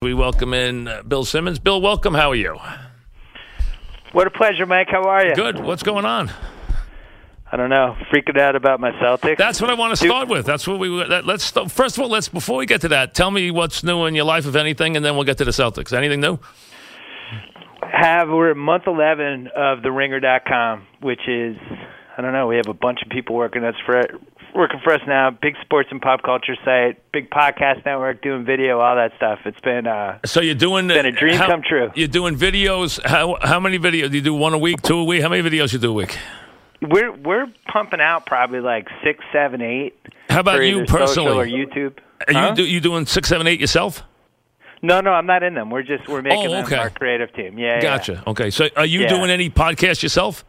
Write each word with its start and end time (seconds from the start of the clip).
We 0.00 0.14
welcome 0.14 0.54
in 0.54 0.86
uh, 0.86 1.02
Bill 1.02 1.24
Simmons. 1.24 1.58
Bill, 1.58 1.80
welcome. 1.80 2.14
How 2.14 2.30
are 2.30 2.36
you? 2.36 2.56
What 4.12 4.28
a 4.28 4.30
pleasure, 4.30 4.64
Mike. 4.64 4.86
How 4.88 5.02
are 5.02 5.26
you? 5.26 5.34
Good. 5.34 5.58
What's 5.58 5.82
going 5.82 6.04
on? 6.04 6.30
I 7.50 7.56
don't 7.56 7.68
know. 7.68 7.96
Freaking 8.14 8.38
out 8.38 8.54
about 8.54 8.78
my 8.78 8.92
Celtics. 8.92 9.38
That's 9.38 9.60
what 9.60 9.70
I 9.70 9.74
want 9.74 9.98
to 9.98 10.06
start 10.06 10.28
with. 10.28 10.46
That's 10.46 10.68
what 10.68 10.78
we. 10.78 11.04
That, 11.08 11.26
let's 11.26 11.42
start, 11.42 11.72
first 11.72 11.96
of 11.96 12.04
all, 12.04 12.08
let's 12.08 12.28
before 12.28 12.58
we 12.58 12.66
get 12.66 12.82
to 12.82 12.88
that, 12.90 13.12
tell 13.12 13.32
me 13.32 13.50
what's 13.50 13.82
new 13.82 14.04
in 14.04 14.14
your 14.14 14.24
life, 14.24 14.46
if 14.46 14.54
anything, 14.54 14.94
and 14.94 15.04
then 15.04 15.16
we'll 15.16 15.24
get 15.24 15.38
to 15.38 15.44
the 15.44 15.50
Celtics. 15.50 15.92
Anything 15.92 16.20
new? 16.20 16.38
Have 17.82 18.28
we're 18.28 18.52
at 18.52 18.56
month 18.56 18.84
eleven 18.86 19.48
of 19.56 19.82
the 19.82 19.90
Ringer.com, 19.90 20.86
which 21.02 21.26
is 21.26 21.56
I 22.16 22.22
don't 22.22 22.32
know. 22.32 22.46
We 22.46 22.54
have 22.54 22.68
a 22.68 22.74
bunch 22.74 23.00
of 23.02 23.08
people 23.10 23.34
working 23.34 23.64
us 23.64 23.74
for 23.84 24.00
working 24.54 24.80
for 24.82 24.92
us 24.92 25.00
now. 25.06 25.30
Big 25.30 25.54
sports 25.62 25.88
and 25.90 26.00
pop 26.00 26.22
culture 26.22 26.56
site, 26.64 27.00
big 27.12 27.30
podcast 27.30 27.84
network, 27.84 28.22
doing 28.22 28.44
video, 28.44 28.80
all 28.80 28.96
that 28.96 29.12
stuff. 29.16 29.40
It's 29.44 29.60
been 29.60 29.86
uh, 29.86 30.18
So 30.24 30.40
you're 30.40 30.54
doing 30.54 30.88
been 30.88 31.06
a 31.06 31.12
dream 31.12 31.36
how- 31.36 31.46
come 31.46 31.62
true. 31.62 31.90
You're 31.94 32.08
doing 32.08 32.36
videos. 32.36 33.04
How 33.04 33.36
how 33.42 33.60
many 33.60 33.78
videos 33.78 34.10
do 34.10 34.16
you 34.16 34.22
do? 34.22 34.34
One 34.34 34.54
a 34.54 34.58
week, 34.58 34.82
two 34.82 34.98
a 34.98 35.04
week? 35.04 35.22
How 35.22 35.28
many 35.28 35.48
videos 35.48 35.72
you 35.72 35.78
do 35.78 35.90
a 35.90 35.94
week? 35.94 36.16
we're 36.80 37.10
we're 37.12 37.46
pumping 37.72 38.00
out 38.00 38.24
probably 38.26 38.60
like 38.60 38.88
six, 39.02 39.24
seven, 39.32 39.60
eight. 39.62 39.96
How 40.28 40.40
about 40.40 40.60
you 40.60 40.84
personally? 40.84 41.30
or 41.32 41.46
YouTube? 41.46 41.98
Are 42.28 42.32
Huh? 42.34 42.48
you 42.50 42.54
do, 42.56 42.64
you 42.64 42.80
doing 42.80 43.06
six, 43.06 43.28
seven, 43.28 43.46
eight 43.46 43.60
yourself? 43.60 44.02
No, 44.80 45.00
no, 45.00 45.10
I'm 45.10 45.26
not 45.26 45.42
in 45.42 45.54
them. 45.54 45.70
We're 45.70 45.82
just 45.82 46.06
we're 46.08 46.22
making 46.22 46.48
Oh, 46.54 46.60
okay. 46.60 46.70
them 46.70 46.78
our 46.80 46.90
creative 46.90 47.32
team. 47.32 47.58
Yeah, 47.58 47.76
yeah. 47.76 47.80
Gotcha. 47.80 48.22
Okay. 48.28 48.50
So 48.50 48.68
are 48.76 48.86
you 48.86 49.00
Yeah. 49.00 49.08
doing 49.08 49.30
any 49.30 49.50
podcast 49.50 50.02
yourself? 50.04 50.44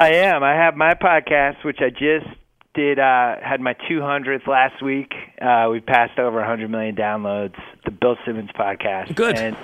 I 0.00 0.12
am. 0.14 0.42
I 0.42 0.54
have 0.54 0.74
my 0.76 0.94
podcast, 0.94 1.64
which 1.64 1.78
I 1.80 1.90
just 1.90 2.26
did. 2.74 2.98
Uh, 2.98 3.36
had 3.42 3.60
my 3.60 3.74
200th 3.90 4.46
last 4.46 4.82
week. 4.82 5.12
Uh, 5.40 5.68
we 5.70 5.80
passed 5.80 6.18
over 6.18 6.38
100 6.38 6.70
million 6.70 6.94
downloads. 6.94 7.56
The 7.84 7.90
Bill 7.90 8.16
Simmons 8.24 8.50
podcast. 8.54 9.14
Good. 9.14 9.36
And 9.36 9.56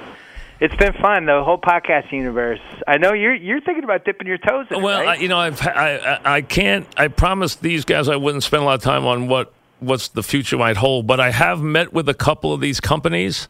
it's 0.61 0.77
been 0.77 0.93
fun. 0.95 1.27
The 1.27 1.43
whole 1.45 1.59
podcast 1.59 2.13
universe. 2.13 2.61
I 2.87 2.97
know 2.99 3.13
you're 3.13 3.35
you're 3.35 3.61
thinking 3.61 3.85
about 3.85 4.05
dipping 4.05 4.27
your 4.27 4.39
toes 4.39 4.67
in. 4.71 4.77
it, 4.79 4.83
Well, 4.83 5.09
I, 5.09 5.17
you 5.17 5.29
know, 5.29 5.39
I've, 5.39 5.61
I, 5.67 5.97
I 6.25 6.35
I 6.37 6.43
can't. 6.43 6.87
I 6.97 7.09
promised 7.09 7.61
these 7.61 7.85
guys 7.85 8.09
I 8.09 8.17
wouldn't 8.17 8.45
spend 8.45 8.63
a 8.63 8.67
lot 8.67 8.75
of 8.75 8.83
time 8.83 9.05
on 9.05 9.29
what 9.29 9.53
what's 9.81 10.09
the 10.09 10.23
future 10.23 10.57
might 10.57 10.77
hold, 10.77 11.07
but 11.07 11.21
I 11.21 11.31
have 11.31 11.61
met 11.61 11.93
with 11.93 12.09
a 12.09 12.15
couple 12.15 12.53
of 12.53 12.61
these 12.61 12.81
companies, 12.81 13.49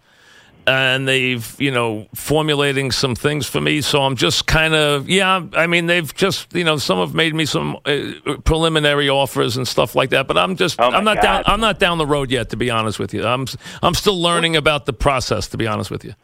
and 0.66 1.06
they've 1.06 1.54
you 1.58 1.70
know 1.70 2.06
formulating 2.14 2.90
some 2.92 3.14
things 3.14 3.46
for 3.46 3.60
me. 3.60 3.80
So 3.80 4.02
I'm 4.02 4.16
just 4.16 4.46
kind 4.46 4.74
of 4.74 5.08
yeah. 5.08 5.44
I 5.54 5.66
mean, 5.66 5.86
they've 5.86 6.12
just 6.14 6.54
you 6.54 6.64
know 6.64 6.76
some 6.76 6.98
have 6.98 7.14
made 7.14 7.34
me 7.34 7.44
some 7.46 7.76
uh, 7.84 8.36
preliminary 8.44 9.08
offers 9.08 9.56
and 9.56 9.66
stuff 9.66 9.94
like 9.94 10.10
that. 10.10 10.26
But 10.26 10.38
I'm 10.38 10.56
just 10.56 10.80
Oh, 10.80 10.90
I'm 10.90 11.04
not 11.04 11.20
down. 11.22 11.42
I'm 11.46 11.60
not 11.60 11.78
down 11.78 11.98
the 11.98 12.06
road 12.06 12.30
yet. 12.30 12.50
To 12.50 12.56
be 12.56 12.70
honest 12.70 12.98
with 12.98 13.14
you, 13.14 13.24
I'm 13.26 13.46
I'm 13.82 13.94
still 13.94 14.20
learning 14.20 14.56
about 14.56 14.86
the 14.86 14.92
process. 14.92 15.48
To 15.48 15.56
be 15.56 15.66
honest 15.66 15.90
with 15.90 16.04
you. 16.04 16.14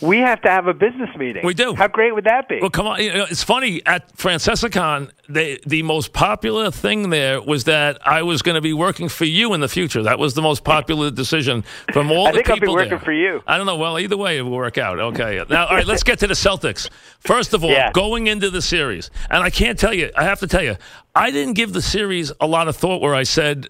We 0.00 0.18
have 0.18 0.40
to 0.42 0.48
have 0.50 0.66
a 0.66 0.74
business 0.74 1.10
meeting. 1.16 1.44
We 1.44 1.54
do. 1.54 1.74
How 1.74 1.88
great 1.88 2.14
would 2.14 2.24
that 2.24 2.48
be? 2.48 2.60
Well, 2.60 2.70
come 2.70 2.86
on. 2.86 3.00
You 3.02 3.12
know, 3.12 3.26
it's 3.28 3.42
funny 3.42 3.82
at 3.86 4.16
Francesicon, 4.16 5.10
they, 5.28 5.58
the 5.66 5.82
most 5.82 6.12
popular 6.12 6.70
thing 6.70 7.10
there 7.10 7.40
was 7.42 7.64
that 7.64 7.98
I 8.06 8.22
was 8.22 8.42
going 8.42 8.54
to 8.54 8.60
be 8.60 8.72
working 8.72 9.08
for 9.08 9.24
you 9.24 9.54
in 9.54 9.60
the 9.60 9.68
future. 9.68 10.02
That 10.02 10.18
was 10.18 10.34
the 10.34 10.42
most 10.42 10.64
popular 10.64 11.10
decision 11.10 11.64
from 11.92 12.10
all 12.12 12.28
I 12.28 12.30
the 12.32 12.36
think 12.38 12.50
I'll 12.50 12.56
be 12.56 12.60
people 12.60 12.74
working 12.74 12.90
there. 12.90 12.98
for 13.00 13.12
you. 13.12 13.42
I 13.46 13.56
don't 13.56 13.66
know. 13.66 13.76
Well, 13.76 13.98
either 13.98 14.16
way, 14.16 14.38
it 14.38 14.42
will 14.42 14.52
work 14.52 14.78
out. 14.78 14.98
Okay. 14.98 15.42
Now, 15.48 15.66
all 15.66 15.76
right. 15.76 15.86
Let's 15.86 16.02
get 16.02 16.18
to 16.20 16.26
the 16.26 16.34
Celtics. 16.34 16.88
First 17.20 17.52
of 17.54 17.64
all, 17.64 17.70
Yeah. 17.70 17.90
going 17.92 18.26
into 18.28 18.50
the 18.50 18.62
series, 18.62 19.10
and 19.30 19.42
I 19.42 19.50
can't 19.50 19.78
tell 19.78 19.92
you. 19.94 20.10
I 20.16 20.24
have 20.24 20.40
to 20.40 20.46
tell 20.46 20.62
you, 20.62 20.76
I 21.14 21.30
didn't 21.30 21.54
give 21.54 21.72
the 21.72 21.82
series 21.82 22.32
a 22.40 22.46
lot 22.46 22.68
of 22.68 22.76
thought. 22.76 23.00
Where 23.02 23.14
I 23.14 23.24
said. 23.24 23.68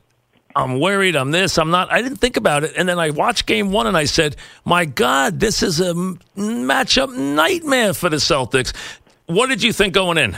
I'm 0.59 0.81
worried. 0.81 1.15
I'm 1.15 1.31
this. 1.31 1.57
I'm 1.57 1.71
not. 1.71 1.93
I 1.93 2.03
didn't 2.03 2.19
think 2.19 2.37
about 2.37 2.65
it. 2.65 2.73
And 2.77 2.89
then 2.89 2.99
I 2.99 3.11
watched 3.11 3.47
game 3.47 3.71
one 3.71 3.87
and 3.87 3.97
I 3.97 4.07
said, 4.07 4.35
my 4.65 4.87
God, 4.87 5.39
this 5.39 5.63
is 5.63 5.81
a 5.81 5.95
matchup 6.37 7.17
nightmare 7.17 7.95
for 7.95 8.09
the 8.09 8.17
Celtics. 8.17 8.75
What 9.27 9.51
did 9.51 9.63
you 9.63 9.73
think 9.73 9.95
going 9.95 10.19
in? 10.19 10.37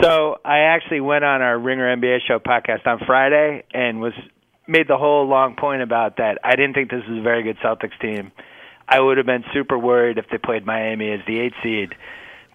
So 0.00 0.38
I 0.42 0.60
actually 0.60 1.02
went 1.02 1.22
on 1.22 1.42
our 1.42 1.58
Ringer 1.58 1.94
NBA 1.96 2.20
show 2.26 2.38
podcast 2.38 2.86
on 2.86 3.00
Friday 3.04 3.62
and 3.74 4.00
was 4.00 4.14
made 4.66 4.88
the 4.88 4.96
whole 4.96 5.28
long 5.28 5.54
point 5.54 5.82
about 5.82 6.16
that. 6.16 6.38
I 6.42 6.56
didn't 6.56 6.72
think 6.72 6.90
this 6.90 7.04
was 7.06 7.18
a 7.18 7.22
very 7.22 7.42
good 7.42 7.58
Celtics 7.58 7.98
team. 8.00 8.32
I 8.88 9.00
would 9.00 9.18
have 9.18 9.26
been 9.26 9.44
super 9.52 9.76
worried 9.76 10.16
if 10.16 10.30
they 10.30 10.38
played 10.38 10.64
Miami 10.64 11.12
as 11.12 11.20
the 11.26 11.40
eight 11.40 11.52
seed. 11.62 11.94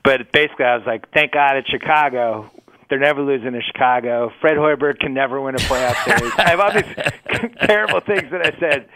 But 0.03 0.31
basically, 0.31 0.66
I 0.66 0.77
was 0.77 0.88
like, 0.88 1.11
thank 1.11 1.33
God 1.33 1.57
it's 1.57 1.69
Chicago. 1.69 2.50
They're 2.90 3.00
never 3.00 3.22
losing 3.22 3.52
to 3.52 3.62
Chicago. 3.62 4.31
Fred 4.40 4.58
Hoiberg 4.58 5.00
can 5.00 5.14
never 5.14 5.42
win 5.42 5.56
a 5.56 5.59
playoff 5.59 5.96
series. 6.06 6.34
I 6.38 6.50
have 6.50 6.59
all 6.59 6.74
these 6.74 7.52
terrible 7.68 8.00
things 8.00 8.31
that 8.31 8.46
I 8.46 8.59
said. 8.59 8.90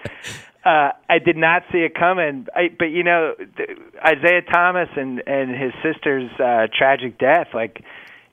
Uh, 0.64 0.92
I 1.10 1.20
did 1.20 1.38
not 1.38 1.64
see 1.72 1.80
it 1.80 1.96
coming. 1.96 2.48
I, 2.56 2.70
but 2.78 2.86
you 2.86 3.04
know, 3.04 3.34
th- 3.58 3.70
Isaiah 4.06 4.44
Thomas 4.44 4.90
and 4.96 5.22
and 5.26 5.52
his 5.52 5.74
sister's 5.84 6.30
uh, 6.40 6.68
tragic 6.78 7.18
death, 7.18 7.48
like 7.54 7.84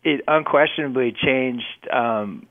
it 0.05 0.21
unquestionably 0.29 1.13
changed 1.13 1.89
um, 1.93 2.47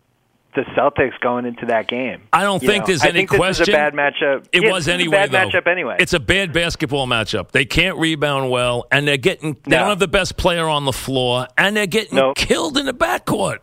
the 0.56 0.62
Celtics 0.76 1.20
going 1.20 1.46
into 1.46 1.68
that 1.68 1.88
game. 1.88 2.22
I 2.34 2.42
don't 2.44 2.62
You 2.64 2.68
think 2.70 2.84
know, 2.84 2.88
there's 2.88 3.04
I 3.04 3.10
any 3.10 3.20
think 3.20 3.30
this 3.32 3.38
question. 3.38 3.64
is 3.64 3.70
a 3.70 3.72
bad 3.72 3.94
matchup. 3.94 4.46
It 4.52 4.64
Yeah, 4.64 4.72
was 4.72 4.86
this 4.86 4.94
anyway. 4.94 5.18
a 5.18 5.28
bad 5.28 5.32
though. 5.32 5.50
matchup 5.60 5.68
anyway. 5.72 5.98
It's 6.00 6.14
a 6.14 6.20
bad 6.20 6.52
basketball 6.54 7.06
matchup. 7.06 7.52
They 7.52 7.66
can't 7.66 7.98
rebound 7.98 8.50
well, 8.50 8.86
and 8.92 9.08
they're 9.08 9.18
getting. 9.18 9.54
They 9.66 9.72
No. 9.72 9.78
don't 9.80 9.90
have 9.90 10.00
the 10.00 10.08
best 10.08 10.36
player 10.38 10.68
on 10.68 10.86
the 10.86 10.94
floor, 10.94 11.48
and 11.58 11.78
they're 11.78 11.86
getting 11.86 12.16
Nope. 12.18 12.36
killed 12.38 12.78
in 12.78 12.86
the 12.88 12.94
backcourt. 12.94 13.60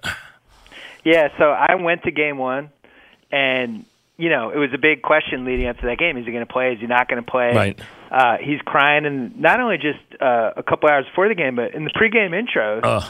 Yeah, 1.05 1.29
so 1.39 1.45
I 1.51 1.75
went 1.75 2.05
to 2.05 2.11
game 2.11 2.39
one, 2.39 2.71
and 3.33 3.85
you 4.17 4.31
know 4.31 4.51
it 4.51 4.59
was 4.59 4.71
a 4.73 4.79
big 4.79 5.03
question 5.03 5.45
leading 5.45 5.67
up 5.67 5.79
to 5.81 5.87
that 5.87 5.99
game: 5.99 6.17
Is 6.17 6.25
he 6.27 6.33
going 6.33 6.47
to 6.47 6.53
play? 6.53 6.73
Is 6.73 6.81
he 6.81 6.87
not 6.87 7.09
going 7.09 7.23
to 7.23 7.31
play? 7.31 7.53
Right. 7.55 7.81
Uh, 8.11 8.37
he's 8.41 8.61
crying, 8.65 9.05
and 9.07 9.39
not 9.41 9.59
only 9.61 9.77
just 9.79 9.99
uh, 10.23 10.53
a 10.57 10.63
couple 10.63 10.89
hours 10.89 11.05
before 11.07 11.29
the 11.29 11.35
game, 11.35 11.57
but 11.57 11.75
in 11.75 11.85
the 11.85 11.91
pregame 11.91 12.31
intros, 12.31 12.81
Ugh. 12.85 13.05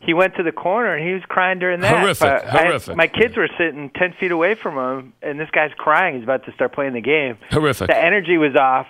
He 0.00 0.14
went 0.14 0.34
to 0.36 0.42
the 0.42 0.52
corner 0.52 0.94
and 0.94 1.06
he 1.06 1.12
was 1.14 1.22
crying 1.28 1.58
during 1.58 1.80
that. 1.80 1.98
Horrific, 2.00 2.26
I 2.26 2.62
horrific. 2.66 2.96
my 2.96 3.06
kids 3.06 3.36
were 3.36 3.48
sitting 3.58 3.90
ten 3.94 4.14
feet 4.18 4.32
away 4.32 4.54
from 4.54 4.76
him, 4.76 5.12
and 5.22 5.38
this 5.38 5.50
guy's 5.50 5.72
crying. 5.76 6.14
He's 6.16 6.24
about 6.24 6.44
to 6.46 6.52
start 6.52 6.72
playing 6.74 6.94
the 6.94 7.00
game. 7.02 7.36
Horrific. 7.50 7.88
The 7.88 7.96
energy 8.02 8.38
was 8.38 8.56
off, 8.56 8.86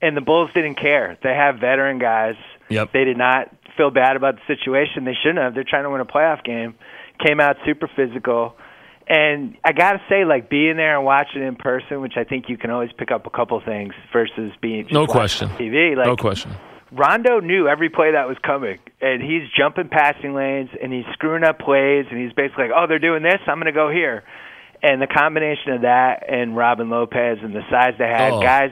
and 0.00 0.16
the 0.16 0.20
Bulls 0.20 0.50
didn't 0.54 0.76
care. 0.76 1.18
They 1.22 1.34
have 1.34 1.58
veteran 1.58 1.98
guys. 1.98 2.36
Yep. 2.68 2.92
They 2.92 3.04
did 3.04 3.18
not 3.18 3.50
feel 3.76 3.90
bad 3.90 4.16
about 4.16 4.36
the 4.36 4.42
situation. 4.54 5.04
They 5.04 5.14
shouldn't 5.20 5.38
have. 5.38 5.54
They're 5.54 5.64
trying 5.68 5.84
to 5.84 5.90
win 5.90 6.00
a 6.00 6.04
playoff 6.06 6.44
game. 6.44 6.74
Came 7.24 7.40
out 7.40 7.56
super 7.66 7.88
physical. 7.94 8.56
And 9.06 9.56
I 9.62 9.72
got 9.72 9.92
to 9.92 10.00
say, 10.08 10.24
like 10.24 10.48
being 10.48 10.76
there 10.76 10.96
and 10.96 11.04
watching 11.04 11.42
in 11.42 11.56
person, 11.56 12.00
which 12.00 12.14
I 12.16 12.24
think 12.24 12.48
you 12.48 12.56
can 12.56 12.70
always 12.70 12.90
pick 12.96 13.10
up 13.10 13.26
a 13.26 13.30
couple 13.30 13.60
things 13.60 13.92
versus 14.12 14.52
being 14.62 14.86
No 14.90 15.06
question. 15.06 15.50
on 15.50 15.58
TV. 15.58 15.94
Like 15.94 16.06
no 16.06 16.16
question. 16.16 16.52
Rondo 16.96 17.40
knew 17.40 17.68
every 17.68 17.88
play 17.90 18.12
that 18.12 18.28
was 18.28 18.36
coming, 18.44 18.78
and 19.00 19.22
he's 19.22 19.42
jumping 19.56 19.88
passing 19.88 20.34
lanes, 20.34 20.70
and 20.82 20.92
he's 20.92 21.04
screwing 21.12 21.44
up 21.44 21.58
plays, 21.58 22.06
and 22.10 22.20
he's 22.20 22.32
basically 22.32 22.64
like, 22.68 22.72
"Oh, 22.76 22.86
they're 22.86 22.98
doing 22.98 23.22
this, 23.22 23.40
I'm 23.46 23.56
going 23.56 23.66
to 23.66 23.72
go 23.72 23.90
here." 23.90 24.22
And 24.82 25.00
the 25.00 25.06
combination 25.06 25.72
of 25.72 25.80
that 25.82 26.24
and 26.28 26.56
Robin 26.56 26.90
Lopez 26.90 27.38
and 27.42 27.54
the 27.54 27.62
size 27.70 27.94
they 27.98 28.06
had, 28.06 28.32
Oh. 28.34 28.42
guys, 28.42 28.70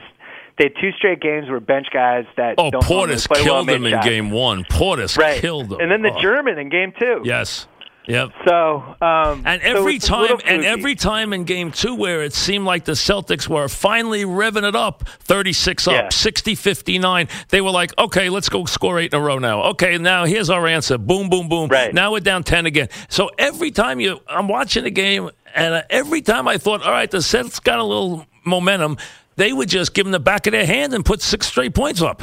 they 0.59 0.65
had 0.65 0.73
two 0.79 0.91
straight 0.91 1.19
games 1.21 1.49
where 1.49 1.59
bench 1.59 1.87
guys 1.91 2.25
that 2.37 2.55
Oh, 2.59 2.69
Portis 2.69 3.27
play 3.27 3.41
well 3.43 3.63
killed 3.63 3.67
made 3.67 3.73
them 3.75 3.85
in 3.87 3.91
shots. 3.93 4.07
game 4.07 4.29
one. 4.29 4.63
Portis 4.65 5.17
right? 5.17 5.41
killed 5.41 5.69
them. 5.69 5.79
And 5.79 5.91
then 5.91 6.03
the 6.03 6.13
Oh. 6.13 6.21
German 6.21 6.59
in 6.59 6.69
game 6.69 6.93
two. 6.99 7.21
Yes. 7.23 7.67
Yep. 8.05 8.31
So, 8.45 8.95
um, 9.01 9.43
And 9.45 9.61
every 9.61 9.93
little 9.93 10.27
time, 10.27 10.39
and 10.45 10.65
every 10.65 10.95
time 10.95 11.31
in 11.31 11.45
game 11.45 11.71
two, 11.71 11.95
where 11.95 12.21
it 12.21 12.33
seemed 12.33 12.65
like 12.65 12.83
the 12.83 12.93
Celtics 12.93 13.47
were 13.47 13.69
finally 13.69 14.23
revving 14.25 14.67
it 14.67 14.75
up, 14.75 15.07
36 15.21 15.87
up, 15.87 15.93
Yeah. 15.93 16.09
60 16.09 16.55
59, 16.55 17.29
they 17.49 17.61
were 17.61 17.71
like, 17.71 17.97
okay, 17.97 18.29
let's 18.29 18.49
go 18.49 18.65
score 18.65 18.99
eight 18.99 19.13
in 19.13 19.19
a 19.19 19.23
row 19.23 19.39
now. 19.39 19.63
Okay, 19.63 19.97
now 19.97 20.25
here's 20.25 20.49
our 20.49 20.67
answer. 20.67 20.97
Boom, 20.97 21.29
boom, 21.29 21.47
boom. 21.47 21.69
Right. 21.69 21.93
Now 21.93 22.11
we're 22.11 22.19
down 22.19 22.43
10 22.43 22.65
again. 22.65 22.89
So 23.07 23.29
every 23.37 23.71
time 23.71 23.99
you, 24.01 24.19
I'm 24.27 24.47
watching 24.49 24.83
the 24.83 24.91
game, 24.91 25.29
and 25.55 25.73
uh, 25.75 25.83
every 25.89 26.21
time 26.21 26.47
I 26.47 26.57
thought, 26.57 26.83
all 26.83 26.91
right, 26.91 27.09
the 27.09 27.19
Celtics 27.19 27.63
got 27.63 27.79
a 27.79 27.83
little 27.83 28.25
momentum, 28.43 28.97
they 29.37 29.53
would 29.53 29.69
just 29.69 29.93
give 29.93 30.05
them 30.05 30.11
the 30.11 30.19
back 30.19 30.45
of 30.45 30.51
their 30.51 30.65
hand 30.65 30.93
and 30.93 31.05
put 31.05 31.21
six 31.21 31.47
straight 31.47 31.73
points 31.73 32.01
up. 32.01 32.21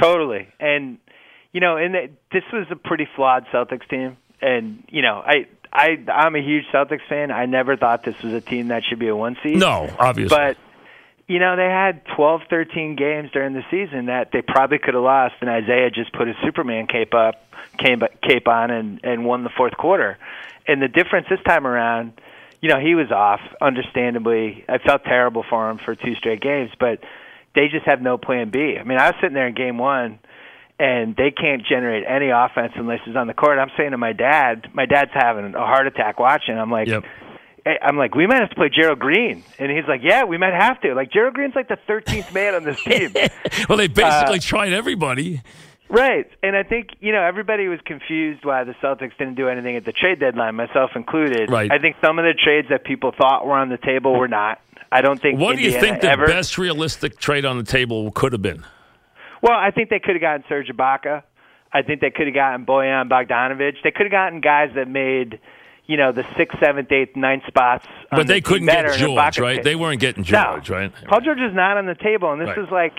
Totally. 0.00 0.48
And 0.58 0.98
you 1.52 1.60
know, 1.60 1.76
and 1.76 1.94
this 2.32 2.44
was 2.52 2.66
a 2.70 2.76
pretty 2.76 3.06
flawed 3.14 3.44
Celtics 3.52 3.86
team. 3.88 4.16
And 4.42 4.84
you 4.90 5.02
know, 5.02 5.22
I 5.24 5.46
I 5.72 5.98
I'm 6.12 6.36
a 6.36 6.42
huge 6.42 6.64
Celtics 6.72 7.06
fan. 7.08 7.30
I 7.30 7.46
never 7.46 7.76
thought 7.76 8.04
this 8.04 8.20
was 8.22 8.32
a 8.34 8.40
team 8.40 8.68
that 8.68 8.82
should 8.84 8.98
be 8.98 9.08
a 9.08 9.16
one 9.16 9.36
seed. 9.42 9.56
No, 9.56 9.88
obviously. 9.98 10.36
But 10.36 10.56
you 11.28 11.38
know, 11.38 11.56
they 11.56 11.64
had 11.64 12.04
12, 12.16 12.42
13 12.50 12.96
games 12.96 13.30
during 13.32 13.54
the 13.54 13.62
season 13.70 14.06
that 14.06 14.32
they 14.32 14.42
probably 14.42 14.78
could 14.78 14.94
have 14.94 15.02
lost, 15.02 15.34
and 15.40 15.48
Isaiah 15.48 15.90
just 15.90 16.12
put 16.12 16.26
his 16.26 16.36
Superman 16.42 16.86
cape 16.86 17.14
up, 17.14 17.36
came 17.78 18.02
cape 18.22 18.48
on, 18.48 18.70
and 18.70 19.00
and 19.02 19.24
won 19.24 19.44
the 19.44 19.50
fourth 19.56 19.76
quarter. 19.76 20.18
And 20.66 20.82
the 20.82 20.88
difference 20.88 21.26
this 21.30 21.40
time 21.46 21.66
around, 21.66 22.20
you 22.60 22.68
know, 22.68 22.78
he 22.78 22.94
was 22.94 23.10
off. 23.10 23.40
Understandably, 23.60 24.64
I 24.68 24.78
felt 24.78 25.04
terrible 25.04 25.44
for 25.48 25.70
him 25.70 25.78
for 25.78 25.94
two 25.94 26.14
straight 26.16 26.40
games, 26.40 26.70
but 26.78 27.00
they 27.54 27.68
just 27.68 27.86
have 27.86 28.00
no 28.00 28.18
plan 28.18 28.50
B. 28.50 28.76
I 28.78 28.84
mean, 28.84 28.98
I 28.98 29.06
was 29.06 29.14
sitting 29.20 29.34
there 29.34 29.46
in 29.46 29.54
game 29.54 29.78
one, 29.78 30.18
and 30.78 31.14
they 31.16 31.30
can't 31.30 31.62
generate 31.66 32.04
any 32.08 32.30
offense 32.30 32.72
unless 32.76 33.00
he's 33.04 33.16
on 33.16 33.26
the 33.26 33.34
court. 33.34 33.58
I'm 33.58 33.70
saying 33.76 33.92
to 33.92 33.98
my 33.98 34.12
dad, 34.12 34.68
my 34.74 34.86
dad's 34.86 35.12
having 35.14 35.54
a 35.54 35.58
heart 35.58 35.86
attack 35.86 36.18
watching. 36.18 36.56
I'm 36.58 36.70
like, 36.70 36.88
Yep. 36.88 37.04
I'm 37.64 37.96
like, 37.96 38.14
we 38.14 38.26
might 38.26 38.40
have 38.40 38.50
to 38.50 38.56
play 38.56 38.70
Gerald 38.74 38.98
Green, 38.98 39.44
and 39.58 39.70
he's 39.70 39.86
like, 39.86 40.00
yeah, 40.02 40.24
we 40.24 40.36
might 40.36 40.52
have 40.52 40.80
to. 40.80 40.94
Like 40.94 41.12
Gerald 41.12 41.34
Green's 41.34 41.54
like 41.54 41.68
the 41.68 41.78
13th 41.88 42.32
man 42.34 42.54
on 42.54 42.64
this 42.64 42.82
team. 42.82 43.12
well, 43.68 43.78
they 43.78 43.88
basically 43.88 44.38
uh, 44.38 44.42
tried 44.42 44.72
everybody. 44.72 45.42
Right, 45.88 46.26
and 46.42 46.56
I 46.56 46.62
think 46.62 46.88
you 47.00 47.12
know 47.12 47.22
everybody 47.22 47.68
was 47.68 47.78
confused 47.84 48.46
why 48.46 48.64
the 48.64 48.72
Celtics 48.82 49.16
didn't 49.18 49.34
do 49.34 49.48
anything 49.48 49.76
at 49.76 49.84
the 49.84 49.92
trade 49.92 50.20
deadline, 50.20 50.54
myself 50.54 50.92
included. 50.96 51.50
Right. 51.50 51.70
I 51.70 51.78
think 51.78 51.96
some 52.02 52.18
of 52.18 52.24
the 52.24 52.32
trades 52.32 52.68
that 52.70 52.84
people 52.84 53.12
thought 53.16 53.46
were 53.46 53.52
on 53.52 53.68
the 53.68 53.76
table 53.76 54.18
were 54.18 54.28
not. 54.28 54.58
I 54.90 55.02
don't 55.02 55.20
think. 55.20 55.38
What 55.38 55.56
Indiana 55.56 55.70
do 55.70 55.74
you 55.76 55.80
think 55.82 56.00
the 56.00 56.10
ever, 56.10 56.26
best 56.26 56.56
realistic 56.56 57.18
trade 57.18 57.44
on 57.44 57.58
the 57.58 57.62
table 57.62 58.10
could 58.10 58.32
have 58.32 58.40
been? 58.40 58.64
Well, 59.42 59.58
I 59.58 59.70
think 59.72 59.90
they 59.90 59.98
could 59.98 60.14
have 60.14 60.22
gotten 60.22 60.44
Serge 60.48 60.68
Ibaka. 60.68 61.24
I 61.72 61.82
think 61.82 62.00
they 62.00 62.10
could 62.10 62.26
have 62.26 62.34
gotten 62.34 62.64
Bojan 62.64 63.08
Bogdanovic. 63.08 63.74
They 63.82 63.90
could 63.90 64.06
have 64.06 64.12
gotten 64.12 64.40
guys 64.40 64.70
that 64.76 64.88
made, 64.88 65.40
you 65.86 65.96
know, 65.96 66.12
the 66.12 66.24
sixth, 66.36 66.58
seventh, 66.60 66.92
eighth, 66.92 67.16
ninth 67.16 67.44
spots. 67.46 67.86
But 68.10 68.26
they 68.26 68.40
the 68.40 68.48
couldn't 68.48 68.66
get 68.66 68.98
George, 68.98 69.38
right? 69.38 69.62
They 69.62 69.74
weren't 69.74 70.00
getting 70.00 70.22
George, 70.22 70.70
no. 70.70 70.76
right? 70.76 70.92
Paul 71.08 71.20
George 71.22 71.40
is 71.40 71.54
not 71.54 71.78
on 71.78 71.86
the 71.86 71.94
table, 71.94 72.32
and 72.32 72.40
this 72.40 72.48
right. 72.48 72.58
is 72.58 72.70
like 72.70 72.94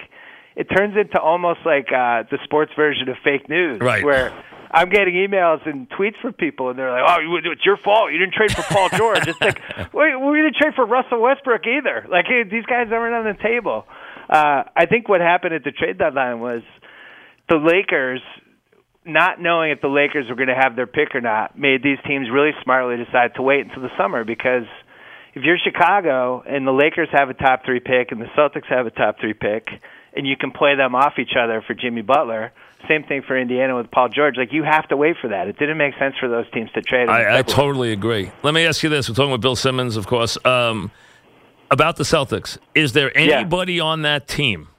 it 0.55 0.65
turns 0.65 0.97
into 0.97 1.19
almost 1.19 1.61
like 1.65 1.87
uh, 1.91 2.23
the 2.29 2.39
sports 2.43 2.71
version 2.75 3.09
of 3.09 3.17
fake 3.23 3.47
news, 3.47 3.79
right. 3.79 4.03
where 4.03 4.33
I'm 4.71 4.89
getting 4.89 5.13
emails 5.13 5.67
and 5.67 5.87
tweets 5.91 6.19
from 6.19 6.33
people, 6.33 6.69
and 6.69 6.77
they're 6.77 6.91
like, 6.91 7.03
"Oh, 7.07 7.39
it's 7.45 7.65
your 7.65 7.77
fault. 7.77 8.11
You 8.11 8.17
didn't 8.17 8.33
trade 8.33 8.51
for 8.51 8.63
Paul 8.63 8.89
George." 8.89 9.27
it's 9.27 9.39
like, 9.39 9.59
wait, 9.93 10.15
we 10.19 10.41
didn't 10.41 10.55
trade 10.55 10.73
for 10.75 10.85
Russell 10.85 11.21
Westbrook 11.21 11.61
either. 11.67 12.07
Like 12.09 12.25
hey, 12.25 12.43
these 12.43 12.65
guys 12.65 12.87
aren't 12.91 13.13
on 13.13 13.25
the 13.25 13.41
table. 13.41 13.85
Uh, 14.33 14.63
I 14.75 14.87
think 14.87 15.07
what 15.07 15.21
happened 15.21 15.53
at 15.53 15.63
the 15.63 15.71
trade 15.71 15.99
deadline 15.99 16.39
was 16.39 16.63
the 17.49 17.57
Lakers, 17.57 18.21
not 19.05 19.39
knowing 19.39 19.69
if 19.69 19.79
the 19.79 19.87
Lakers 19.87 20.27
were 20.27 20.35
going 20.35 20.47
to 20.47 20.59
have 20.59 20.75
their 20.75 20.87
pick 20.87 21.13
or 21.13 21.21
not, 21.21 21.57
made 21.57 21.83
these 21.83 21.99
teams 22.07 22.29
really 22.33 22.49
smartly 22.63 22.97
decide 22.97 23.35
to 23.35 23.43
wait 23.43 23.61
until 23.61 23.83
the 23.83 23.95
summer 23.95 24.23
because 24.23 24.65
if 25.35 25.43
you're 25.43 25.59
Chicago 25.63 26.43
and 26.47 26.65
the 26.65 26.71
Lakers 26.71 27.09
have 27.11 27.29
a 27.29 27.35
top 27.35 27.63
three 27.63 27.79
pick 27.79 28.11
and 28.11 28.19
the 28.19 28.25
Celtics 28.35 28.65
have 28.69 28.87
a 28.87 28.91
top 28.91 29.19
three 29.19 29.35
pick 29.35 29.67
and 30.15 30.25
you 30.25 30.35
can 30.35 30.49
play 30.49 30.75
them 30.75 30.95
off 30.95 31.13
each 31.19 31.35
other 31.39 31.63
for 31.65 31.75
Jimmy 31.75 32.01
Butler. 32.01 32.51
Same 32.87 33.03
thing 33.03 33.21
for 33.25 33.37
Indiana 33.37 33.75
with 33.75 33.91
Paul 33.91 34.09
George. 34.09 34.35
Like 34.35 34.51
you 34.51 34.63
have 34.63 34.87
to 34.89 34.97
wait 34.97 35.15
for 35.21 35.29
that. 35.29 35.47
It 35.47 35.59
didn't 35.59 35.77
make 35.77 35.93
sense 35.99 36.15
for 36.19 36.27
those 36.27 36.49
teams 36.51 36.71
to 36.71 36.81
trade. 36.81 37.07
I, 37.07 37.39
I 37.39 37.41
totally 37.43 37.93
agree. 37.93 38.31
Let 38.41 38.53
me 38.53 38.65
ask 38.65 38.83
you 38.83 38.89
this: 38.89 39.07
We're 39.07 39.15
talking 39.15 39.31
with 39.31 39.41
Bill 39.41 39.55
Simmons, 39.55 39.95
of 39.95 40.05
course, 40.05 40.37
um, 40.43 40.91
about 41.71 41.97
the 41.97 42.03
Celtics. 42.03 42.57
Is 42.75 42.93
there 42.93 43.15
anybody 43.17 43.75
yeah. 43.75 43.83
on 43.83 44.01
that 44.03 44.27
team 44.27 44.69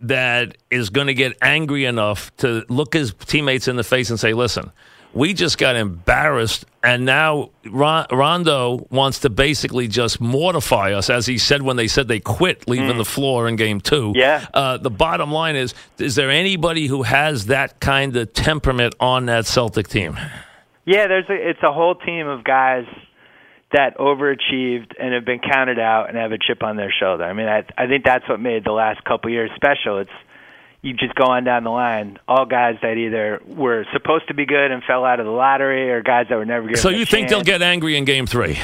that 0.00 0.56
is 0.70 0.90
going 0.90 1.06
to 1.06 1.14
get 1.14 1.36
angry 1.40 1.84
enough 1.84 2.34
to 2.38 2.64
look 2.68 2.94
his 2.94 3.14
teammates 3.26 3.68
in 3.68 3.76
the 3.76 3.84
face 3.84 4.10
and 4.10 4.20
say, 4.20 4.32
"Listen"? 4.34 4.70
we 5.16 5.32
just 5.32 5.56
got 5.56 5.76
embarrassed, 5.76 6.66
and 6.82 7.06
now 7.06 7.50
Rondo 7.64 8.86
wants 8.90 9.20
to 9.20 9.30
basically 9.30 9.88
just 9.88 10.20
mortify 10.20 10.92
us, 10.92 11.08
as 11.08 11.26
he 11.26 11.38
said 11.38 11.62
when 11.62 11.76
they 11.76 11.88
said 11.88 12.06
they 12.06 12.20
quit 12.20 12.68
leaving 12.68 12.90
mm. 12.90 12.98
the 12.98 13.04
floor 13.04 13.48
in 13.48 13.56
Game 13.56 13.80
Two. 13.80 14.12
Yeah. 14.14 14.46
Uh, 14.52 14.76
the 14.76 14.90
bottom 14.90 15.32
line 15.32 15.56
is: 15.56 15.74
is 15.98 16.16
there 16.16 16.30
anybody 16.30 16.86
who 16.86 17.02
has 17.02 17.46
that 17.46 17.80
kind 17.80 18.14
of 18.14 18.32
temperament 18.34 18.94
on 19.00 19.26
that 19.26 19.46
Celtic 19.46 19.88
team? 19.88 20.18
Yeah, 20.84 21.06
there's 21.08 21.28
a, 21.30 21.48
it's 21.48 21.62
a 21.62 21.72
whole 21.72 21.94
team 21.94 22.28
of 22.28 22.44
guys 22.44 22.84
that 23.72 23.98
overachieved 23.98 24.92
and 25.00 25.12
have 25.12 25.24
been 25.24 25.40
counted 25.40 25.78
out 25.78 26.08
and 26.08 26.16
have 26.16 26.32
a 26.32 26.38
chip 26.38 26.62
on 26.62 26.76
their 26.76 26.92
shoulder. 26.92 27.24
I 27.24 27.32
mean, 27.32 27.48
I 27.48 27.64
I 27.76 27.86
think 27.86 28.04
that's 28.04 28.28
what 28.28 28.40
made 28.40 28.64
the 28.64 28.72
last 28.72 29.02
couple 29.04 29.30
years 29.30 29.50
special. 29.56 29.98
It's 29.98 30.10
you 30.82 30.94
just 30.94 31.14
go 31.14 31.24
on 31.24 31.44
down 31.44 31.64
the 31.64 31.70
line. 31.70 32.18
All 32.28 32.46
guys 32.46 32.76
that 32.82 32.96
either 32.96 33.40
were 33.44 33.84
supposed 33.92 34.28
to 34.28 34.34
be 34.34 34.46
good 34.46 34.70
and 34.70 34.82
fell 34.84 35.04
out 35.04 35.18
of 35.18 35.26
the 35.26 35.32
lottery, 35.32 35.90
or 35.90 36.02
guys 36.02 36.26
that 36.28 36.36
were 36.36 36.44
never 36.44 36.68
good. 36.68 36.78
So 36.78 36.90
you 36.90 37.04
think 37.04 37.28
chance. 37.28 37.30
they'll 37.30 37.58
get 37.58 37.62
angry 37.62 37.96
in 37.96 38.04
Game 38.04 38.26
Three? 38.26 38.58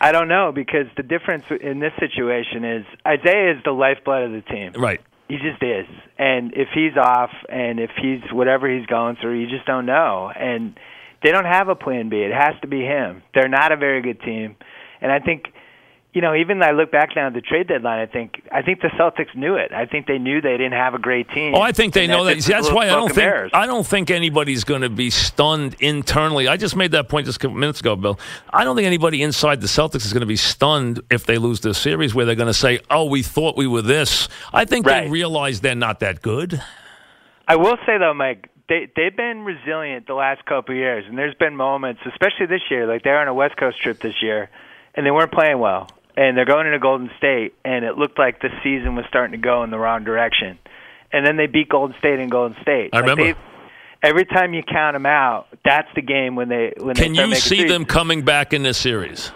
I 0.00 0.12
don't 0.12 0.28
know 0.28 0.52
because 0.52 0.86
the 0.96 1.04
difference 1.04 1.44
in 1.60 1.78
this 1.78 1.92
situation 1.98 2.64
is 2.64 2.84
Isaiah 3.06 3.52
is 3.56 3.62
the 3.64 3.70
lifeblood 3.70 4.24
of 4.24 4.32
the 4.32 4.42
team. 4.42 4.72
Right. 4.72 5.00
He 5.28 5.38
just 5.38 5.62
is, 5.62 5.86
and 6.18 6.52
if 6.54 6.68
he's 6.74 6.96
off, 6.98 7.30
and 7.48 7.80
if 7.80 7.90
he's 7.96 8.20
whatever 8.30 8.68
he's 8.68 8.84
going 8.84 9.16
through, 9.16 9.40
you 9.40 9.48
just 9.48 9.64
don't 9.64 9.86
know. 9.86 10.30
And 10.34 10.78
they 11.22 11.30
don't 11.30 11.44
have 11.44 11.68
a 11.68 11.74
plan 11.74 12.08
B. 12.08 12.18
It 12.18 12.32
has 12.32 12.54
to 12.62 12.66
be 12.66 12.80
him. 12.80 13.22
They're 13.34 13.48
not 13.48 13.72
a 13.72 13.76
very 13.76 14.02
good 14.02 14.20
team, 14.20 14.56
and 15.00 15.10
I 15.12 15.18
think 15.18 15.52
you 16.14 16.20
know, 16.20 16.34
even 16.34 16.62
I 16.62 16.72
look 16.72 16.92
back 16.92 17.16
now 17.16 17.28
at 17.28 17.32
the 17.32 17.40
trade 17.40 17.68
deadline, 17.68 17.98
I 17.98 18.04
think 18.04 18.42
I 18.52 18.60
think 18.60 18.82
the 18.82 18.88
Celtics 18.88 19.34
knew 19.34 19.54
it. 19.54 19.72
I 19.72 19.86
think 19.86 20.06
they 20.06 20.18
knew 20.18 20.42
they 20.42 20.58
didn't 20.58 20.74
have 20.74 20.92
a 20.92 20.98
great 20.98 21.28
team. 21.30 21.54
Oh, 21.54 21.60
I 21.60 21.72
think 21.72 21.94
they 21.94 22.06
know 22.06 22.24
that. 22.24 22.34
That's, 22.34 22.46
that's 22.46 22.70
why 22.70 22.84
I 22.84 22.88
don't 22.88 23.08
think 23.08 23.26
errors. 23.26 23.50
I 23.54 23.64
don't 23.66 23.86
think 23.86 24.10
anybody's 24.10 24.64
going 24.64 24.82
to 24.82 24.90
be 24.90 25.08
stunned 25.08 25.74
internally. 25.80 26.48
I 26.48 26.58
just 26.58 26.76
made 26.76 26.90
that 26.90 27.08
point 27.08 27.26
just 27.26 27.36
a 27.36 27.40
couple 27.40 27.56
minutes 27.56 27.80
ago, 27.80 27.96
Bill. 27.96 28.20
I 28.50 28.62
don't 28.64 28.76
think 28.76 28.86
anybody 28.86 29.22
inside 29.22 29.62
the 29.62 29.66
Celtics 29.66 30.04
is 30.04 30.12
going 30.12 30.20
to 30.20 30.26
be 30.26 30.36
stunned 30.36 31.00
if 31.10 31.24
they 31.24 31.38
lose 31.38 31.60
this 31.60 31.78
series, 31.78 32.14
where 32.14 32.26
they're 32.26 32.34
going 32.34 32.46
to 32.46 32.54
say, 32.54 32.80
"Oh, 32.90 33.06
we 33.06 33.22
thought 33.22 33.56
we 33.56 33.66
were 33.66 33.82
this." 33.82 34.28
I 34.52 34.66
think 34.66 34.84
right. 34.84 35.04
they 35.04 35.10
realize 35.10 35.62
they're 35.62 35.74
not 35.74 36.00
that 36.00 36.20
good. 36.20 36.62
I 37.48 37.56
will 37.56 37.78
say 37.86 37.96
though, 37.96 38.14
Mike, 38.14 38.50
they 38.72 38.88
they've 38.96 39.16
been 39.16 39.44
resilient 39.44 40.06
the 40.06 40.14
last 40.14 40.44
couple 40.46 40.74
of 40.74 40.78
years, 40.78 41.04
and 41.06 41.18
there's 41.18 41.34
been 41.34 41.56
moments, 41.56 42.00
especially 42.06 42.46
this 42.46 42.62
year, 42.70 42.86
like 42.86 43.02
they're 43.02 43.20
on 43.20 43.28
a 43.28 43.34
West 43.34 43.56
Coast 43.56 43.80
trip 43.80 44.00
this 44.00 44.22
year, 44.22 44.48
and 44.94 45.04
they 45.04 45.10
weren't 45.10 45.32
playing 45.32 45.58
well 45.58 45.88
and 46.16 46.36
they're 46.36 46.44
going 46.44 46.66
into 46.66 46.78
Golden 46.78 47.10
State, 47.16 47.54
and 47.64 47.84
it 47.84 47.96
looked 47.96 48.18
like 48.18 48.40
the 48.40 48.50
season 48.62 48.94
was 48.94 49.04
starting 49.08 49.32
to 49.32 49.38
go 49.38 49.64
in 49.64 49.70
the 49.70 49.78
wrong 49.78 50.04
direction. 50.04 50.58
And 51.12 51.26
then 51.26 51.36
they 51.36 51.46
beat 51.46 51.68
Golden 51.68 51.96
State 51.98 52.18
in 52.20 52.28
Golden 52.28 52.60
State. 52.62 52.90
I 52.92 53.00
like 53.00 53.10
remember. 53.10 53.38
Every 54.02 54.24
time 54.24 54.52
you 54.52 54.62
count 54.62 54.94
them 54.94 55.06
out, 55.06 55.46
that's 55.64 55.88
the 55.94 56.02
game 56.02 56.34
when 56.34 56.48
they 56.48 56.72
when 56.76 56.96
Can 56.96 57.12
they 57.12 57.18
Can 57.18 57.28
you 57.30 57.34
see 57.36 57.58
threes. 57.58 57.70
them 57.70 57.84
coming 57.84 58.24
back 58.24 58.52
in 58.52 58.62
this 58.62 58.76
series? 58.76 59.30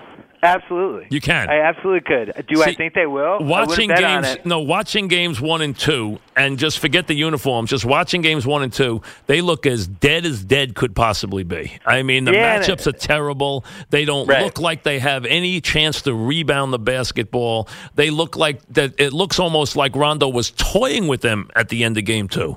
Absolutely, 0.47 1.07
you 1.11 1.21
can. 1.21 1.51
I 1.51 1.61
absolutely 1.61 2.03
could. 2.03 2.47
Do 2.47 2.57
See, 2.57 2.63
I 2.63 2.75
think 2.75 2.95
they 2.95 3.07
will? 3.07 3.39
Watching 3.41 3.91
games, 3.91 4.37
no, 4.45 4.61
watching 4.61 5.09
games 5.09 5.41
one 5.41 5.61
and 5.61 5.77
two, 5.77 6.21
and 6.37 6.59
just 6.59 6.79
forget 6.79 7.07
the 7.09 7.15
uniforms. 7.15 7.71
Just 7.71 7.85
watching 7.85 8.23
games 8.23 8.47
one 8.47 8.63
and 8.63 8.73
two, 8.73 9.03
they 9.27 9.41
look 9.41 9.67
as 9.67 9.87
dead 9.87 10.25
as 10.25 10.45
dead 10.45 10.75
could 10.75 10.95
possibly 10.95 11.43
be. 11.43 11.79
I 11.85 12.03
mean, 12.03 12.25
the 12.25 12.33
yeah, 12.33 12.61
matchups 12.61 12.87
are 12.87 12.93
terrible. 12.93 13.65
They 13.91 14.05
don't 14.05 14.29
right. 14.29 14.45
look 14.45 14.61
like 14.61 14.85
they 14.85 15.01
have 15.01 15.25
any 15.25 15.61
chance 15.61 16.03
to 16.03 16.15
rebound 16.15 16.73
the 16.73 16.79
basketball. 16.79 17.69
They 17.97 18.11
look 18.11 18.37
like 18.37 18.63
that. 18.75 18.95
It 18.99 19.13
looks 19.13 19.39
almost 19.41 19.75
like 19.75 19.97
Rondo 19.97 20.29
was 20.29 20.53
toying 20.53 21.09
with 21.09 21.23
them 21.23 21.51
at 21.57 21.69
the 21.69 21.83
end 21.83 21.99
of 21.99 22.05
game 22.05 22.29
two. 22.29 22.57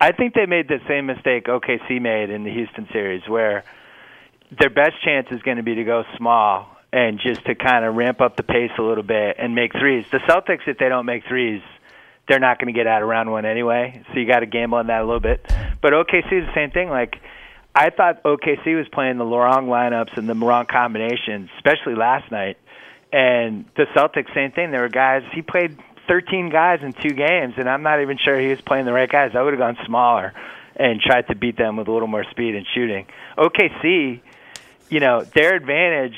I 0.00 0.12
think 0.12 0.34
they 0.34 0.46
made 0.46 0.68
the 0.68 0.80
same 0.88 1.06
mistake 1.06 1.44
OKC 1.46 2.00
made 2.00 2.30
in 2.30 2.44
the 2.44 2.50
Houston 2.50 2.88
series, 2.90 3.28
where 3.28 3.64
their 4.58 4.70
best 4.70 4.94
chance 5.04 5.26
is 5.30 5.42
going 5.42 5.58
to 5.58 5.62
be 5.62 5.74
to 5.74 5.84
go 5.84 6.04
small 6.16 6.69
and 6.92 7.20
just 7.20 7.44
to 7.46 7.54
kind 7.54 7.84
of 7.84 7.94
ramp 7.94 8.20
up 8.20 8.36
the 8.36 8.42
pace 8.42 8.72
a 8.78 8.82
little 8.82 9.04
bit 9.04 9.36
and 9.38 9.54
make 9.54 9.72
threes. 9.72 10.04
The 10.10 10.18
Celtics, 10.18 10.66
if 10.66 10.78
they 10.78 10.88
don't 10.88 11.06
make 11.06 11.24
threes, 11.28 11.62
they're 12.28 12.40
not 12.40 12.58
going 12.58 12.72
to 12.72 12.78
get 12.78 12.86
out 12.86 13.02
of 13.02 13.08
round 13.08 13.30
one 13.30 13.44
anyway. 13.44 14.02
So 14.08 14.18
you 14.18 14.26
got 14.26 14.40
to 14.40 14.46
gamble 14.46 14.78
on 14.78 14.88
that 14.88 15.02
a 15.02 15.04
little 15.04 15.20
bit. 15.20 15.44
But 15.80 15.92
OKC 15.92 16.42
is 16.42 16.46
the 16.46 16.54
same 16.54 16.70
thing. 16.70 16.88
Like 16.88 17.16
I 17.74 17.90
thought 17.90 18.22
OKC 18.24 18.76
was 18.76 18.86
playing 18.92 19.18
the 19.18 19.24
wrong 19.24 19.66
lineups 19.66 20.16
and 20.16 20.28
the 20.28 20.34
wrong 20.34 20.66
combinations, 20.66 21.50
especially 21.56 21.94
last 21.94 22.30
night. 22.30 22.58
And 23.12 23.64
the 23.76 23.86
Celtics, 23.96 24.32
same 24.34 24.52
thing. 24.52 24.70
There 24.70 24.82
were 24.82 24.88
guys. 24.88 25.22
He 25.32 25.42
played 25.42 25.78
13 26.08 26.50
guys 26.50 26.80
in 26.82 26.92
two 26.92 27.10
games, 27.10 27.54
and 27.56 27.68
I'm 27.68 27.82
not 27.82 28.00
even 28.02 28.18
sure 28.18 28.38
he 28.38 28.48
was 28.48 28.60
playing 28.60 28.84
the 28.84 28.92
right 28.92 29.10
guys. 29.10 29.32
I 29.34 29.42
would 29.42 29.52
have 29.52 29.60
gone 29.60 29.78
smaller 29.86 30.32
and 30.76 31.00
tried 31.00 31.26
to 31.28 31.34
beat 31.34 31.56
them 31.56 31.76
with 31.76 31.88
a 31.88 31.92
little 31.92 32.08
more 32.08 32.24
speed 32.30 32.54
and 32.54 32.66
shooting. 32.74 33.06
OKC, 33.36 34.20
you 34.88 35.00
know, 35.00 35.22
their 35.22 35.54
advantage 35.54 36.16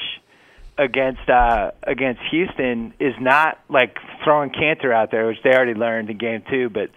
against 0.83 1.29
uh, 1.29 1.71
against 1.83 2.21
Houston 2.31 2.95
is 2.99 3.15
not 3.21 3.59
like 3.69 3.97
throwing 4.25 4.51
Kanter 4.51 4.93
out 4.93 5.11
there, 5.11 5.27
which 5.27 5.39
they 5.45 5.51
already 5.51 5.75
learned 5.75 6.11
in 6.11 6.19
Game 6.19 6.43
Two. 6.51 6.69
But 6.71 6.91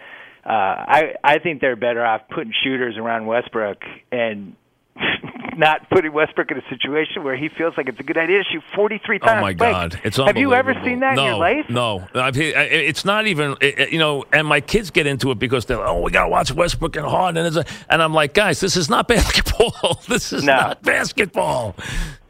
uh, 0.46 0.50
I 0.50 1.14
I 1.24 1.40
think 1.40 1.62
they're 1.62 1.76
better 1.76 2.06
off 2.06 2.22
putting 2.30 2.54
shooters 2.64 2.98
around 2.98 3.28
Westbrook 3.28 3.84
and 4.12 4.56
not 5.58 5.90
putting 5.90 6.14
Westbrook 6.14 6.52
in 6.52 6.58
a 6.58 6.70
situation 6.70 7.24
where 7.24 7.36
he 7.36 7.50
feels 7.50 7.74
like 7.78 7.88
it's 7.88 8.00
a 8.00 8.04
good 8.04 8.18
idea 8.18 8.40
to 8.40 8.44
shoot 8.52 8.64
43 8.76 9.20
times. 9.20 9.32
Oh 9.38 9.42
my 9.42 9.54
God, 9.54 9.94
like, 9.94 10.06
it's 10.06 10.18
Have 10.18 10.38
you 10.38 10.54
ever 10.54 10.74
seen 10.84 11.00
that 11.02 11.16
no, 11.16 11.22
in 11.22 11.28
your 11.28 11.38
life? 11.38 11.66
No, 11.70 12.08
I've, 12.14 12.38
it's 12.38 13.06
not 13.06 13.28
even. 13.28 13.56
You 13.62 14.00
know, 14.00 14.26
and 14.32 14.48
my 14.48 14.62
kids 14.62 14.90
get 14.92 15.08
into 15.08 15.32
it 15.32 15.40
because 15.40 15.66
they're 15.66 15.78
like, 15.78 15.88
oh, 15.88 16.02
we 16.02 16.12
got 16.12 16.24
to 16.24 16.30
watch 16.30 16.52
Westbrook 16.52 16.96
and 16.96 17.06
Harden, 17.06 17.46
and, 17.46 17.66
and 17.90 18.02
I'm 18.02 18.14
like, 18.14 18.34
guys, 18.34 18.60
this 18.60 18.76
is 18.78 18.90
not 18.90 19.08
basketball. 19.10 20.02
this 20.08 20.34
is 20.34 20.44
no. 20.44 20.56
not 20.56 20.82
basketball. 20.84 21.76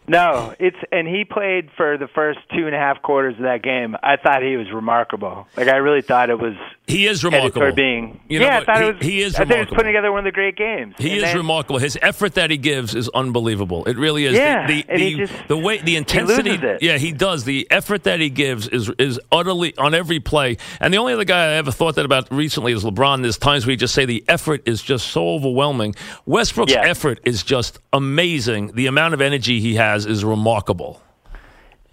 No, 0.08 0.54
it's 0.60 0.78
and 0.92 1.08
he 1.08 1.26
played 1.26 1.70
for 1.76 1.98
the 1.98 2.08
first 2.08 2.40
two 2.56 2.68
and 2.68 2.76
a 2.76 2.78
half 2.78 3.02
quarters 3.02 3.36
of 3.38 3.44
that 3.44 3.64
game. 3.64 3.96
I 4.04 4.18
thought 4.18 4.44
he 4.44 4.56
was 4.56 4.72
remarkable. 4.72 5.48
Like 5.58 5.68
I 5.68 5.78
really 5.78 6.02
thought 6.02 6.30
it 6.30 6.40
was. 6.40 6.54
He 6.88 7.08
is 7.08 7.24
remarkable. 7.24 7.74
being, 7.74 8.20
you 8.30 8.40
know, 8.40 8.46
yeah, 8.46 8.60
I 8.60 8.64
thought 8.64 8.82
he, 8.82 8.88
it 8.88 8.94
was. 8.94 9.06
He 9.06 9.22
is. 9.22 9.36
I 9.36 9.40
remarkable. 9.40 9.56
think 9.56 9.68
he 9.68 9.72
was 9.72 9.78
putting 9.78 9.94
together 9.94 10.12
one 10.12 10.20
of 10.20 10.26
the 10.26 10.32
great 10.32 10.56
games. 10.56 10.96
He 11.00 11.10
and 11.10 11.18
is 11.18 11.24
then, 11.24 11.38
remarkable. 11.38 11.80
His 11.80 11.98
effort 12.02 12.36
that 12.36 12.52
he 12.52 12.58
gives 12.58 12.94
is 12.94 13.10
unbelievable. 13.10 13.86
It 13.86 13.98
really 13.98 14.26
is. 14.26 14.36
Yeah, 14.36 14.68
the, 14.68 14.84
the, 14.84 14.90
and 14.90 15.02
the, 15.02 15.10
he 15.10 15.16
just, 15.16 15.48
the 15.48 15.58
way 15.58 15.82
the 15.82 15.96
intensity. 15.96 16.58
He. 16.58 16.88
Yeah, 16.88 16.98
he 17.00 17.12
does. 17.12 17.44
The 17.44 17.68
effort 17.72 18.04
that 18.04 18.20
he 18.20 18.30
gives 18.30 18.68
is 18.68 18.92
is 19.00 19.20
utterly 19.32 19.76
on 19.78 19.96
every 19.96 20.20
play. 20.20 20.58
And 20.80 20.94
the 20.94 21.00
only 21.00 21.14
other 21.14 21.26
guy 21.26 21.46
I 21.46 21.54
ever 21.54 21.72
thought 21.72 21.96
that 21.96 22.06
about 22.06 22.32
recently 22.32 22.74
is 22.74 22.84
LeBron. 22.84 23.24
There's 23.24 23.40
times 23.40 23.66
where 23.66 23.72
you 23.72 23.78
just 23.78 23.96
say 23.96 24.06
the 24.06 24.24
effort 24.28 24.62
is 24.68 24.84
just 24.84 25.08
so 25.08 25.30
overwhelming. 25.30 25.96
Westbrook's 26.28 26.74
yeah. 26.74 26.82
effort 26.82 27.20
is 27.26 27.42
just 27.42 27.80
amazing. 27.92 28.74
The 28.76 28.86
amount 28.86 29.16
of 29.16 29.22
energy 29.22 29.60
he 29.60 29.76
has 29.76 29.95
is 30.04 30.26
remarkable. 30.26 31.02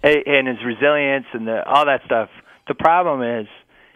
and 0.03 0.47
his 0.47 0.57
resilience 0.65 1.25
and 1.33 1.47
the, 1.47 1.63
all 1.65 1.85
that 1.85 2.01
stuff. 2.05 2.29
The 2.67 2.75
problem 2.75 3.21
is, 3.21 3.47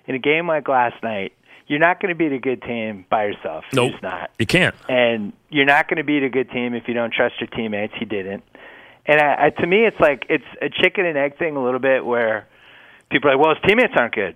in 0.06 0.16
a 0.16 0.20
game 0.20 0.48
like 0.48 0.70
last 0.70 1.04
night, 1.04 1.34
you're 1.68 1.80
not 1.80 2.00
going 2.00 2.10
to 2.10 2.16
beat 2.16 2.32
a 2.32 2.40
good 2.40 2.62
team 2.62 3.06
by 3.10 3.26
yourself. 3.26 3.66
Nope. 3.74 3.84
You're 3.84 3.92
just 3.92 4.04
not. 4.04 4.32
You 4.40 4.46
can't. 4.46 4.76
And 4.88 5.34
you're 5.50 5.66
not 5.66 5.90
going 5.90 5.98
to 5.98 6.04
beat 6.04 6.24
a 6.24 6.30
good 6.30 6.50
team 6.50 6.74
if 6.74 6.88
you 6.88 6.94
don't 6.94 7.14
trust 7.14 7.36
your 7.42 7.48
teammates. 7.48 7.94
He 8.00 8.06
didn't. 8.06 8.44
And 9.06 9.20
I, 9.20 9.48
I, 9.48 9.62
to 9.62 9.68
me, 9.68 9.86
it's 9.86 10.00
like 10.00 10.26
it's 10.30 10.46
a 10.62 10.70
chicken 10.70 11.06
and 11.06 11.18
egg 11.18 11.38
thing 11.38 11.58
a 11.58 11.64
little 11.64 11.80
bit, 11.80 12.06
where 12.06 12.48
people 13.10 13.30
are 13.30 13.36
like, 13.36 13.46
"Well, 13.46 13.56
his 13.56 13.64
teammates 13.68 13.94
aren't 13.98 14.16
good." 14.16 14.36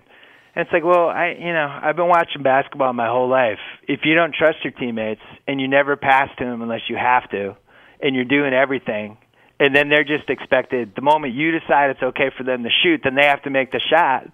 And 0.54 0.66
it's 0.66 0.72
like, 0.72 0.84
well, 0.84 1.08
I, 1.08 1.34
you 1.38 1.52
know, 1.52 1.80
I've 1.82 1.96
been 1.96 2.08
watching 2.08 2.42
basketball 2.42 2.92
my 2.92 3.08
whole 3.08 3.28
life. 3.28 3.58
If 3.88 4.00
you 4.04 4.14
don't 4.14 4.34
trust 4.34 4.58
your 4.64 4.72
teammates 4.72 5.22
and 5.48 5.60
you 5.60 5.66
never 5.66 5.96
pass 5.96 6.28
to 6.38 6.44
them 6.44 6.60
unless 6.60 6.82
you 6.88 6.96
have 6.96 7.28
to, 7.30 7.56
and 8.02 8.14
you're 8.14 8.26
doing 8.26 8.52
everything, 8.52 9.16
and 9.60 9.74
then 9.74 9.88
they're 9.88 10.04
just 10.04 10.28
expected 10.28 10.92
the 10.94 11.02
moment 11.02 11.34
you 11.34 11.58
decide 11.58 11.90
it's 11.90 12.02
okay 12.02 12.30
for 12.36 12.42
them 12.42 12.62
to 12.64 12.70
shoot, 12.82 13.00
then 13.04 13.14
they 13.14 13.26
have 13.26 13.42
to 13.42 13.50
make 13.50 13.72
the 13.72 13.80
shot. 13.80 14.26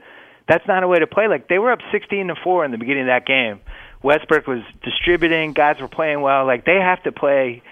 That's 0.48 0.66
not 0.66 0.82
a 0.82 0.88
way 0.88 0.98
to 0.98 1.06
play. 1.06 1.28
Like 1.28 1.48
they 1.48 1.58
were 1.58 1.72
up 1.72 1.80
16 1.92 2.28
to 2.28 2.34
four 2.42 2.64
in 2.64 2.70
the 2.70 2.78
beginning 2.78 3.02
of 3.02 3.08
that 3.08 3.26
game. 3.26 3.60
Westbrook 4.02 4.46
was 4.46 4.62
distributing. 4.82 5.52
Guys 5.52 5.80
were 5.80 5.88
playing 5.88 6.22
well. 6.22 6.46
Like 6.46 6.64
they 6.64 6.76
have 6.76 7.02
to 7.02 7.12
play 7.12 7.62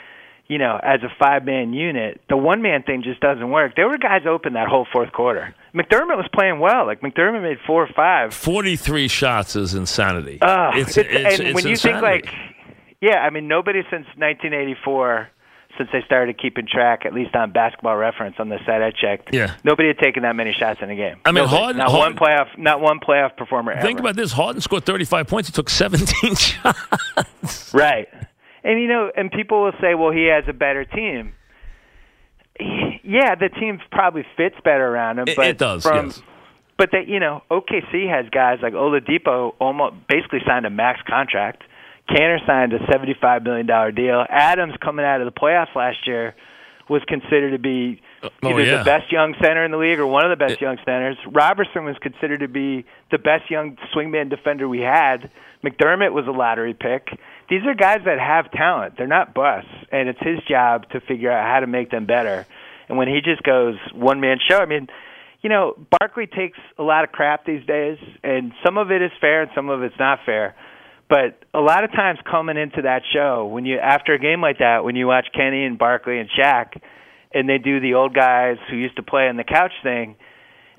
you 0.49 0.59
know, 0.59 0.79
as 0.81 1.03
a 1.03 1.09
five 1.19 1.45
man 1.45 1.73
unit, 1.73 2.21
the 2.29 2.37
one 2.37 2.63
man 2.63 2.83
thing 2.83 3.03
just 3.03 3.21
doesn't 3.21 3.51
work. 3.51 3.75
There 3.75 3.89
were 3.89 3.99
guys 3.99 4.23
open 4.27 4.53
that 4.53 4.69
whole 4.69 4.87
fourth 4.93 5.13
quarter. 5.13 5.55
McDermott 5.75 6.17
was 6.17 6.29
playing 6.33 6.61
well. 6.61 6.87
Like 6.87 7.01
McDermott 7.01 7.43
made 7.43 7.59
four 7.67 7.83
or 7.83 7.89
five. 7.95 8.33
Forty 8.33 8.77
three 8.77 9.09
shots 9.09 9.57
is 9.57 9.75
insanity. 9.75 10.39
Uh, 10.41 10.71
it's, 10.75 10.97
it's, 10.97 11.09
it's, 11.11 11.39
and 11.39 11.49
it's 11.49 11.55
when 11.55 11.67
you 11.67 11.77
think 11.77 12.01
like, 12.01 12.29
yeah, 13.01 13.19
I 13.19 13.31
mean, 13.31 13.49
nobody 13.49 13.83
since 13.91 14.07
1984, 14.17 15.29
since 15.79 15.89
they 15.93 16.03
started 16.05 16.39
keeping 16.39 16.67
track, 16.67 17.05
at 17.07 17.13
least 17.15 17.35
on 17.35 17.51
Basketball 17.53 17.97
Reference 17.97 18.37
on 18.39 18.49
the 18.49 18.59
site 18.67 18.83
I 18.83 18.91
checked, 18.91 19.35
Yeah. 19.35 19.55
nobody 19.65 19.89
had 19.89 19.99
taken 19.99 20.23
that 20.23 20.35
many 20.37 20.53
shots 20.53 20.81
in 20.83 20.91
a 20.91 20.97
game. 20.97 21.17
I 21.25 21.33
mean, 21.33 21.45
Nobody. 21.45 21.57
Harden- 21.57 21.79
not 21.79 21.91
Harden- 21.91 22.17
one 22.17 22.29
playoff, 22.29 22.59
not 22.59 22.81
one 22.81 23.01
playoff 23.01 23.37
performer 23.37 23.73
ever. 23.73 23.83
Think 23.83 24.01
about 24.01 24.17
this: 24.17 24.33
Harden 24.33 24.61
scored 24.61 24.85
thirty 24.85 25.05
five 25.05 25.27
points. 25.29 25.49
He 25.49 25.53
took 25.53 25.69
seventeen 25.71 26.35
shots. 26.37 27.73
Right. 27.75 28.09
And 28.65 28.81
you 28.81 28.89
know, 28.89 29.11
and 29.17 29.31
people 29.31 29.63
will 29.63 29.75
say, 29.81 29.95
"Well, 29.95 30.11
he 30.11 30.25
has 30.27 30.45
a 30.49 30.53
better 30.53 30.85
team." 30.85 31.35
Yeah, 32.59 33.35
the 33.35 33.49
team 33.51 33.81
probably 33.91 34.25
fits 34.37 34.57
better 34.65 34.87
around 34.87 35.19
him. 35.19 35.29
It- 35.29 35.37
but 35.37 35.47
it 35.47 35.59
does, 35.59 35.83
From, 35.83 36.07
yes. 36.07 36.23
But 36.79 36.91
that 36.93 37.07
you 37.09 37.21
know, 37.21 37.43
OKC 37.51 38.07
has 38.09 38.27
guys 38.31 38.59
like 38.63 38.73
Oladipo 38.75 39.55
almost 39.59 39.95
basically 40.09 40.41
signed 40.47 40.67
a 40.67 40.71
max 40.71 41.01
contract. 41.09 41.63
Kanter 42.09 42.45
signed 42.47 42.73
a 42.73 42.79
seventy-five 42.91 43.43
million 43.43 43.67
dollar 43.67 43.91
deal. 43.93 44.25
Adams 44.29 44.75
coming 44.83 45.05
out 45.05 45.21
of 45.21 45.27
the 45.27 45.39
playoffs 45.39 45.75
last 45.75 46.07
year 46.07 46.35
was 46.89 47.03
considered 47.09 47.51
to 47.51 47.59
be 47.59 48.01
uh, 48.23 48.29
oh, 48.45 48.51
either 48.51 48.65
yeah. 48.65 48.79
the 48.79 48.85
best 48.85 49.11
young 49.11 49.35
center 49.43 49.65
in 49.65 49.73
the 49.73 49.77
league 49.77 49.99
or 49.99 50.07
one 50.07 50.25
of 50.25 50.31
the 50.31 50.45
best 50.45 50.61
young 50.61 50.77
centers. 50.85 51.17
Robertson 51.27 51.85
was 51.85 51.97
considered 52.01 52.41
to 52.41 52.49
be 52.49 52.85
the 53.11 53.19
best 53.19 53.51
young 53.51 53.77
swingman 53.93 54.31
defender 54.31 54.69
we 54.69 54.81
had. 54.81 55.31
McDermott 55.65 56.13
was 56.13 56.27
a 56.29 56.31
lottery 56.31 56.75
pick. 56.75 57.09
These 57.51 57.63
are 57.67 57.75
guys 57.75 58.01
that 58.05 58.21
have 58.21 58.53
talent. 58.53 58.95
They're 58.97 59.09
not 59.09 59.35
busts, 59.35 59.71
and 59.91 60.09
it's 60.09 60.21
his 60.21 60.39
job 60.49 60.89
to 60.91 61.01
figure 61.01 61.31
out 61.31 61.45
how 61.45 61.61
to 61.61 61.67
make 61.67 61.91
them 61.91 62.07
better. 62.07 62.47
And 62.89 62.99
when 62.99 63.09
he 63.09 63.21
just 63.21 63.43
goes 63.43 63.75
one 63.93 64.21
man 64.21 64.39
show, 64.49 64.59
I 64.59 64.67
mean, 64.67 64.87
you 65.43 65.51
know, 65.51 65.75
Barkley 65.99 66.27
takes 66.27 66.59
a 66.79 66.83
lot 66.83 67.05
of 67.05 67.11
crap 67.11 67.45
these 67.45 67.65
days, 67.67 67.99
and 68.23 68.53
some 68.65 68.79
of 68.79 68.91
it 68.91 69.03
is 69.03 69.11
fair 69.21 69.43
and 69.43 69.51
some 69.55 69.71
of 69.71 69.83
it's 69.83 69.99
not 69.99 70.21
fair. 70.25 70.55
But 71.09 71.45
a 71.55 71.61
lot 71.61 71.85
of 71.85 71.93
times 71.93 72.19
coming 72.29 72.57
into 72.57 72.83
that 72.83 73.03
show, 73.13 73.47
when 73.47 73.65
you 73.65 73.79
after 73.79 74.15
a 74.15 74.19
game 74.19 74.41
like 74.41 74.59
that, 74.59 74.83
when 74.83 74.97
you 74.97 75.07
watch 75.07 75.27
Kenny 75.35 75.65
and 75.65 75.79
Barkley 75.79 76.19
and 76.19 76.29
Shaq, 76.29 76.81
and 77.33 77.49
they 77.49 77.59
do 77.59 77.81
the 77.81 77.95
old 77.95 78.15
guys 78.15 78.57
who 78.69 78.77
used 78.77 78.97
to 78.97 79.03
play 79.03 79.29
on 79.29 79.37
the 79.37 79.45
couch 79.45 79.73
thing, 79.83 80.17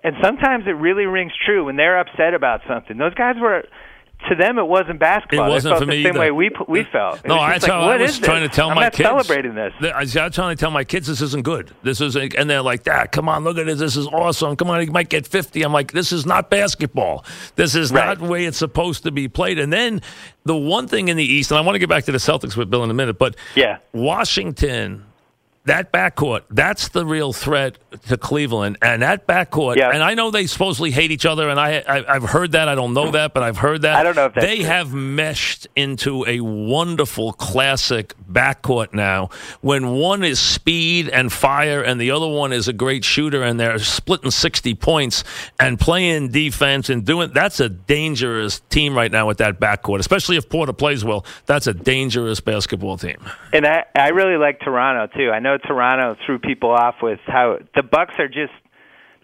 and 0.03 0.15
sometimes 0.21 0.65
it 0.67 0.71
really 0.71 1.05
rings 1.05 1.31
true 1.45 1.65
when 1.65 1.77
they're 1.77 1.99
upset 1.99 2.33
about 2.33 2.61
something. 2.67 2.97
Those 2.97 3.13
guys 3.13 3.35
were. 3.39 3.63
To 4.29 4.35
them, 4.35 4.57
it 4.57 4.67
wasn't 4.67 4.99
basketball. 4.99 5.45
It 5.45 5.49
wasn't 5.51 5.75
they 5.75 5.77
felt 5.77 5.79
for 5.81 5.85
the 5.95 6.03
same 6.03 6.07
either. 6.07 6.19
way 6.19 6.31
we 6.31 6.49
we 6.67 6.79
uh, 6.81 6.85
felt. 6.91 7.19
It 7.23 7.27
No, 7.27 7.35
that's 7.35 7.63
like, 7.63 7.71
how 7.71 7.81
I 7.81 7.97
was 7.97 8.17
this? 8.17 8.19
trying 8.19 8.41
to 8.49 8.53
tell 8.53 8.69
I'm 8.69 8.75
my 8.75 8.81
not 8.85 8.93
kids. 8.93 9.07
celebrating 9.07 9.53
this. 9.55 9.73
I 9.79 9.99
was 10.01 10.11
trying 10.11 10.55
to 10.55 10.59
tell 10.59 10.71
my 10.71 10.83
kids 10.83 11.07
this 11.07 11.21
isn't 11.21 11.43
good. 11.43 11.71
This 11.83 12.01
is, 12.01 12.15
and 12.15 12.49
they're 12.49 12.63
like, 12.63 12.83
"Dad, 12.83 13.11
come 13.11 13.29
on, 13.29 13.43
look 13.43 13.57
at 13.57 13.67
this. 13.67 13.79
This 13.79 13.95
is 13.95 14.07
awesome. 14.07 14.55
Come 14.55 14.69
on, 14.71 14.83
you 14.85 14.91
might 14.91 15.09
get 15.09 15.27
50." 15.27 15.61
I'm 15.61 15.71
like, 15.71 15.91
"This 15.93 16.11
is 16.11 16.25
not 16.25 16.49
basketball. 16.49 17.23
This 17.55 17.75
is 17.75 17.91
Right. 17.91 18.05
not 18.05 18.19
the 18.19 18.25
way 18.25 18.45
it's 18.45 18.57
supposed 18.57 19.03
to 19.03 19.11
be 19.11 19.27
played." 19.29 19.59
And 19.59 19.71
then 19.71 20.01
the 20.45 20.57
one 20.57 20.87
thing 20.87 21.07
in 21.09 21.15
the 21.15 21.23
East, 21.23 21.51
and 21.51 21.57
I 21.57 21.61
want 21.61 21.75
to 21.75 21.79
get 21.79 21.87
back 21.89 22.03
to 22.05 22.11
the 22.11 22.17
Celtics 22.17 22.57
with 22.57 22.69
Bill 22.69 22.83
in 22.83 22.89
a 22.89 22.95
minute, 22.95 23.17
but 23.19 23.35
Yeah. 23.55 23.77
Washington. 23.93 25.03
That 25.67 25.91
backcourt, 25.93 26.41
that's 26.49 26.89
the 26.89 27.05
real 27.05 27.33
threat 27.33 27.77
to 28.07 28.17
Cleveland. 28.17 28.77
And 28.81 29.01
that 29.01 29.27
backcourt, 29.27 29.75
Yeah. 29.75 29.91
and 29.91 30.01
I 30.01 30.13
know 30.13 30.31
they 30.31 30.47
supposedly 30.47 30.91
hate 30.91 31.11
each 31.11 31.25
other, 31.25 31.49
and 31.49 31.59
I, 31.59 31.83
I, 31.87 32.15
I've 32.15 32.23
heard 32.23 32.53
that. 32.53 32.67
I 32.67 32.75
don't 32.75 32.93
know 32.93 33.11
that, 33.11 33.33
but 33.33 33.43
I've 33.43 33.57
heard 33.57 33.81
that. 33.83 33.95
I 33.97 34.03
don't 34.03 34.15
know 34.15 34.25
if 34.25 34.33
They 34.33 34.57
true. 34.57 34.65
have 34.65 34.93
meshed 34.93 35.67
into 35.75 36.25
a 36.25 36.39
wonderful 36.41 37.33
classic 37.33 38.13
backcourt 38.31 38.93
now 38.93 39.29
when 39.61 39.91
one 39.91 40.23
is 40.23 40.39
speed 40.39 41.09
and 41.09 41.31
fire 41.31 41.81
and 41.81 41.99
the 41.99 42.11
other 42.11 42.27
one 42.27 42.53
is 42.53 42.67
a 42.67 42.73
great 42.73 43.03
shooter 43.03 43.43
and 43.43 43.59
they're 43.59 43.77
splitting 43.79 44.31
60 44.31 44.73
points 44.75 45.23
and 45.59 45.79
playing 45.79 46.29
defense 46.29 46.89
and 46.89 47.05
doing 47.05 47.31
that's 47.33 47.59
a 47.59 47.69
dangerous 47.69 48.59
team 48.69 48.95
right 48.95 49.11
now 49.11 49.25
with 49.27 49.37
that 49.37 49.59
backcourt 49.59 49.99
especially 49.99 50.35
if 50.37 50.49
Porter 50.49 50.73
plays 50.73 51.03
well 51.05 51.25
that's 51.45 51.67
a 51.67 51.73
dangerous 51.73 52.39
basketball 52.41 52.97
team 52.97 53.17
And 53.53 53.65
I 53.65 53.85
I 53.95 54.09
really 54.09 54.37
like 54.37 54.59
Toronto 54.59 55.07
too. 55.17 55.31
I 55.31 55.39
know 55.39 55.56
Toronto 55.59 56.15
threw 56.25 56.39
people 56.39 56.71
off 56.71 56.95
with 57.01 57.19
how 57.25 57.59
the 57.75 57.83
Bucks 57.83 58.15
are 58.19 58.27
just 58.27 58.53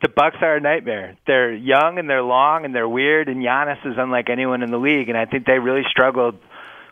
the 0.01 0.09
Bucks 0.09 0.35
are 0.41 0.57
a 0.57 0.59
nightmare. 0.59 1.17
They're 1.25 1.53
young 1.53 1.97
and 1.97 2.09
they're 2.09 2.23
long 2.23 2.65
and 2.65 2.75
they're 2.75 2.89
weird 2.89 3.29
and 3.29 3.41
Giannis 3.41 3.85
is 3.85 3.95
unlike 3.97 4.29
anyone 4.29 4.61
in 4.61 4.71
the 4.71 4.77
league 4.77 5.09
and 5.09 5.17
I 5.17 5.25
think 5.25 5.45
they 5.45 5.59
really 5.59 5.83
struggled 5.89 6.35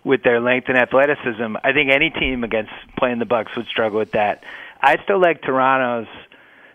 with 0.04 0.24
their 0.24 0.40
length 0.40 0.70
and 0.70 0.78
athleticism. 0.78 1.58
I 1.64 1.74
think 1.74 1.92
any 1.92 2.10
team 2.10 2.44
against 2.44 2.72
playing 2.98 3.20
the 3.20 3.26
Bucks 3.26 3.56
would 3.56 3.68
struggle 3.68 4.00
with 4.00 4.12
that. 4.14 4.44
I 4.82 4.98
still 5.04 5.20
like 5.20 5.42
Toronto's 5.42 6.08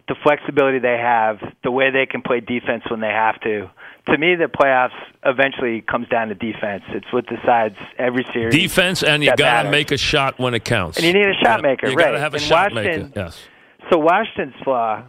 the 0.09 0.15
flexibility 0.23 0.79
they 0.79 0.99
have, 0.99 1.39
the 1.65 1.71
way 1.71 1.91
they 1.91 2.07
can 2.07 2.23
play 2.23 2.41
defense 2.41 2.85
when 2.89 3.01
they 3.01 3.09
have 3.09 3.41
to. 3.41 3.71
To 4.09 4.17
me, 4.19 4.37
the 4.37 4.45
playoffs 4.45 4.95
eventually 5.25 5.81
comes 5.81 6.09
down 6.09 6.29
to 6.29 6.35
defense. 6.35 6.85
It's 6.91 7.13
what 7.13 7.27
decides 7.27 7.75
every 7.99 8.25
series. 8.33 8.55
defense 8.55 9.03
and 9.03 9.23
you 9.25 9.35
got 9.37 9.65
to 9.65 9.71
make 9.71 9.91
a 9.91 9.97
shot 9.97 10.39
when 10.39 10.55
it 10.55 10.65
counts 10.65 10.97
And 10.99 11.07
you 11.07 11.13
need 11.13 11.27
a 11.27 11.35
shot 11.45 11.61
maker, 11.63 11.89
you 11.89 11.97
got 11.97 12.07
to 12.07 12.13
right. 12.13 12.21
have 12.21 12.35
a 12.35 12.37
And 12.37 12.45
shot 12.45 12.73
Washington- 12.73 13.03
maker 13.09 13.13
yes 13.21 13.45
So 13.91 13.99
Washington's 13.99 14.55
flaw 14.63 15.03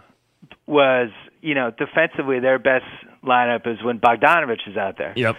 was, 0.66 1.10
you 1.42 1.54
know, 1.54 1.72
defensively 1.72 2.40
their 2.40 2.58
best 2.60 2.86
lineup 3.24 3.68
is 3.68 3.84
when 3.84 4.00
Bogdanovic 4.00 4.68
is 4.68 4.78
out 4.78 4.98
there. 4.98 5.14
yep 5.16 5.36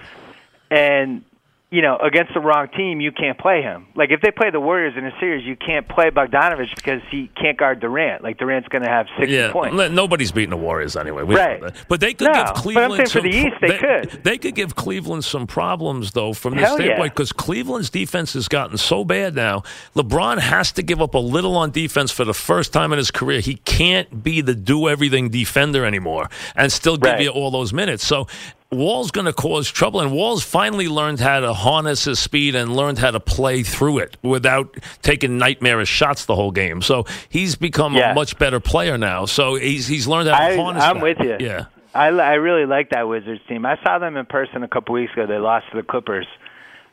And 0.70 1.24
you 1.70 1.82
know, 1.82 1.98
against 1.98 2.32
the 2.32 2.40
wrong 2.40 2.66
team, 2.74 2.98
you 2.98 3.12
can't 3.12 3.36
play 3.38 3.60
him. 3.60 3.88
Like 3.94 4.10
if 4.10 4.22
they 4.22 4.30
play 4.30 4.50
the 4.50 4.58
Warriors 4.58 4.94
in 4.96 5.04
a 5.04 5.12
series, 5.20 5.44
you 5.44 5.54
can't 5.54 5.86
play 5.86 6.08
Bogdanovic 6.08 6.74
because 6.74 7.02
he 7.10 7.30
can't 7.36 7.58
guard 7.58 7.80
Durant. 7.80 8.22
Like 8.22 8.38
Durant's 8.38 8.68
going 8.68 8.84
to 8.84 8.88
have 8.88 9.06
60 9.18 9.34
Yeah, 9.34 9.52
points. 9.52 9.76
nobody's 9.92 10.32
beating 10.32 10.48
the 10.48 10.56
Warriors 10.56 10.96
anyway. 10.96 11.24
We 11.24 11.36
Right. 11.36 11.60
But 11.88 12.00
they 12.00 12.14
could 12.14 12.28
No, 12.28 12.32
give 12.32 12.44
but 12.46 12.56
I'm 12.56 12.62
Cleveland 12.62 12.92
saying 12.94 13.06
for 13.06 13.12
some 13.12 13.22
the 13.22 13.36
East, 13.36 13.56
they 13.60 13.76
could. 13.78 14.24
They 14.24 14.38
could 14.38 14.54
give 14.54 14.76
Cleveland 14.76 15.24
some 15.24 15.46
problems 15.46 16.12
though 16.12 16.32
from 16.32 16.54
this 16.54 16.64
Hell 16.64 16.76
standpoint 16.76 17.00
yeah. 17.00 17.08
because 17.14 17.32
Cleveland's 17.32 17.90
defense 17.90 18.32
has 18.32 18.48
gotten 18.48 18.78
so 18.78 19.04
bad 19.04 19.34
now. 19.34 19.62
LeBron 19.94 20.38
has 20.38 20.72
to 20.72 20.82
give 20.82 21.02
up 21.02 21.12
a 21.14 21.18
little 21.18 21.54
on 21.54 21.70
defense 21.70 22.10
for 22.10 22.24
the 22.24 22.32
first 22.34 22.72
time 22.72 22.92
in 22.92 22.96
his 22.98 23.10
career. 23.10 23.40
He 23.40 23.56
can't 23.56 24.22
be 24.22 24.40
the 24.40 24.54
do 24.54 24.88
everything 24.88 25.28
defender 25.28 25.84
anymore 25.84 26.30
and 26.56 26.72
still 26.72 26.96
give 26.96 27.12
Right. 27.12 27.20
you 27.24 27.28
all 27.30 27.50
those 27.50 27.74
minutes. 27.74 28.06
So 28.06 28.26
Wall's 28.70 29.10
going 29.10 29.24
to 29.24 29.32
cause 29.32 29.70
trouble, 29.70 30.00
and 30.00 30.12
Wall's 30.12 30.42
finally 30.44 30.88
learned 30.88 31.20
how 31.20 31.40
to 31.40 31.54
harness 31.54 32.04
his 32.04 32.18
speed 32.18 32.54
and 32.54 32.76
learned 32.76 32.98
how 32.98 33.10
to 33.10 33.20
play 33.20 33.62
through 33.62 33.98
it 33.98 34.18
without 34.22 34.76
taking 35.00 35.38
nightmarish 35.38 35.88
shots 35.88 36.26
the 36.26 36.34
whole 36.34 36.50
game. 36.50 36.82
So 36.82 37.06
he's 37.30 37.56
become 37.56 37.94
Yeah. 37.94 38.12
a 38.12 38.14
much 38.14 38.38
better 38.38 38.60
player 38.60 38.98
now. 38.98 39.24
So 39.24 39.54
he's 39.54 39.86
he's 39.86 40.06
learned 40.06 40.28
how 40.28 40.38
to 40.38 40.44
I, 40.44 40.56
harness. 40.56 40.82
I'm 40.84 40.96
that. 40.96 41.02
with 41.02 41.18
you. 41.20 41.36
Yeah. 41.40 41.64
I, 41.94 42.08
I 42.08 42.34
really 42.34 42.66
like 42.66 42.90
that 42.90 43.08
Wizards 43.08 43.40
team. 43.48 43.64
I 43.64 43.78
saw 43.82 43.98
them 43.98 44.16
in 44.18 44.26
person 44.26 44.62
a 44.62 44.68
couple 44.68 44.94
weeks 44.94 45.12
ago. 45.14 45.26
They 45.26 45.38
lost 45.38 45.64
to 45.70 45.76
the 45.78 45.82
Clippers, 45.82 46.26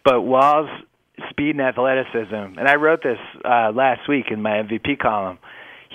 but 0.05 0.21
Wall's 0.21 0.69
speed 1.29 1.51
and 1.57 1.61
athleticism, 1.61 2.33
and 2.57 2.67
I 2.67 2.75
wrote 2.75 3.03
this 3.03 3.19
uh, 3.43 3.71
last 3.75 4.07
week 4.07 4.27
in 4.31 4.41
my 4.41 4.51
MVP 4.63 4.97
column. 4.99 5.39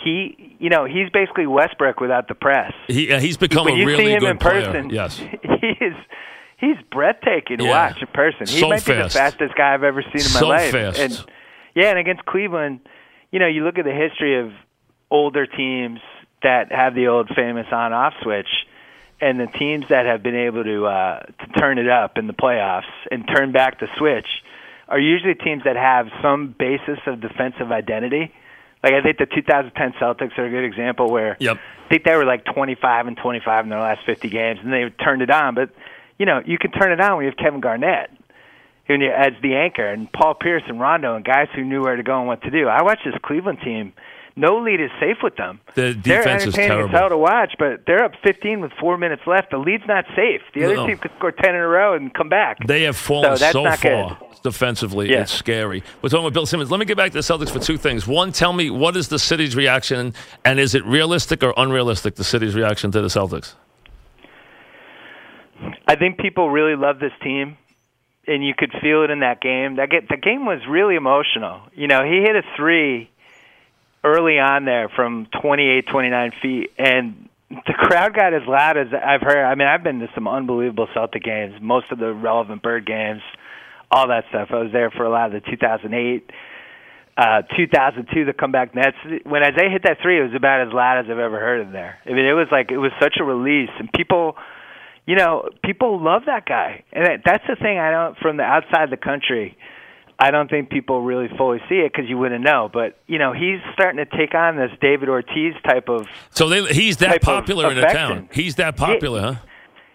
He, 0.03 0.57
you 0.59 0.71
know, 0.71 0.85
he's 0.85 1.11
basically 1.13 1.47
Westbrook 1.47 2.01
without 2.01 2.29
the 2.29 2.35
press. 2.35 2.73
He, 2.87 3.13
uh, 3.13 3.21
he's 3.21 3.37
become 3.37 3.65
when 3.67 3.75
a 3.75 3.77
you 3.77 3.87
really 3.87 4.05
see 4.07 4.11
him 4.13 4.21
good 4.21 4.31
in 4.31 4.39
player. 4.39 4.67
person, 4.73 4.91
Yes. 4.91 5.19
he 5.61 5.69
is 5.81 5.95
he's 6.57 6.77
breathtaking 6.91 7.59
to 7.59 7.65
Yeah. 7.65 7.71
watch 7.71 8.01
in 8.01 8.07
person. 8.09 8.47
He 8.47 8.61
So 8.61 8.69
might 8.69 8.85
be 8.85 8.95
the 8.95 9.09
fastest 9.09 9.55
guy 9.57 9.75
I've 9.75 9.83
ever 9.85 10.03
seen 10.03 10.23
in 10.27 10.33
my 10.33 10.41
So 10.41 10.49
life. 10.49 10.73
fast. 10.73 10.99
And 10.99 11.25
yeah, 11.75 11.91
and 11.91 11.99
against 11.99 12.25
Cleveland, 12.25 12.81
you 13.31 13.39
know, 13.39 13.47
you 13.47 13.65
look 13.65 13.79
at 13.79 13.85
the 13.85 13.93
history 13.93 14.39
of 14.41 14.53
older 15.11 15.47
teams 15.47 16.01
that 16.43 16.73
have 16.73 16.95
the 16.95 17.09
old 17.09 17.29
famous 17.37 17.67
on-off 17.71 18.15
switch, 18.23 18.49
and 19.21 19.39
the 19.39 19.47
teams 19.47 19.85
that 19.91 20.07
have 20.07 20.23
been 20.23 20.35
able 20.37 20.65
to 20.65 20.87
uh, 20.87 21.21
to 21.21 21.47
turn 21.59 21.79
it 21.79 21.89
up 21.89 22.17
in 22.17 22.27
the 22.27 22.33
playoffs 22.33 22.89
and 23.11 23.29
turn 23.29 23.53
back 23.53 23.81
the 23.81 23.89
switch 23.99 24.27
are 24.89 24.99
usually 24.99 25.35
teams 25.35 25.63
that 25.65 25.77
have 25.77 26.07
some 26.23 26.55
basis 26.59 26.99
of 27.07 27.21
defensive 27.21 27.71
identity. 27.71 28.33
Like 28.83 28.95
I 28.95 29.03
think 29.03 29.19
the 29.19 29.27
2010 29.27 29.93
Celtics 30.01 30.39
are 30.39 30.47
a 30.47 30.51
good 30.51 30.65
example 30.65 31.11
where 31.11 31.37
Yep. 31.41 31.57
I 31.57 31.89
think 31.89 32.05
they 32.05 32.15
were 32.15 32.25
like 32.25 32.45
25 32.45 33.09
and 33.09 33.17
25 33.17 33.65
in 33.65 33.71
their 33.71 33.81
last 33.81 34.01
50 34.07 34.29
games, 34.29 34.61
and 34.63 34.73
they 34.73 34.89
turned 35.05 35.23
it 35.23 35.31
on. 35.31 35.55
But 35.55 35.71
you 36.19 36.27
know, 36.27 36.41
you 36.45 36.59
can 36.59 36.71
turn 36.71 36.93
it 36.93 37.01
on 37.01 37.17
when 37.17 37.25
you 37.25 37.31
have 37.31 37.39
Kevin 37.39 37.61
Garnett 37.61 38.11
who 38.87 38.99
knew- 38.99 39.11
as 39.11 39.33
the 39.43 39.55
anchor, 39.57 39.87
and 39.87 40.11
Paul 40.13 40.35
Pierce 40.35 40.65
and 40.67 40.81
Rondo, 40.81 41.15
and 41.15 41.25
guys 41.25 41.49
who 41.55 41.63
knew 41.63 41.81
where 41.83 41.95
to 41.97 42.03
go 42.03 42.19
and 42.19 42.27
what 42.27 42.43
to 42.43 42.51
do. 42.51 42.67
I 42.69 42.83
watched 42.83 43.05
this 43.05 43.15
Cleveland 43.23 43.59
team. 43.63 43.93
No 44.37 44.59
lead 44.59 44.81
is 44.81 44.91
safe 45.01 45.19
with 45.23 45.37
them. 45.37 45.61
The 45.75 45.93
defense 45.93 46.47
is 46.47 46.55
terrible. 46.55 46.89
hell 46.89 47.09
to 47.09 47.19
watch, 47.19 47.55
but 47.59 47.85
they're 47.87 48.05
up 48.05 48.13
15 48.23 48.61
with 48.61 48.73
four 48.81 48.97
minutes 48.97 49.23
left. 49.27 49.51
The 49.51 49.59
lead's 49.59 49.83
not 49.87 50.05
safe. 50.17 50.41
The 50.55 50.65
other 50.65 50.77
No. 50.77 50.87
team 50.87 50.99
could 50.99 51.11
score 51.19 51.33
10 51.33 51.51
in 51.55 51.61
a 51.61 51.67
row 51.67 51.95
and 51.95 52.13
come 52.15 52.29
back. 52.29 52.59
They 52.67 52.85
have 52.85 52.97
fallen 52.97 53.37
So 53.37 53.51
so 53.53 53.65
far 53.65 53.77
good. 53.77 54.17
defensively. 54.43 55.11
Yeah. 55.11 55.23
It's 55.23 55.33
scary. 55.33 55.83
We're 56.01 56.09
talking 56.11 56.25
with 56.25 56.35
Bill 56.35 56.47
Simmons. 56.47 56.71
Let 56.71 56.79
me 56.81 56.87
get 56.87 56.97
back 56.97 57.11
to 57.13 57.19
the 57.19 57.23
Celtics 57.23 57.51
for 57.53 57.59
two 57.59 57.77
things. 57.77 58.07
One, 58.07 58.33
tell 58.33 58.53
me 58.53 58.71
what 58.71 58.97
is 58.97 59.09
the 59.09 59.19
city's 59.19 59.57
reaction, 59.57 60.15
and 60.45 60.59
is 60.61 60.75
it 60.75 60.85
realistic 60.87 61.43
or 61.43 61.53
unrealistic? 61.57 62.15
The 62.15 62.25
city's 62.25 62.55
reaction 62.55 62.91
to 62.93 63.01
the 63.03 63.09
Celtics. 63.09 63.55
I 65.87 65.97
think 65.97 66.19
people 66.19 66.51
really 66.51 66.77
love 66.77 66.99
this 67.01 67.13
team, 67.23 67.57
and 68.27 68.45
you 68.45 68.55
could 68.57 68.73
feel 68.81 69.03
it 69.03 69.11
in 69.11 69.21
that 69.21 69.41
game. 69.43 69.77
That 69.77 69.91
get, 69.91 70.09
the 70.09 70.17
game 70.17 70.47
was 70.47 70.61
really 70.69 70.95
emotional. 70.95 71.61
You 71.75 71.89
know, 71.89 72.05
he 72.05 72.21
hit 72.23 72.37
a 72.37 72.43
three 72.57 73.10
early 74.05 74.39
on 74.39 74.65
there 74.65 74.89
from 74.95 75.27
28, 75.43 75.87
29 75.87 76.33
feet, 76.43 76.71
and 76.79 77.29
the 77.51 77.75
crowd 77.75 78.15
got 78.15 78.33
as 78.33 78.43
loud 78.47 78.77
as 78.77 78.87
I've 78.95 79.23
heard. 79.23 79.45
I 79.45 79.55
mean, 79.55 79.67
I've 79.67 79.83
been 79.83 79.99
to 80.01 80.09
some 80.15 80.29
unbelievable 80.29 80.89
Celtic 80.95 81.23
games, 81.23 81.55
most 81.61 81.87
of 81.91 81.99
the 81.99 82.13
relevant 82.15 82.63
Bird 82.63 82.87
games, 82.87 83.23
all 83.91 84.09
that 84.09 84.25
stuff. 84.29 84.49
I 84.53 84.63
was 84.63 84.73
there 84.73 84.91
for 84.91 85.05
a 85.05 85.11
lot 85.11 85.35
of 85.35 85.43
the 85.43 85.51
2008. 85.51 86.31
Uh, 87.17 87.43
2002, 87.57 88.25
the 88.25 88.33
comeback 88.33 88.75
Nets. 88.75 88.97
When 89.25 89.43
Isaiah 89.43 89.69
hit 89.69 89.83
that 89.83 89.99
three, 90.01 90.21
it 90.21 90.23
was 90.23 90.35
about 90.35 90.67
as 90.67 90.73
loud 90.73 91.01
as 91.01 91.07
I've 91.11 91.19
ever 91.19 91.39
heard 91.39 91.61
him 91.61 91.73
there. 91.73 91.99
I 92.07 92.11
mean, 92.11 92.25
it 92.25 92.33
was 92.33 92.47
like 92.51 92.71
it 92.71 92.79
was 92.79 92.93
such 93.01 93.17
a 93.21 93.25
release, 93.25 93.69
and 93.79 93.93
people, 93.93 94.37
you 95.07 95.17
know, 95.17 95.51
people 95.63 96.03
love 96.03 96.23
that 96.27 96.47
guy, 96.47 96.85
and 96.93 97.21
that's 97.25 97.45
the 97.47 97.57
thing. 97.57 97.79
I 97.79 97.91
don't 97.91 98.17
from 98.19 98.37
the 98.37 98.45
outside 98.45 98.91
the 98.91 98.97
country. 98.97 99.59
I 100.21 100.31
don't 100.31 100.51
think 100.51 100.69
people 100.69 101.01
really 101.01 101.29
fully 101.39 101.61
see 101.67 101.77
it 101.77 101.93
because 101.93 102.09
you 102.09 102.19
wouldn't 102.19 102.45
know. 102.45 102.69
But 102.71 102.99
you 103.07 103.19
know, 103.19 103.33
he's 103.33 103.59
starting 103.73 104.05
to 104.05 104.17
take 104.17 104.35
on 104.35 104.57
this 104.57 104.71
David 104.81 105.09
Ortiz 105.09 105.55
type 105.67 105.89
of. 105.89 106.07
So 106.31 106.49
they, 106.49 106.63
he's 106.75 106.99
that 106.99 107.23
popular 107.23 107.73
in 107.73 107.79
affection. 107.79 107.99
town. 107.99 108.29
He's 108.31 108.57
that 108.57 108.77
popular, 108.77 109.21
huh? 109.21 109.35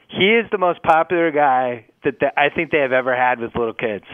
He 0.09 0.29
is 0.29 0.49
the 0.51 0.57
most 0.57 0.81
popular 0.81 1.31
guy 1.31 1.85
that 2.03 2.19
the, 2.19 2.39
I 2.39 2.49
think 2.49 2.71
they 2.71 2.79
have 2.79 2.91
ever 2.91 3.15
had 3.15 3.39
with 3.39 3.55
little 3.55 3.73
kids. 3.73 4.05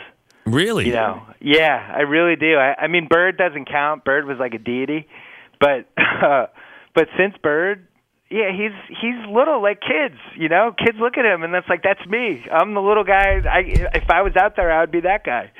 Really? 0.45 0.87
You 0.87 0.93
know, 0.93 1.21
yeah, 1.39 1.93
I 1.95 2.01
really 2.01 2.35
do. 2.35 2.55
I, 2.57 2.75
I 2.83 2.87
mean, 2.87 3.07
Bird 3.07 3.37
doesn't 3.37 3.69
count. 3.69 4.03
Bird 4.03 4.25
was 4.25 4.37
like 4.37 4.53
a 4.53 4.57
deity, 4.57 5.07
but 5.61 5.87
uh, 5.97 6.47
but 6.93 7.07
since 7.17 7.35
Bird, 7.41 7.87
yeah, 8.29 8.51
he's 8.51 8.73
he's 8.89 9.15
little 9.29 9.61
like 9.61 9.79
kids. 9.79 10.19
You 10.35 10.49
know, 10.49 10.73
kids 10.77 10.97
look 10.99 11.17
at 11.17 11.23
him 11.23 11.43
and 11.43 11.53
that's 11.53 11.69
like 11.69 11.83
that's 11.83 12.05
me. 12.05 12.43
I'm 12.51 12.73
the 12.73 12.81
little 12.81 13.05
guy. 13.05 13.39
I 13.47 13.59
if 13.95 14.09
I 14.09 14.23
was 14.23 14.35
out 14.35 14.57
there, 14.57 14.71
I 14.71 14.81
would 14.81 14.91
be 14.91 15.01
that 15.01 15.23
guy. 15.23 15.51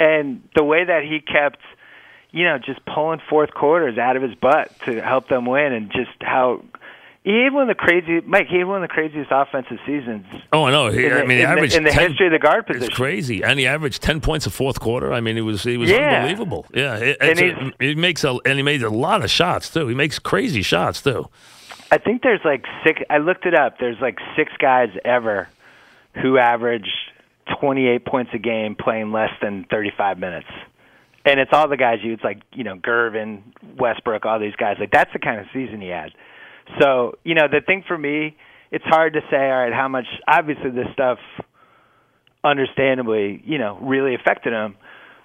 And 0.00 0.42
the 0.56 0.64
way 0.64 0.82
that 0.84 1.04
he 1.04 1.20
kept, 1.20 1.58
you 2.32 2.44
know, 2.44 2.58
just 2.58 2.80
pulling 2.86 3.20
fourth 3.28 3.52
quarters 3.54 3.98
out 3.98 4.16
of 4.16 4.22
his 4.22 4.34
butt 4.34 4.72
to 4.86 5.00
help 5.02 5.28
them 5.28 5.46
win, 5.46 5.72
and 5.72 5.92
just 5.92 6.10
how. 6.20 6.64
He 7.22 7.44
had 7.44 7.52
one 7.52 7.64
of 7.64 7.68
the 7.68 7.74
crazy, 7.74 8.22
Mike. 8.24 8.46
He 8.48 8.56
had 8.56 8.66
one 8.66 8.82
of 8.82 8.88
the 8.88 8.92
craziest 8.94 9.30
offensive 9.30 9.76
seasons 9.84 10.24
Oh, 10.54 10.64
I 10.64 10.70
know. 10.70 10.90
He, 10.90 11.04
in 11.04 11.10
the, 11.12 11.20
I 11.20 11.24
mean, 11.26 11.38
in 11.40 11.68
the- 11.68 11.76
in 11.76 11.84
the 11.84 11.90
10 11.90 12.08
history 12.08 12.26
of 12.28 12.32
the 12.32 12.38
guard 12.38 12.66
position. 12.66 12.86
It's 12.88 12.96
crazy, 12.96 13.42
and 13.44 13.58
he 13.58 13.66
averaged 13.66 14.00
ten 14.00 14.22
points 14.22 14.46
a 14.46 14.50
fourth 14.50 14.80
quarter. 14.80 15.12
I 15.12 15.20
mean, 15.20 15.36
he 15.36 15.42
was 15.42 15.62
he 15.62 15.76
was 15.76 15.90
Yeah. 15.90 16.16
unbelievable. 16.22 16.64
Yeah, 16.72 16.96
it, 16.96 17.18
And 17.20 17.74
he 17.78 17.94
makes 17.94 18.24
a 18.24 18.38
and 18.46 18.56
he 18.58 18.62
made 18.62 18.82
a 18.82 18.88
lot 18.88 19.22
of 19.22 19.30
shots 19.30 19.68
too. 19.68 19.86
He 19.86 19.94
makes 19.94 20.18
crazy 20.18 20.62
shots 20.62 21.02
too. 21.02 21.28
I 21.92 21.98
think 21.98 22.22
there's 22.22 22.40
like 22.42 22.64
six. 22.86 23.02
I 23.10 23.18
looked 23.18 23.44
it 23.44 23.54
up. 23.54 23.78
There's 23.78 24.00
like 24.00 24.18
six 24.34 24.50
guys 24.58 24.88
ever 25.04 25.48
who 26.22 26.38
averaged 26.38 26.88
28 27.60 28.04
points 28.04 28.30
a 28.34 28.38
game 28.38 28.76
playing 28.78 29.12
less 29.12 29.30
than 29.42 29.66
35 29.70 30.18
minutes, 30.18 30.48
and 31.24 31.40
it's 31.40 31.50
all 31.52 31.68
the 31.68 31.76
guys 31.76 31.98
you. 32.02 32.12
It's 32.12 32.24
like 32.24 32.42
you 32.52 32.64
know 32.64 32.76
Gervin, 32.76 33.42
Westbrook, 33.78 34.24
all 34.24 34.38
these 34.38 34.56
guys. 34.56 34.76
Like 34.78 34.90
that's 34.90 35.12
the 35.12 35.18
kind 35.18 35.40
of 35.40 35.46
season 35.52 35.80
he 35.80 35.88
had. 35.88 36.10
So 36.80 37.18
you 37.24 37.34
know 37.34 37.48
the 37.50 37.60
thing 37.60 37.84
for 37.86 37.98
me, 37.98 38.36
it's 38.70 38.84
hard 38.84 39.14
to 39.14 39.20
say. 39.30 39.36
All 39.36 39.64
right, 39.64 39.72
how 39.72 39.88
much? 39.88 40.06
Obviously, 40.26 40.70
this 40.70 40.86
stuff, 40.92 41.18
understandably, 42.44 43.42
you 43.44 43.58
know, 43.58 43.78
really 43.82 44.14
affected 44.14 44.52
him. 44.52 44.76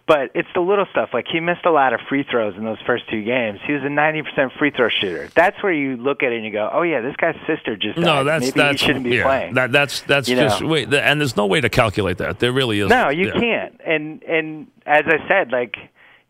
But 0.08 0.30
it's 0.36 0.48
the 0.54 0.62
little 0.62 0.86
stuff. 0.92 1.10
Like 1.14 1.26
he 1.32 1.40
missed 1.40 1.66
a 1.66 1.72
lot 1.72 1.94
of 1.94 2.00
free 2.08 2.24
throws 2.30 2.56
in 2.56 2.64
those 2.64 2.78
first 2.86 3.10
two 3.10 3.24
games. 3.24 3.60
He 3.66 3.74
was 3.74 3.82
a 3.82 3.88
90% 3.88 4.56
free 4.58 4.70
throw 4.70 4.88
shooter. 4.90 5.30
That's 5.34 5.62
where 5.64 5.74
you 5.74 5.98
look 5.98 6.22
at 6.22 6.32
it 6.32 6.36
and 6.36 6.46
you 6.46 6.52
go, 6.52 6.70
"Oh 6.72 6.84
yeah, 6.84 7.02
this 7.02 7.16
guy's 7.16 7.36
sister 7.48 7.76
just 7.76 7.96
died. 7.96 8.06
No, 8.06 8.24
that's 8.24 8.46
maybe 8.46 8.52
that's 8.52 8.82
he 8.82 8.86
shouldn't 8.86 9.06
be 9.06 9.16
yeah, 9.16 9.24
playing." 9.24 9.54
That 9.56 9.72
that's 9.72 10.02
that's 10.02 10.30
You 10.30 10.36
just 10.36 10.62
know. 10.62 10.68
wait, 10.68 10.94
and 10.94 11.20
there's 11.20 11.36
no 11.36 11.48
way 11.48 11.60
to 11.60 11.70
calculate 11.70 12.20
that. 12.20 12.38
There 12.38 12.52
really 12.52 12.82
is. 12.82 12.90
no, 12.90 13.10
you 13.10 13.28
yeah. 13.28 13.40
can't. 13.40 13.82
And 13.84 14.22
and 14.24 14.68
as 14.86 15.06
I 15.08 15.28
said, 15.28 15.52
like 15.52 15.76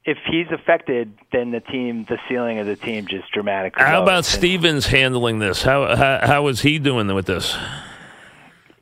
if 0.06 0.20
he's 0.26 0.48
affected, 0.52 1.14
then 1.34 1.52
the 1.52 1.60
team, 1.60 2.06
the 2.06 2.18
ceiling 2.30 2.60
of 2.60 2.68
the 2.68 2.78
team, 2.78 3.08
just 3.08 3.30
dramatically. 3.34 3.84
How 3.84 4.04
about 4.04 4.18
And 4.18 4.26
Stevens 4.26 4.86
handling 4.86 5.40
this? 5.40 5.64
How, 5.64 5.96
how 5.98 6.20
how 6.26 6.48
is 6.48 6.62
he 6.62 6.80
doing 6.80 7.14
with 7.14 7.26
this? 7.26 7.58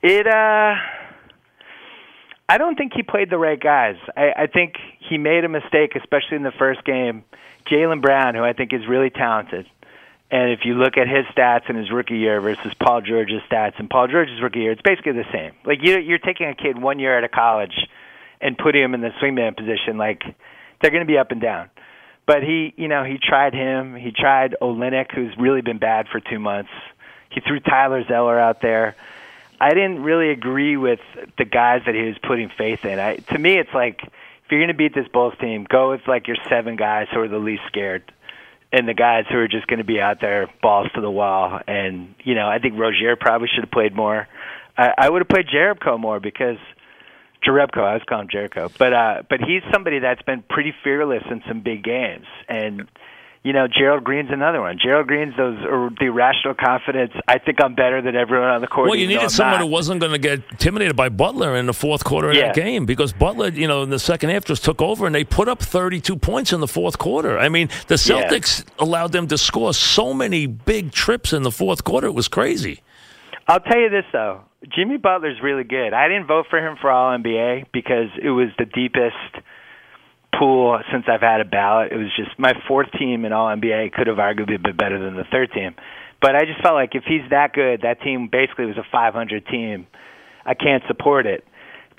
It 0.03 0.27
uh 0.27 0.75
I 2.49 2.57
don't 2.57 2.75
think 2.75 2.93
he 2.93 3.03
played 3.03 3.29
the 3.29 3.37
right 3.37 3.59
guys. 3.59 3.95
I, 4.15 4.43
I 4.43 4.47
think 4.47 4.75
he 5.09 5.17
made 5.17 5.45
a 5.45 5.49
mistake, 5.49 5.95
especially 5.95 6.37
in 6.37 6.43
the 6.43 6.51
first 6.51 6.83
game. 6.83 7.23
Jaylen 7.71 8.01
Brown, 8.01 8.35
who 8.35 8.43
I 8.43 8.53
think 8.53 8.73
is 8.73 8.81
really 8.87 9.09
talented, 9.09 9.65
and 10.29 10.51
if 10.51 10.65
you 10.65 10.73
look 10.73 10.97
at 10.97 11.07
his 11.07 11.25
stats 11.27 11.69
in 11.69 11.75
his 11.75 11.91
rookie 11.91 12.17
year 12.17 12.41
versus 12.41 12.73
Paul 12.81 13.01
George's 13.01 13.41
stats 13.49 13.79
in 13.79 13.87
Paul 13.87 14.07
George's 14.07 14.41
rookie 14.41 14.61
year, 14.61 14.71
it's 14.71 14.81
basically 14.81 15.13
the 15.13 15.25
same. 15.31 15.53
Like 15.63 15.79
you, 15.83 15.99
you're 15.99 16.17
taking 16.17 16.47
a 16.47 16.55
kid 16.55 16.81
one 16.81 16.99
year 16.99 17.17
out 17.17 17.23
of 17.23 17.31
college 17.31 17.87
and 18.41 18.57
putting 18.57 18.83
him 18.83 18.93
in 18.95 19.01
the 19.01 19.11
swingman 19.21 19.55
position. 19.55 19.97
Like 19.97 20.23
they're 20.81 20.91
going 20.91 21.05
to 21.05 21.07
be 21.07 21.17
up 21.19 21.31
and 21.31 21.39
down. 21.39 21.69
But 22.25 22.41
he, 22.41 22.73
you 22.77 22.87
know, 22.87 23.03
he 23.03 23.19
tried 23.21 23.53
him. 23.53 23.95
He 23.95 24.11
tried 24.11 24.55
Olynyk, 24.61 25.13
who's 25.13 25.33
really 25.37 25.61
been 25.61 25.77
bad 25.77 26.07
for 26.11 26.19
two 26.19 26.39
months. 26.39 26.71
He 27.29 27.41
threw 27.41 27.59
Tyler 27.59 28.03
Zeller 28.07 28.39
out 28.39 28.61
there. 28.61 28.95
I 29.59 29.69
didn't 29.69 30.03
really 30.03 30.31
agree 30.31 30.77
with 30.77 30.99
the 31.37 31.45
guys 31.45 31.81
that 31.85 31.95
he 31.95 32.03
was 32.03 32.17
putting 32.21 32.49
faith 32.57 32.85
in. 32.85 32.99
I, 32.99 33.17
to 33.17 33.39
me, 33.39 33.57
it's 33.57 33.73
like 33.73 34.01
if 34.03 34.51
you're 34.51 34.59
going 34.59 34.69
to 34.69 34.73
beat 34.73 34.93
this 34.93 35.07
Bulls 35.07 35.33
team, 35.39 35.65
go 35.69 35.91
with 35.91 36.01
like 36.07 36.27
your 36.27 36.37
seven 36.49 36.75
guys 36.75 37.07
who 37.13 37.19
are 37.21 37.27
the 37.27 37.37
least 37.37 37.63
scared, 37.67 38.11
and 38.71 38.87
the 38.87 38.93
guys 38.93 39.25
who 39.29 39.37
are 39.37 39.47
just 39.47 39.67
going 39.67 39.79
to 39.79 39.85
be 39.85 40.01
out 40.01 40.19
there 40.19 40.49
balls 40.61 40.87
to 40.95 41.01
the 41.01 41.11
wall. 41.11 41.59
And 41.67 42.15
you 42.23 42.35
know, 42.35 42.47
I 42.47 42.59
think 42.59 42.77
Rozier 42.77 43.15
probably 43.15 43.47
should 43.53 43.63
have 43.63 43.71
played 43.71 43.95
more. 43.95 44.27
I, 44.77 44.93
I 44.97 45.09
would 45.09 45.21
have 45.21 45.29
played 45.29 45.47
Jerebko 45.47 45.99
more 45.99 46.19
because 46.19 46.57
Jerebko, 47.45 47.79
I 47.79 47.93
was 47.93 48.03
calling 48.07 48.29
Jericho, 48.31 48.69
but 48.77 48.93
uh, 48.93 49.23
but 49.29 49.39
he's 49.39 49.61
somebody 49.71 49.99
that's 49.99 50.21
been 50.23 50.43
pretty 50.49 50.73
fearless 50.83 51.23
in 51.29 51.41
some 51.47 51.61
big 51.61 51.83
games, 51.83 52.25
and 52.47 52.87
you 53.43 53.51
know 53.53 53.67
Gerald 53.67 54.03
Green's 54.03 54.29
another 54.31 54.61
one. 54.61 54.77
Gerald 54.81 55.07
Green's 55.07 55.35
those 55.35 55.59
or 55.65 55.89
the 55.99 56.05
irrational 56.05 56.53
confidence. 56.53 57.11
I 57.27 57.37
think 57.39 57.61
I'm 57.63 57.75
better 57.75 58.01
than 58.01 58.15
everyone 58.15 58.47
on 58.49 58.61
the 58.61 58.67
court. 58.67 58.87
Well, 58.89 58.97
you 58.97 59.07
needed 59.07 59.29
someone 59.31 59.59
not. 59.59 59.61
who 59.61 59.67
wasn't 59.67 59.99
going 59.99 60.13
to 60.13 60.17
get 60.17 60.39
intimidated 60.51 60.95
by 60.95 61.09
Butler 61.09 61.55
in 61.55 61.65
the 61.65 61.73
fourth 61.73 62.03
quarter 62.03 62.29
of 62.29 62.35
that 62.35 62.55
game 62.55 62.85
because 62.85 63.11
Butler, 63.13 63.49
you 63.49 63.67
know, 63.67 63.83
in 63.83 63.89
the 63.89 63.99
second 63.99 64.29
half 64.29 64.45
just 64.45 64.63
took 64.63 64.81
over 64.81 65.05
and 65.05 65.13
they 65.13 65.23
put 65.23 65.47
up 65.47 65.61
32 65.61 66.15
points 66.15 66.53
in 66.53 66.61
the 66.61 66.67
fourth 66.67 66.97
quarter. 66.97 67.37
I 67.37 67.49
mean, 67.49 67.67
the 67.87 67.95
Yeah. 67.95 68.29
Celtics 68.29 68.65
allowed 68.79 69.11
them 69.11 69.27
to 69.27 69.37
score 69.37 69.73
so 69.73 70.13
many 70.13 70.45
big 70.47 70.91
trips 70.91 71.33
in 71.33 71.43
the 71.43 71.51
fourth 71.51 71.83
quarter. 71.83 72.07
It 72.07 72.13
was 72.13 72.27
crazy. 72.27 72.81
I'll 73.47 73.59
tell 73.59 73.77
you 73.79 73.89
this 73.89 74.05
though, 74.13 74.41
Jimmy 74.73 74.95
Butler's 74.97 75.41
really 75.43 75.65
good. 75.65 75.93
I 75.93 76.07
didn't 76.07 76.27
vote 76.27 76.45
for 76.49 76.65
him 76.65 76.77
for 76.79 76.89
All 76.89 77.17
NBA 77.17 77.65
because 77.73 78.07
it 78.21 78.29
was 78.29 78.47
the 78.57 78.63
deepest 78.65 79.17
pool 80.37 80.79
since 80.91 81.05
I've 81.07 81.21
had 81.21 81.41
a 81.41 81.45
ballot. 81.45 81.91
It 81.91 81.97
was 81.97 82.11
just 82.15 82.37
my 82.37 82.53
fourth 82.67 82.91
team 82.91 83.25
in 83.25 83.33
All 83.33 83.47
NBA 83.47 83.93
could 83.93 84.07
have 84.07 84.17
arguably 84.17 84.61
been 84.61 84.75
better 84.75 84.99
than 84.99 85.15
the 85.15 85.23
third 85.25 85.51
team. 85.51 85.75
But 86.21 86.35
I 86.35 86.45
just 86.45 86.61
felt 86.61 86.75
like 86.75 86.95
if 86.95 87.03
he's 87.03 87.29
that 87.31 87.53
good, 87.53 87.81
that 87.81 88.01
team 88.01 88.29
basically 88.31 88.65
was 88.65 88.77
a 88.77 88.85
500 88.91 89.45
team. 89.47 89.87
I 90.45 90.53
can't 90.53 90.83
support 90.87 91.25
it. 91.25 91.45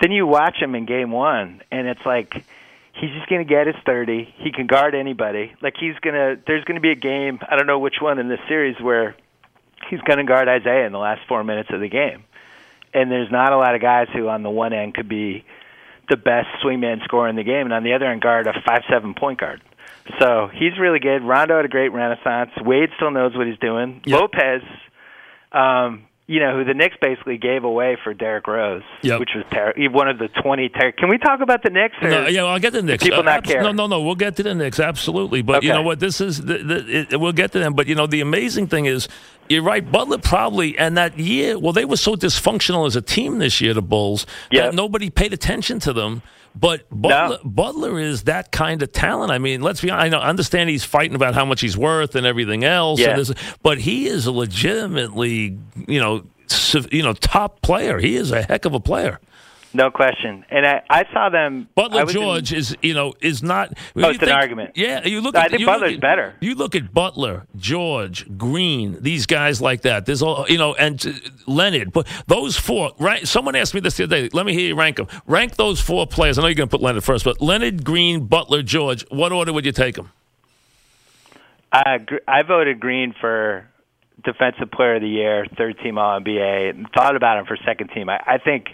Then 0.01 0.11
you 0.11 0.25
watch 0.25 0.55
him 0.59 0.75
in 0.75 0.85
game 0.85 1.11
one, 1.11 1.61
and 1.71 1.87
it's 1.87 2.05
like 2.05 2.33
he's 2.93 3.11
just 3.11 3.29
going 3.29 3.45
to 3.45 3.49
get 3.49 3.67
his 3.67 3.75
30. 3.85 4.33
He 4.37 4.51
can 4.51 4.67
guard 4.67 4.95
anybody. 4.95 5.53
Like 5.61 5.75
he's 5.79 5.95
going 6.01 6.15
to, 6.15 6.41
there's 6.47 6.63
going 6.65 6.75
to 6.75 6.81
be 6.81 6.91
a 6.91 6.95
game, 6.95 7.39
I 7.47 7.55
don't 7.55 7.67
know 7.67 7.79
which 7.79 8.01
one 8.01 8.19
in 8.19 8.27
this 8.27 8.39
series, 8.47 8.79
where 8.81 9.15
he's 9.89 10.01
going 10.01 10.17
to 10.17 10.25
guard 10.25 10.47
Isaiah 10.47 10.85
in 10.85 10.91
the 10.91 10.99
last 10.99 11.21
four 11.27 11.43
minutes 11.43 11.69
of 11.71 11.79
the 11.79 11.89
game. 11.89 12.23
And 12.93 13.11
there's 13.11 13.31
not 13.31 13.51
a 13.51 13.57
lot 13.57 13.75
of 13.75 13.81
guys 13.81 14.07
who, 14.13 14.29
on 14.29 14.41
the 14.41 14.49
one 14.49 14.73
end, 14.73 14.95
could 14.95 15.09
be 15.09 15.45
the 16.09 16.17
best 16.17 16.47
swingman 16.63 17.03
scorer 17.03 17.27
in 17.29 17.35
the 17.35 17.43
game, 17.43 17.65
and 17.65 17.73
on 17.73 17.83
the 17.83 17.93
other 17.93 18.05
end, 18.05 18.21
guard 18.21 18.47
a 18.47 18.53
five-seven 18.65 19.13
point 19.15 19.39
guard. 19.39 19.61
So 20.19 20.49
he's 20.53 20.77
really 20.79 20.99
good. 20.99 21.23
Rondo 21.23 21.55
had 21.57 21.65
a 21.65 21.69
great 21.69 21.89
renaissance. 21.89 22.51
Wade 22.61 22.89
still 22.95 23.11
knows 23.11 23.35
what 23.35 23.47
he's 23.47 23.57
doing. 23.59 24.01
Yep. 24.05 24.19
Lopez, 24.19 24.61
um, 25.51 26.05
you 26.27 26.39
know, 26.39 26.55
who 26.57 26.63
the 26.63 26.73
Knicks 26.73 26.95
basically 26.99 27.37
gave 27.37 27.63
away 27.63 27.97
for 28.03 28.13
Derrick 28.13 28.47
Rose, 28.47 28.81
Yep. 29.03 29.19
which 29.19 29.29
was 29.35 29.45
ter- 29.51 29.73
one 29.89 30.07
of 30.07 30.17
the 30.17 30.27
20 30.27 30.69
ter- 30.69 30.91
Can 30.91 31.09
we 31.09 31.19
talk 31.19 31.39
about 31.41 31.61
the 31.63 31.69
Knicks? 31.69 31.95
No, 32.01 32.27
yeah, 32.27 32.41
well, 32.43 32.53
I'll 32.53 32.59
get 32.59 32.73
to 32.73 32.81
the 32.81 32.87
Knicks. 32.87 33.03
people 33.03 33.19
Uh, 33.19 33.23
not 33.23 33.37
abs- 33.39 33.51
care? 33.51 33.61
No, 33.61 33.71
no, 33.71 33.85
no. 33.85 34.01
We'll 34.01 34.15
get 34.15 34.35
to 34.37 34.43
the 34.43 34.55
Knicks, 34.55 34.79
absolutely. 34.79 35.43
But 35.43 35.61
you 35.63 35.69
know 35.71 35.83
what? 35.83 35.99
This 35.99 36.19
is 36.21 36.43
the, 36.45 36.57
the, 36.59 36.99
it, 37.11 37.19
we'll 37.19 37.31
get 37.31 37.51
to 37.51 37.59
them. 37.59 37.73
But 37.73 37.85
you 37.87 37.93
know, 37.95 38.07
the 38.07 38.21
amazing 38.21 38.67
thing 38.67 38.85
is, 38.85 39.07
you're 39.49 39.63
right. 39.63 39.89
Butler 39.91 40.17
probably 40.17 40.77
and 40.77 40.97
that 40.97 41.17
year, 41.19 41.57
well, 41.59 41.73
they 41.73 41.85
were 41.85 41.97
so 41.97 42.15
dysfunctional 42.15 42.87
as 42.87 42.95
a 42.95 43.01
team 43.01 43.39
this 43.39 43.61
year, 43.61 43.73
the 43.73 43.81
Bulls, 43.81 44.25
Yep. 44.51 44.63
that 44.71 44.75
nobody 44.75 45.09
paid 45.09 45.33
attention 45.33 45.79
to 45.81 45.93
them. 45.93 46.21
But 46.57 46.85
Butler, 46.89 47.39
Butler 47.43 47.99
is 47.99 48.23
that 48.23 48.51
kind 48.53 48.81
of 48.81 48.91
talent. 48.93 49.29
I 49.31 49.39
mean, 49.39 49.61
let's 49.61 49.81
be 49.81 49.89
honest. 49.89 50.05
I 50.05 50.09
know, 50.09 50.19
understand 50.23 50.69
he's 50.69 50.85
fighting 50.85 51.13
about 51.15 51.33
how 51.35 51.43
much 51.43 51.59
he's 51.59 51.77
worth 51.77 52.15
and 52.15 52.25
everything 52.25 52.63
else. 52.63 52.99
Yeah. 52.99 53.17
This- 53.17 53.33
but 53.61 53.79
he 53.79 54.07
is 54.07 54.25
a 54.25 54.31
legitimately, 54.31 55.57
you 55.87 55.99
know, 55.99 56.23
you 56.91 57.03
know, 57.03 57.13
top 57.13 57.61
player. 57.61 57.99
He 57.99 58.15
is 58.15 58.31
a 58.31 58.41
heck 58.43 58.65
of 58.65 58.73
a 58.73 58.79
player. 58.79 59.19
No 59.75 59.91
question. 59.91 60.45
And 60.49 60.65
I, 60.65 60.81
I 60.89 61.03
saw 61.11 61.27
them. 61.29 61.67
Butler 61.75 62.05
was 62.05 62.15
in- 62.15 62.21
George 62.21 62.53
is, 62.53 62.77
you 62.81 62.93
know, 62.93 63.13
is 63.19 63.43
not. 63.43 63.73
Oh, 63.97 63.99
you 64.07 64.09
it's 64.11 64.23
an 64.23 64.29
argument. 64.29 64.71
Yeah, 64.75 65.05
you 65.05 65.19
look. 65.19 65.35
I 65.35 65.45
at, 65.45 65.49
think 65.49 65.59
you 65.59 65.65
look 65.65 65.75
Butler's 65.75 65.95
at- 65.95 66.01
better. 66.01 66.33
You 66.39 66.55
look 66.55 66.75
at 66.75 66.93
Butler, 66.93 67.45
George, 67.57 68.37
Green, 68.37 68.97
these 69.01 69.25
guys 69.25 69.61
like 69.61 69.81
that. 69.81 70.05
There's 70.05 70.21
all, 70.21 70.45
you 70.47 70.57
know, 70.57 70.75
and 70.75 71.05
uh, 71.05 71.11
Leonard. 71.45 71.91
But 71.91 72.07
those 72.27 72.55
four, 72.55 72.93
right? 72.99 73.27
Someone 73.27 73.57
asked 73.57 73.73
me 73.73 73.81
this 73.81 73.97
the 73.97 74.05
other 74.05 74.15
day. 74.15 74.29
Let 74.31 74.45
me 74.45 74.53
hear 74.53 74.69
you 74.69 74.75
rank 74.75 74.95
them. 74.95 75.07
Rank 75.27 75.57
those 75.57 75.81
four 75.81 76.07
players. 76.07 76.37
I 76.37 76.41
know 76.43 76.47
you're 76.47 76.55
going 76.55 76.69
to 76.69 76.71
put 76.77 76.81
Leonard 76.81 77.03
first, 77.03 77.25
but 77.25 77.41
Leonard, 77.41 77.83
Green, 77.83 78.27
Butler, 78.27 78.61
George. 78.63 79.03
What 79.09 79.33
order 79.33 79.51
would 79.51 79.65
you 79.65 79.73
take 79.73 79.95
them? 79.95 80.09
I, 81.73 81.99
I 82.27 82.43
voted 82.43 82.79
Green 82.79 83.13
for 83.19 83.67
Defensive 84.23 84.71
Player 84.71 84.95
of 84.95 85.01
the 85.01 85.09
Year, 85.09 85.45
third 85.57 85.77
team 85.83 85.97
All 85.97 86.17
NBA, 86.19 86.69
and 86.69 86.87
thought 86.95 87.17
about 87.17 87.39
him 87.39 87.45
for 87.45 87.57
second 87.65 87.89
team. 87.89 88.07
I, 88.09 88.21
I 88.25 88.37
think 88.37 88.67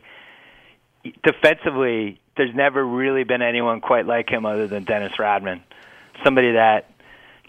defensively, 1.23 2.19
there's 2.37 2.53
never 2.55 2.83
really 2.83 3.23
been 3.23 3.41
anyone 3.41 3.81
quite 3.81 4.05
like 4.05 4.29
him 4.29 4.45
other 4.45 4.67
than 4.67 4.83
Dennis 4.83 5.17
Rodman. 5.19 5.61
Somebody 6.23 6.53
that 6.53 6.89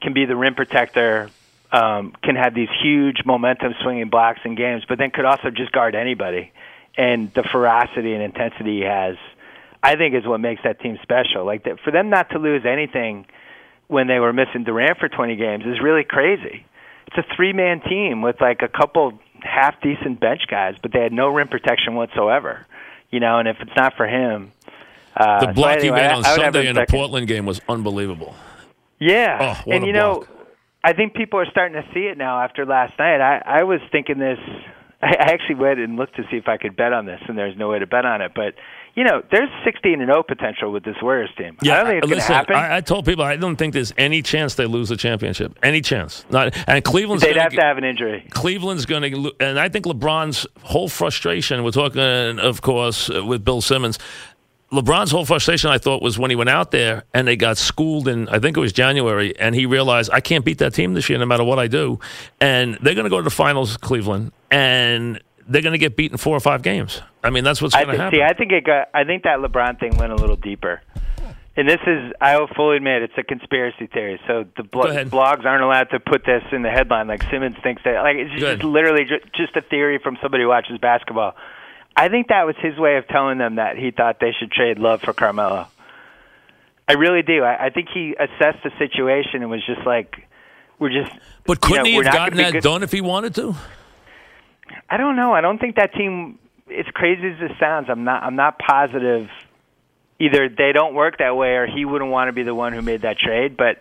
can 0.01 0.13
be 0.13 0.25
the 0.25 0.37
rim 0.37 0.55
protector, 0.55 1.31
um, 1.73 2.13
can 2.23 2.37
have 2.37 2.55
these 2.55 2.69
huge 2.83 3.23
momentum 3.25 3.75
swinging 3.83 4.11
blocks 4.11 4.41
in 4.45 4.55
games, 4.55 4.85
but 4.89 4.99
then 4.99 5.11
could 5.11 5.25
also 5.25 5.51
just 5.51 5.73
guard 5.73 5.95
anybody. 5.95 6.53
And 6.97 7.33
the 7.33 7.43
ferocity 7.43 8.13
and 8.13 8.23
intensity 8.23 8.81
he 8.81 8.83
has, 8.83 9.17
I 9.83 9.97
think, 9.97 10.15
is 10.15 10.27
what 10.27 10.41
makes 10.41 10.63
that 10.65 10.81
team 10.81 10.99
special. 11.03 11.47
Like 11.47 11.65
that, 11.65 11.81
for 11.81 11.91
them 11.91 12.11
not 12.11 12.31
to 12.31 12.39
lose 12.39 12.67
anything 12.67 13.27
when 13.89 14.07
they 14.07 14.19
were 14.19 14.33
missing 14.33 14.65
Durant 14.65 14.99
for 14.99 15.09
20 15.09 15.37
games 15.37 15.65
is 15.65 15.81
really 15.81 16.05
crazy. 16.05 16.67
It's 17.07 17.17
a 17.17 17.35
three-man 17.37 17.81
team 17.81 18.21
with 18.23 18.41
like 18.41 18.61
a 18.63 18.69
couple 18.69 19.19
half 19.41 19.81
decent 19.81 20.21
bench 20.21 20.43
guys, 20.49 20.77
but 20.83 20.93
they 20.93 21.01
had 21.01 21.13
no 21.13 21.29
rim 21.29 21.49
protection 21.49 21.95
whatsoever. 21.95 22.67
You 23.13 23.21
know, 23.21 23.39
and 23.39 23.47
if 23.47 23.57
it's 23.61 23.77
not 23.77 23.95
for 23.97 24.07
him, 24.09 24.51
uh, 25.17 25.41
The 25.41 25.47
so 25.49 25.53
block 25.53 25.79
he 25.81 25.91
made 25.91 26.07
on 26.11 26.25
I 26.25 26.29
have 26.29 26.37
Sunday 26.39 26.67
in 26.67 26.75
the. 26.75 26.87
Portland 26.89 27.29
game 27.29 27.47
was 27.47 27.61
unbelievable. 27.69 28.35
Yeah, 28.99 29.55
Oh, 29.65 29.71
and 29.71 29.87
you 29.87 29.93
know. 29.93 30.25
I 30.85 30.93
think 30.95 31.15
people 31.15 31.39
are 31.39 31.47
starting 31.49 31.81
to 31.81 31.87
see 31.95 32.07
it 32.07 32.19
now 32.19 32.41
after 32.43 32.67
last 32.67 32.99
night. 32.99 33.21
I 33.21 33.61
I 33.61 33.63
was 33.63 33.81
thinking 33.93 34.19
this. 34.19 34.39
I 35.01 35.07
I 35.21 35.33
actually 35.33 35.57
went 35.57 35.79
and 35.79 35.97
looked 35.97 36.17
to 36.17 36.23
see 36.31 36.37
if 36.39 36.49
I 36.49 36.57
could 36.57 36.75
bet 36.77 36.93
on 36.93 37.07
this, 37.07 37.21
and 37.29 37.37
there's 37.39 37.57
no 37.57 37.69
way 37.69 37.79
to 37.79 37.87
bet 37.87 38.05
on 38.05 38.21
it. 38.21 38.33
But 38.35 38.55
you 38.95 39.05
know, 39.05 39.23
there's 39.31 39.49
16 39.65 40.01
and 40.01 40.09
0 40.09 40.23
potential 40.23 40.71
with 40.71 40.85
this 40.85 40.97
Warriors 41.01 41.31
team. 41.37 41.57
Yeah, 41.63 41.75
I 41.75 41.77
don't 41.77 41.87
think 41.87 42.03
it's 42.05 42.11
going 42.11 42.21
to 42.21 42.35
happen. 42.35 42.57
I, 42.57 42.77
I 42.77 42.81
told 42.81 43.07
people 43.07 43.25
I 43.25 43.37
don't 43.37 43.57
think 43.57 43.73
there's 43.73 43.93
any 43.97 44.21
chance 44.21 44.55
they 44.57 44.67
lose 44.67 44.91
the 44.91 44.97
championship. 44.97 45.59
Any 45.63 45.81
chance? 45.81 46.27
Not. 46.31 46.55
And 46.69 46.85
Cleveland's 46.85 47.23
They'd 47.23 47.31
gonna 47.31 47.43
have 47.43 47.53
to 47.53 47.63
have 47.63 47.79
an 47.79 47.85
injury. 47.85 48.27
Cleveland's 48.31 48.85
going 48.85 49.13
to, 49.13 49.33
and 49.41 49.59
I 49.59 49.71
think 49.71 49.87
LeBron's 49.87 50.47
whole 50.63 50.89
frustration. 50.89 51.65
We're 51.65 51.71
talking, 51.71 52.39
of 52.39 52.61
course, 52.61 53.09
uh, 53.09 53.25
with 53.25 53.45
Bill 53.45 53.63
Simmons. 53.63 53.99
LeBron's 54.73 55.11
whole 55.11 55.27
frustration, 55.27 55.69
I 55.69 55.77
thought, 55.77 56.03
was 56.03 56.19
when 56.19 56.31
he 56.31 56.37
went 56.37 56.49
out 56.49 56.71
there 56.71 57.05
and 57.13 57.29
they 57.29 57.37
got 57.37 57.59
schooled 57.59 58.09
in, 58.09 58.27
I 58.31 58.39
think 58.39 58.57
it 58.57 58.61
was 58.61 58.73
January, 58.73 59.39
and 59.39 59.55
he 59.55 59.67
realized 59.67 60.11
I 60.11 60.21
can't 60.21 60.47
beat 60.47 60.59
that 60.59 60.73
team 60.73 60.95
this 60.95 61.11
year 61.11 61.19
no 61.19 61.27
matter 61.27 61.45
what 61.45 61.59
I 61.59 61.67
do. 61.67 62.01
And 62.41 62.79
they're 62.81 62.95
going 62.95 63.05
to 63.05 63.11
go 63.11 63.19
to 63.19 63.23
the 63.23 63.31
finals, 63.31 63.77
Cleveland, 63.77 64.33
and 64.51 65.21
they're 65.49 65.63
going 65.63 65.73
to 65.73 65.79
get 65.79 65.97
beaten 65.97 66.17
four 66.17 66.37
or 66.37 66.41
five 66.41 66.63
games. 66.63 67.01
I 67.23 67.31
mean, 67.31 67.45
that's 67.45 67.61
what's 67.63 67.75
going 67.75 67.89
to 67.89 67.97
happen. 67.97 68.19
see. 68.19 68.23
I 68.23 68.33
think 68.35 68.53
it 68.53 68.65
got. 68.65 68.89
I 68.95 69.05
think 69.05 69.25
that 69.25 69.39
LeBron 69.39 69.79
thing 69.81 69.97
went 69.97 70.13
a 70.13 70.17
little 70.17 70.37
deeper. 70.37 70.81
And 71.55 71.69
this 71.69 71.81
is, 71.87 72.13
I 72.19 72.39
will 72.39 72.47
fully 72.57 72.79
admit, 72.79 73.03
it's 73.03 73.13
a 73.19 73.23
conspiracy 73.23 73.87
theory. 73.87 74.19
So 74.27 74.47
the 74.57 74.63
blo- 74.63 74.85
blogs 75.05 75.45
aren't 75.45 75.63
allowed 75.63 75.91
to 75.91 76.01
put 76.01 76.25
this 76.25 76.43
in 76.51 76.63
the 76.63 76.71
headline. 76.71 77.09
Like 77.09 77.23
Simmons 77.25 77.57
thinks 77.63 77.83
that, 77.85 78.03
like 78.03 78.17
it's 78.17 78.41
just 78.41 78.65
literally 78.65 79.05
ju- 79.05 79.21
just 79.35 79.55
a 79.55 79.61
theory 79.61 79.99
from 80.03 80.17
somebody 80.23 80.45
who 80.45 80.49
watches 80.49 80.79
basketball. 80.79 81.35
I 81.95 82.09
think 82.09 82.29
that 82.29 82.47
was 82.47 82.57
his 82.59 82.79
way 82.79 82.97
of 82.97 83.07
telling 83.07 83.37
them 83.37 83.57
that 83.57 83.77
he 83.77 83.91
thought 83.91 84.19
they 84.19 84.33
should 84.33 84.51
trade 84.51 84.79
Love 84.79 85.03
for 85.03 85.13
Carmelo. 85.13 85.67
I 86.89 86.95
really 86.95 87.23
do. 87.23 87.43
I, 87.45 87.67
I 87.67 87.71
think 87.71 87.89
he 87.93 88.15
assessed 88.19 88.63
the 88.65 88.71
situation 88.79 89.43
and 89.43 89.51
was 89.51 89.65
just 89.67 89.87
like, 89.87 90.27
"We're 90.79 90.89
just." 90.89 91.13
but 91.45 91.61
couldn't 91.61 91.85
know, 91.85 91.91
he 91.91 91.95
have 91.97 92.05
gotten 92.07 92.39
that 92.39 92.53
good- 92.55 92.63
done 92.63 92.83
if 92.83 92.93
he 92.93 93.03
wanted 93.03 93.35
to? 93.35 93.55
I 94.89 94.97
don't 94.97 95.17
know. 95.17 95.33
I 95.33 95.41
don't 95.41 95.59
think 95.59 95.77
that 95.77 95.95
team. 95.95 96.39
As 96.69 96.87
crazy 96.95 97.27
as 97.27 97.51
it 97.51 97.57
sounds, 97.61 97.89
I'm 97.91 98.05
not. 98.05 98.23
I'm 98.23 98.37
not 98.37 98.59
positive. 98.59 99.29
Either 100.19 100.49
they 100.49 100.73
don't 100.73 100.95
work 100.95 101.19
that 101.19 101.37
way, 101.37 101.57
or 101.57 101.67
he 101.67 101.85
wouldn't 101.85 102.11
want 102.11 102.29
to 102.29 102.33
be 102.33 102.45
the 102.45 102.55
one 102.55 102.73
who 102.73 102.83
made 102.83 103.03
that 103.03 103.19
trade. 103.19 103.57
But 103.57 103.79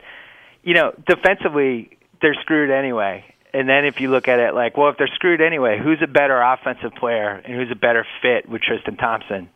you 0.63 0.73
know, 0.73 0.93
defensively, 1.07 1.97
they're 2.21 2.35
screwed 2.41 2.69
anyway. 2.69 3.25
And 3.53 3.67
then 3.67 3.85
if 3.85 3.99
you 3.99 4.09
look 4.09 4.27
at 4.27 4.39
it 4.39 4.53
like, 4.53 4.77
well, 4.77 4.89
if 4.89 4.97
they're 4.97 5.11
screwed 5.15 5.41
anyway, 5.41 5.79
who's 5.81 5.99
a 6.01 6.07
better 6.07 6.41
offensive 6.41 6.93
player 6.93 7.41
and 7.43 7.53
who's 7.53 7.71
a 7.71 7.75
better 7.75 8.05
fit 8.21 8.47
with 8.47 8.61
Tristan 8.61 8.95
Thompson, 8.95 9.49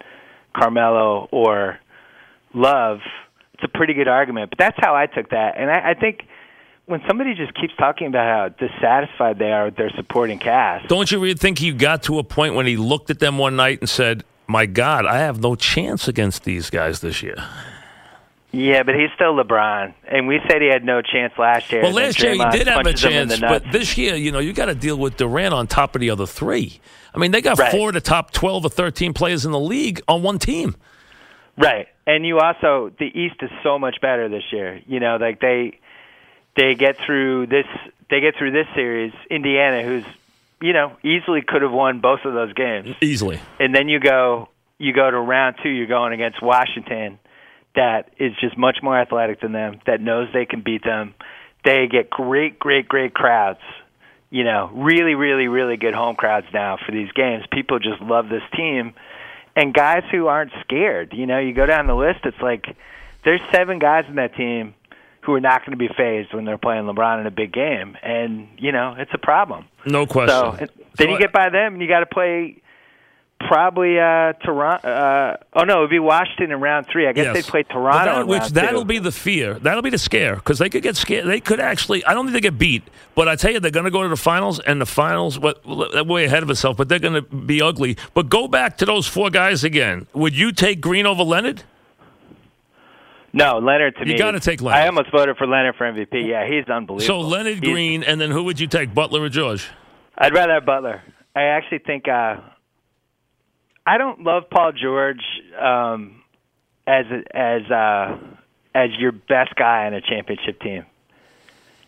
Carmelo, 0.54 1.30
or 1.32 1.80
Love? 2.54 3.00
It's 3.54 3.63
a 3.63 3.69
pretty 3.69 3.93
good 3.93 4.10
argument. 4.10 4.50
But 4.50 4.60
that's 4.60 4.78
how 4.80 4.95
I 4.95 5.06
took 5.06 5.30
that. 5.30 5.56
And 5.58 5.71
I, 5.71 5.91
I 5.91 5.93
think 5.93 6.28
when 6.86 7.02
somebody 7.08 7.34
just 7.34 7.54
keeps 7.56 7.74
talking 7.78 8.08
about 8.08 8.26
how 8.60 8.67
dissatisfied 8.67 9.39
they 9.39 9.52
are 9.52 9.65
with 9.65 9.76
their 9.76 9.89
supporting 9.91 10.39
cast, 10.39 10.88
Don't 10.88 11.12
you 11.12 11.19
really 11.19 11.36
think 11.36 11.60
he 11.60 11.71
got 11.71 12.04
to 12.04 12.19
a 12.19 12.24
point 12.24 12.56
when 12.56 12.65
he 12.65 12.78
looked 12.78 13.10
at 13.10 13.19
them 13.19 13.38
one 13.38 13.56
night 13.56 13.80
and 13.80 13.89
said, 13.89 14.24
"My 14.48 14.65
God, 14.65 15.06
I 15.06 15.17
have 15.19 15.41
no 15.41 15.56
chance 15.56 16.08
against 16.08 16.43
these 16.43 16.69
guys 16.69 17.02
this 17.02 17.24
year." 17.24 17.36
Yeah, 18.52 18.84
but 18.84 18.95
he's 18.95 19.10
still 19.15 19.36
LeBron, 19.36 19.93
and 20.08 20.28
we 20.28 20.39
said 20.48 20.62
he 20.62 20.69
had 20.69 20.86
no 20.86 21.02
chance 21.02 21.34
last 21.38 21.74
year. 21.74 21.82
Well, 21.82 21.91
last 21.91 22.21
year 22.21 22.32
he 22.34 22.45
did 22.52 22.67
have 22.67 22.80
a 22.80 22.84
punches 22.84 23.04
him 23.04 23.12
in 23.13 23.28
chance, 23.30 23.41
but 23.41 23.69
this 23.69 23.98
year, 23.98 24.15
you 24.15 24.32
know, 24.32 24.39
you 24.39 24.54
got 24.54 24.67
to 24.67 24.76
deal 24.76 24.95
with 24.98 25.17
Durant 25.17 25.54
on 25.54 25.67
top 25.67 25.93
of 25.93 26.00
the 26.00 26.10
other 26.10 26.26
three. 26.26 26.80
I 27.13 27.17
mean, 27.17 27.32
they 27.32 27.41
got 27.41 27.60
Right. 27.60 27.71
four 27.71 27.89
of 27.89 27.95
the 27.95 28.02
top 28.02 28.32
twelve 28.32 28.63
or 28.65 28.69
thirteen 28.69 29.12
players 29.13 29.45
in 29.45 29.52
the 29.52 29.60
league 29.60 30.02
on 30.08 30.21
one 30.24 30.39
team. 30.39 30.76
right, 31.58 31.88
and 32.08 32.26
you 32.26 32.39
also 32.39 32.91
the 32.98 33.08
East 33.08 33.36
is 33.41 33.50
so 33.62 33.78
much 33.78 34.00
better 34.02 34.30
this 34.30 34.43
year. 34.54 34.80
You 34.88 35.02
know, 35.02 35.17
like 35.17 35.41
they 35.41 35.80
they 36.56 36.76
get 36.76 36.98
through 37.06 37.48
this 37.48 37.65
they 38.10 38.20
get 38.22 38.36
through 38.38 38.52
this 38.52 38.68
series. 38.76 39.13
Indiana, 39.30 39.84
who's 39.84 40.06
you 40.62 40.74
know 40.74 40.96
easily 41.04 41.41
could 41.41 41.62
have 41.62 41.72
won 41.72 42.00
both 42.00 42.22
of 42.26 42.34
those 42.34 42.54
games, 42.54 42.96
Easily. 43.02 43.39
and 43.60 43.74
then 43.74 43.89
you 43.89 44.00
go 44.00 44.50
you 44.78 44.94
go 44.94 45.10
to 45.10 45.20
round 45.20 45.58
two. 45.63 45.70
You're 45.70 45.88
going 45.88 46.13
against 46.13 46.41
Washington, 46.41 47.20
that 47.76 48.10
is 48.18 48.34
just 48.39 48.58
much 48.58 48.80
more 48.82 48.98
athletic 49.00 49.41
than 49.41 49.52
them. 49.52 49.80
That 49.86 50.02
knows 50.02 50.30
they 50.34 50.46
can 50.46 50.62
beat 50.62 50.84
them. 50.84 51.13
They 51.63 51.88
get 51.88 52.10
great, 52.10 52.60
great, 52.60 52.88
great 52.88 53.13
crowds. 53.13 53.60
You 54.30 54.44
know, 54.44 54.70
really, 54.74 55.15
really, 55.15 55.48
really 55.48 55.78
good 55.78 55.94
home 55.94 56.15
crowds 56.15 56.48
now 56.54 56.78
for 56.84 56.91
these 56.91 57.12
games. 57.12 57.46
People 57.52 57.80
just 57.80 58.02
love 58.02 58.28
this 58.28 58.44
team, 58.56 58.94
and 59.56 59.74
guys 59.74 60.04
who 60.12 60.28
aren't 60.28 60.52
scared. 60.62 61.13
You 61.13 61.26
know, 61.26 61.39
you 61.39 61.54
go 61.54 61.65
down 61.65 61.88
the 61.88 61.96
list. 61.96 62.20
It's 62.26 62.41
like 62.41 62.65
there's 63.24 63.41
seven 63.54 63.80
guys 63.80 64.06
in 64.08 64.15
that 64.15 64.36
team 64.36 64.74
who 65.26 65.34
are 65.34 65.42
not 65.42 65.62
going 65.66 65.72
to 65.72 65.78
be 65.78 65.90
phased 65.96 66.34
when 66.34 66.46
they're 66.46 66.58
playing 66.58 66.84
LeBron 66.84 67.20
in 67.22 67.26
a 67.28 67.32
big 67.32 67.52
game, 67.52 67.98
and 68.04 68.48
you 68.58 68.72
know 68.72 68.96
it's 68.98 69.12
a 69.14 69.18
problem. 69.18 69.66
No 69.86 70.06
question. 70.06 70.30
So 70.30 70.56
then 70.58 70.70
So 70.98 71.04
you 71.10 71.18
get 71.20 71.32
by 71.34 71.50
them, 71.50 71.74
and 71.74 71.82
you 71.82 71.88
got 71.88 72.00
to 72.02 72.06
play 72.06 72.62
probably 73.40 74.00
uh 74.00 74.34
Toronto. 74.44 74.88
Uh, 74.88 75.38
oh 75.54 75.64
no, 75.64 75.80
it'd 75.80 75.90
be 75.90 76.00
Washington 76.00 76.52
in 76.52 76.60
round 76.62 76.88
three. 76.88 77.06
I 77.08 77.12
guess 77.14 77.26
Yes. 77.26 77.36
they 77.36 77.42
play 77.52 77.64
Toronto. 77.64 78.06
that- 78.14 78.22
in 78.22 78.28
which 78.28 78.48
that'll 78.50 78.82
two. 78.82 78.86
be 78.88 79.00
the 79.00 79.12
fear. 79.12 79.56
That'll 79.56 79.82
be 79.82 79.90
the 79.90 79.98
scare 79.98 80.36
because 80.36 80.58
they 80.58 80.70
could 80.70 80.84
get 80.84 80.96
scared. 80.96 81.26
They 81.28 81.42
could 81.42 81.60
actually. 81.60 82.04
I 82.06 82.14
don't 82.14 82.26
think 82.26 82.34
they 82.34 82.42
get 82.42 82.58
beat, 82.58 82.84
but 83.14 83.28
I 83.28 83.36
tell 83.36 83.52
you, 83.52 83.60
they're 83.60 83.72
going 83.72 83.86
to 83.86 83.92
go 83.92 84.04
to 84.04 84.10
the 84.10 84.16
finals, 84.16 84.60
and 84.62 84.80
the 84.80 84.86
finals. 84.86 85.38
What 85.38 85.66
way 86.08 86.26
ahead 86.26 86.44
of 86.44 86.50
itself, 86.50 86.78
but 86.78 86.88
they're 86.90 87.00
going 87.00 87.14
to 87.16 87.22
be 87.22 87.62
ugly. 87.62 87.98
But 88.14 88.30
go 88.30 88.48
back 88.48 88.78
to 88.78 88.86
those 88.86 89.06
four 89.08 89.30
guys 89.30 89.64
again. 89.64 90.08
Would 90.14 90.36
you 90.38 90.52
take 90.52 90.80
Green 90.82 91.06
over 91.06 91.24
Leonard? 91.24 91.64
No 93.36 93.60
Leonard. 93.60 93.93
To 93.95 94.00
You 94.02 94.06
me, 94.08 94.12
You 94.13 94.17
gotta 94.17 94.39
take 94.39 94.62
Leonard. 94.62 94.82
I 94.82 94.88
almost 94.88 95.12
voted 95.12 95.38
for 95.38 95.45
Leonard 95.45 95.76
for 95.76 95.86
MVP. 95.86 96.28
Yeah, 96.28 96.48
he's 96.48 96.67
unbelievable. 96.67 97.02
So 97.02 97.19
Leonard 97.19 97.60
He's- 97.63 97.71
Green, 97.71 98.02
and 98.04 98.19
then 98.19 98.32
who 98.32 98.43
would 98.43 98.60
you 98.60 98.65
take, 98.67 98.93
Butler 98.93 99.21
or 99.21 99.30
George? 99.30 99.69
I'd 100.17 100.34
rather 100.34 100.54
have 100.54 100.65
Butler. 100.65 101.04
I 101.36 101.43
actually 101.43 101.80
think 101.80 102.08
uh 102.08 102.38
I 103.86 103.98
don't 103.98 104.21
love 104.24 104.50
Paul 104.50 104.71
George 104.71 105.21
um 105.60 106.21
as 106.88 107.06
as 107.34 107.62
uh 107.69 108.17
as 108.74 108.89
your 108.98 109.12
best 109.12 109.56
guy 109.56 109.86
on 109.86 109.93
a 109.93 110.02
championship 110.02 110.60
team. 110.62 110.86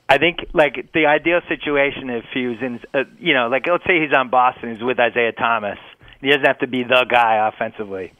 I 0.10 0.17
think 0.19 0.39
like 0.53 0.91
the 0.93 1.05
ideal 1.05 1.41
situation 1.49 2.10
if 2.10 2.23
he 2.33 2.47
was 2.47 2.57
in, 2.62 2.79
uh, 2.93 3.03
you 3.19 3.33
know, 3.33 3.49
like 3.49 3.67
let's 3.67 3.83
say 3.86 3.99
he's 4.01 4.13
on 4.13 4.29
Boston, 4.29 4.73
he's 4.73 4.81
with 4.83 4.99
Isaiah 4.99 5.33
Thomas. 5.33 5.77
He 6.21 6.27
doesn't 6.27 6.45
have 6.45 6.60
to 6.60 6.67
be 6.67 6.83
the 6.83 7.05
guy 7.10 7.47
offensively, 7.47 8.13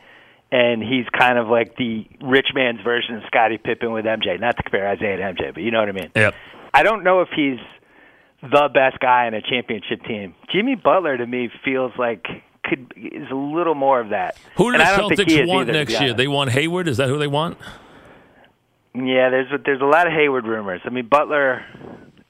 and 0.52 0.82
he's 0.82 1.06
kind 1.18 1.38
of 1.38 1.48
like 1.48 1.76
the 1.76 2.08
rich 2.22 2.48
man's 2.54 2.82
version 2.82 3.16
of 3.16 3.24
Scottie 3.28 3.58
Pippen 3.58 3.92
with 3.92 4.06
MJ. 4.06 4.40
Not 4.40 4.58
to 4.58 4.64
compare 4.64 4.88
Isaiah 4.88 5.18
to 5.18 5.24
MJ, 5.24 5.54
but 5.54 5.64
you 5.64 5.72
know 5.72 5.80
what 5.80 5.90
I 5.90 5.94
mean. 5.94 6.12
Yep. 6.16 6.36
I 6.74 6.84
don't 6.84 7.04
know 7.04 7.22
if 7.22 7.30
he's 7.36 7.60
the 8.42 8.70
best 8.74 9.00
guy 9.00 9.28
in 9.28 9.34
a 9.34 9.42
championship 9.42 10.04
team. 10.04 10.36
Jimmy 10.52 10.76
Butler 10.76 11.18
to 11.18 11.26
me 11.26 11.50
feels 11.66 11.92
like 11.98 12.26
could 12.64 12.94
is 12.96 13.30
a 13.32 13.36
little 13.36 13.76
more 13.76 14.00
of 14.00 14.10
that. 14.10 14.38
Who 14.56 14.72
do 14.72 14.78
the 14.78 14.84
I 14.84 14.98
don't 14.98 15.16
think 15.16 15.30
he 15.30 15.38
Celtics 15.38 15.48
want 15.48 15.70
either, 15.70 15.80
next 15.80 16.00
year? 16.00 16.14
They 16.14 16.28
want 16.28 16.52
Hayward. 16.52 16.88
Is 16.88 16.98
that 16.98 17.10
who 17.10 17.18
they 17.18 17.28
want? 17.28 17.58
Yeah, 18.94 19.30
there's 19.30 19.48
there's 19.66 19.82
a 19.82 19.86
lot 19.86 20.08
of 20.08 20.14
Hayward 20.14 20.46
rumors. 20.46 20.82
I 20.86 20.90
mean, 20.90 21.08
Butler. 21.08 21.66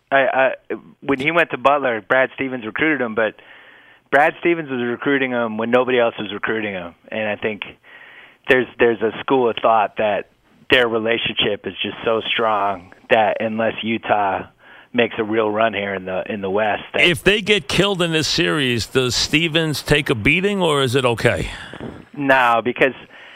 I, 0.10 0.18
I 0.18 0.76
when 1.02 1.20
he 1.20 1.32
went 1.32 1.52
to 1.52 1.58
Butler, 1.58 2.02
Brad 2.02 2.30
Stevens 2.36 2.66
recruited 2.66 3.02
him, 3.02 3.14
but 3.14 3.36
Brad 4.12 4.34
Stevens 4.40 4.70
was 4.70 4.82
recruiting 4.82 5.32
him 5.32 5.58
when 5.58 5.70
nobody 5.70 6.00
else 6.00 6.16
was 6.18 6.32
recruiting 6.32 6.74
him, 6.74 6.96
and 7.10 7.28
I 7.28 7.36
think 7.36 7.64
there's 8.50 8.68
there's 8.80 9.02
a 9.02 9.12
school 9.20 9.50
of 9.50 9.56
thought 9.62 9.98
that 9.98 10.30
their 10.70 10.88
relationship 10.88 11.66
is 11.66 11.74
just 11.82 11.98
so 12.04 12.22
strong 12.34 12.94
that 13.10 13.38
unless 13.40 13.74
Utah 13.84 14.48
makes 14.94 15.16
a 15.18 15.24
real 15.24 15.50
run 15.50 15.74
here 15.74 15.94
in 15.94 16.06
the 16.06 16.24
in 16.32 16.42
the 16.42 16.50
West, 16.50 16.84
that 16.94 17.02
If 17.02 17.24
they 17.24 17.42
get 17.42 17.68
killed 17.68 18.02
in 18.02 18.12
this 18.12 18.28
series, 18.28 18.88
does 18.88 19.16
Stevens 19.16 19.82
take 19.82 20.10
a 20.10 20.16
beating 20.16 20.62
or 20.62 20.82
is 20.82 20.96
it 20.96 21.06
okay? 21.06 21.52
No, 22.14 22.62
because 22.64 22.96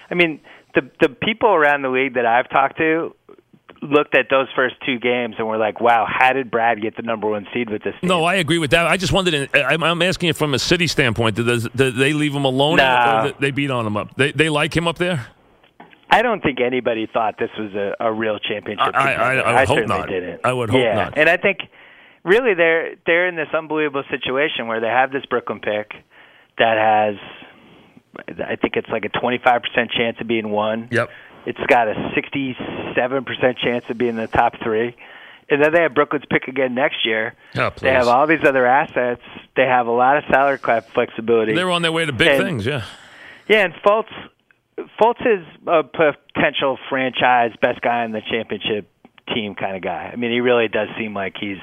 I 0.10 0.16
mean 0.16 0.40
the 0.76 0.90
the 1.00 1.10
people 1.10 1.50
around 1.50 1.84
the 1.84 1.90
league 1.90 2.16
that 2.16 2.26
I've 2.26 2.50
talked 2.50 2.78
to 2.78 3.16
looked 3.82 4.16
at 4.16 4.28
those 4.30 4.48
first 4.56 4.76
two 4.86 5.00
games 5.00 5.36
and 5.38 5.48
were 5.48 5.58
like, 5.58 5.82
"Wow, 5.82 6.06
how 6.08 6.34
did 6.34 6.52
Brad 6.52 6.82
get 6.82 6.96
the 6.96 7.02
number 7.02 7.28
one 7.28 7.48
seed 7.54 7.70
with 7.70 7.84
this 7.84 7.94
team?" 8.00 8.08
No, 8.10 8.24
I 8.24 8.36
agree 8.36 8.58
with 8.60 8.72
that. 8.72 8.88
I 8.88 8.98
just 8.98 9.12
wondered. 9.12 9.50
I'm, 9.56 9.84
I'm 9.84 10.02
asking 10.02 10.28
you 10.28 10.34
from 10.34 10.54
a 10.54 10.60
city 10.60 10.88
standpoint. 10.88 11.36
Do 11.36 11.44
they 11.44 12.14
leave 12.14 12.34
him 12.34 12.46
alone 12.46 12.78
No. 12.78 13.32
or 13.36 13.40
they 13.40 13.52
beat 13.52 13.72
on 13.72 13.86
him 13.86 13.98
up? 13.98 14.16
They 14.16 14.32
they 14.32 14.50
like 14.50 14.76
him 14.76 14.88
up 14.88 14.98
there. 14.98 15.28
I 16.10 16.22
don't 16.22 16.44
think 16.44 16.60
anybody 16.60 17.08
thought 17.12 17.36
this 17.40 17.50
was 17.58 17.74
a, 17.74 17.96
a 18.02 18.12
real 18.14 18.38
championship. 18.38 18.94
I- 18.94 19.14
I-. 19.16 19.36
I 19.36 19.60
would 19.62 19.68
hope 19.70 19.88
not. 19.88 20.10
Didn't. 20.10 20.42
I 20.44 20.52
would 20.54 20.70
hope 20.70 20.82
yeah. 20.82 20.96
not. 20.96 21.18
And 21.18 21.30
I 21.30 21.38
think 21.38 21.60
really 22.24 22.54
they're 22.54 22.96
they're 23.06 23.28
in 23.28 23.36
this 23.36 23.48
unbelievable 23.54 24.04
situation 24.10 24.68
where 24.68 24.82
they 24.82 24.88
have 24.88 25.12
this 25.12 25.26
Brooklyn 25.26 25.60
pick 25.60 25.94
that 26.58 26.78
has, 26.78 27.16
I 28.46 28.56
think 28.58 28.76
it's 28.76 28.90
like 28.90 29.06
a 29.06 29.10
25 29.20 29.62
percent 29.64 29.92
chance 29.92 30.18
of 30.20 30.28
being 30.28 30.50
one. 30.50 30.90
Yep. 30.92 31.10
It's 31.46 31.60
got 31.68 31.88
a 31.88 31.94
67% 32.16 33.58
chance 33.58 33.86
of 33.90 33.98
being 33.98 34.12
in 34.12 34.16
the 34.18 34.28
top 34.28 34.54
three. 34.64 34.96
And 35.50 35.62
then 35.62 35.74
they 35.74 35.82
have 35.82 35.94
Brooklyn's 35.94 36.24
pick 36.30 36.48
again 36.48 36.76
next 36.76 37.06
year. 37.06 37.34
Yeah, 37.54 37.72
They 37.72 37.90
have 37.90 38.08
all 38.08 38.26
these 38.26 38.44
other 38.46 38.66
assets. 38.66 39.22
They 39.56 39.66
have 39.66 39.88
a 39.88 39.92
lot 39.92 40.18
of 40.18 40.24
salary 40.32 40.60
cap 40.60 40.88
flexibility. 40.94 41.54
They're 41.56 41.70
on 41.72 41.82
their 41.82 41.92
way 41.92 42.06
to 42.06 42.14
big 42.14 42.28
And- 42.30 42.44
things. 42.44 42.66
Yeah. 42.66 42.84
yeah, 43.48 43.66
and 43.66 43.74
Fultz, 43.86 44.08
Fultz 45.00 45.20
is 45.26 45.46
a 45.68 45.84
potential 45.84 46.78
franchise 46.90 47.52
best 47.62 47.82
guy 47.82 48.06
in 48.06 48.12
the 48.14 48.22
championship 48.22 48.88
team 49.34 49.56
kind 49.56 49.76
of 49.76 49.82
guy. 49.82 50.10
I 50.12 50.16
mean, 50.16 50.32
he 50.32 50.40
really 50.40 50.68
does 50.70 50.88
seem 50.98 51.14
like 51.14 51.36
he's 51.40 51.58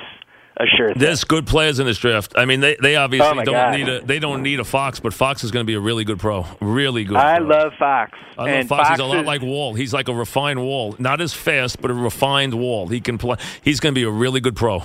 a 0.60 0.66
sure 0.76 0.88
thing. 0.88 0.98
There's 0.98 1.24
good 1.24 1.46
players 1.46 1.78
in 1.78 1.86
this 1.86 1.98
draft. 1.98 2.32
I 2.36 2.44
mean, 2.44 2.60
they, 2.60 2.76
they 2.82 2.96
obviously 2.96 3.28
Oh, 3.40 3.44
don't 3.44 3.54
God. 3.54 3.74
need 3.74 3.88
a 3.88 4.00
they 4.04 4.18
don't 4.18 4.42
need 4.42 4.58
a 4.60 4.64
Fox, 4.64 4.98
but 5.00 5.14
Fox 5.14 5.44
is 5.44 5.50
going 5.50 5.64
to 5.64 5.66
be 5.66 5.74
a 5.74 5.80
really 5.80 6.04
good 6.04 6.18
pro, 6.18 6.46
really 6.60 7.04
good. 7.04 7.16
I 7.16 7.38
pro. 7.38 7.46
love 7.46 7.72
Fox. 7.78 8.18
I 8.36 8.40
love 8.42 8.48
and 8.50 8.68
Fox. 8.68 8.88
He's 8.90 8.98
a 8.98 9.04
lot 9.04 9.18
is- 9.20 9.26
like 9.26 9.42
Wall. 9.42 9.74
He's 9.74 9.92
like 9.94 10.08
a 10.08 10.14
refined 10.14 10.60
Wall, 10.60 10.94
not 10.98 11.20
as 11.20 11.32
fast, 11.32 11.80
but 11.80 11.90
a 11.90 11.94
refined 11.94 12.54
Wall. 12.54 12.88
He 12.88 13.00
can 13.00 13.18
play. 13.18 13.36
He's 13.62 13.80
going 13.80 13.94
to 13.94 13.98
be 13.98 14.04
a 14.04 14.10
really 14.10 14.40
good 14.40 14.56
pro. 14.56 14.82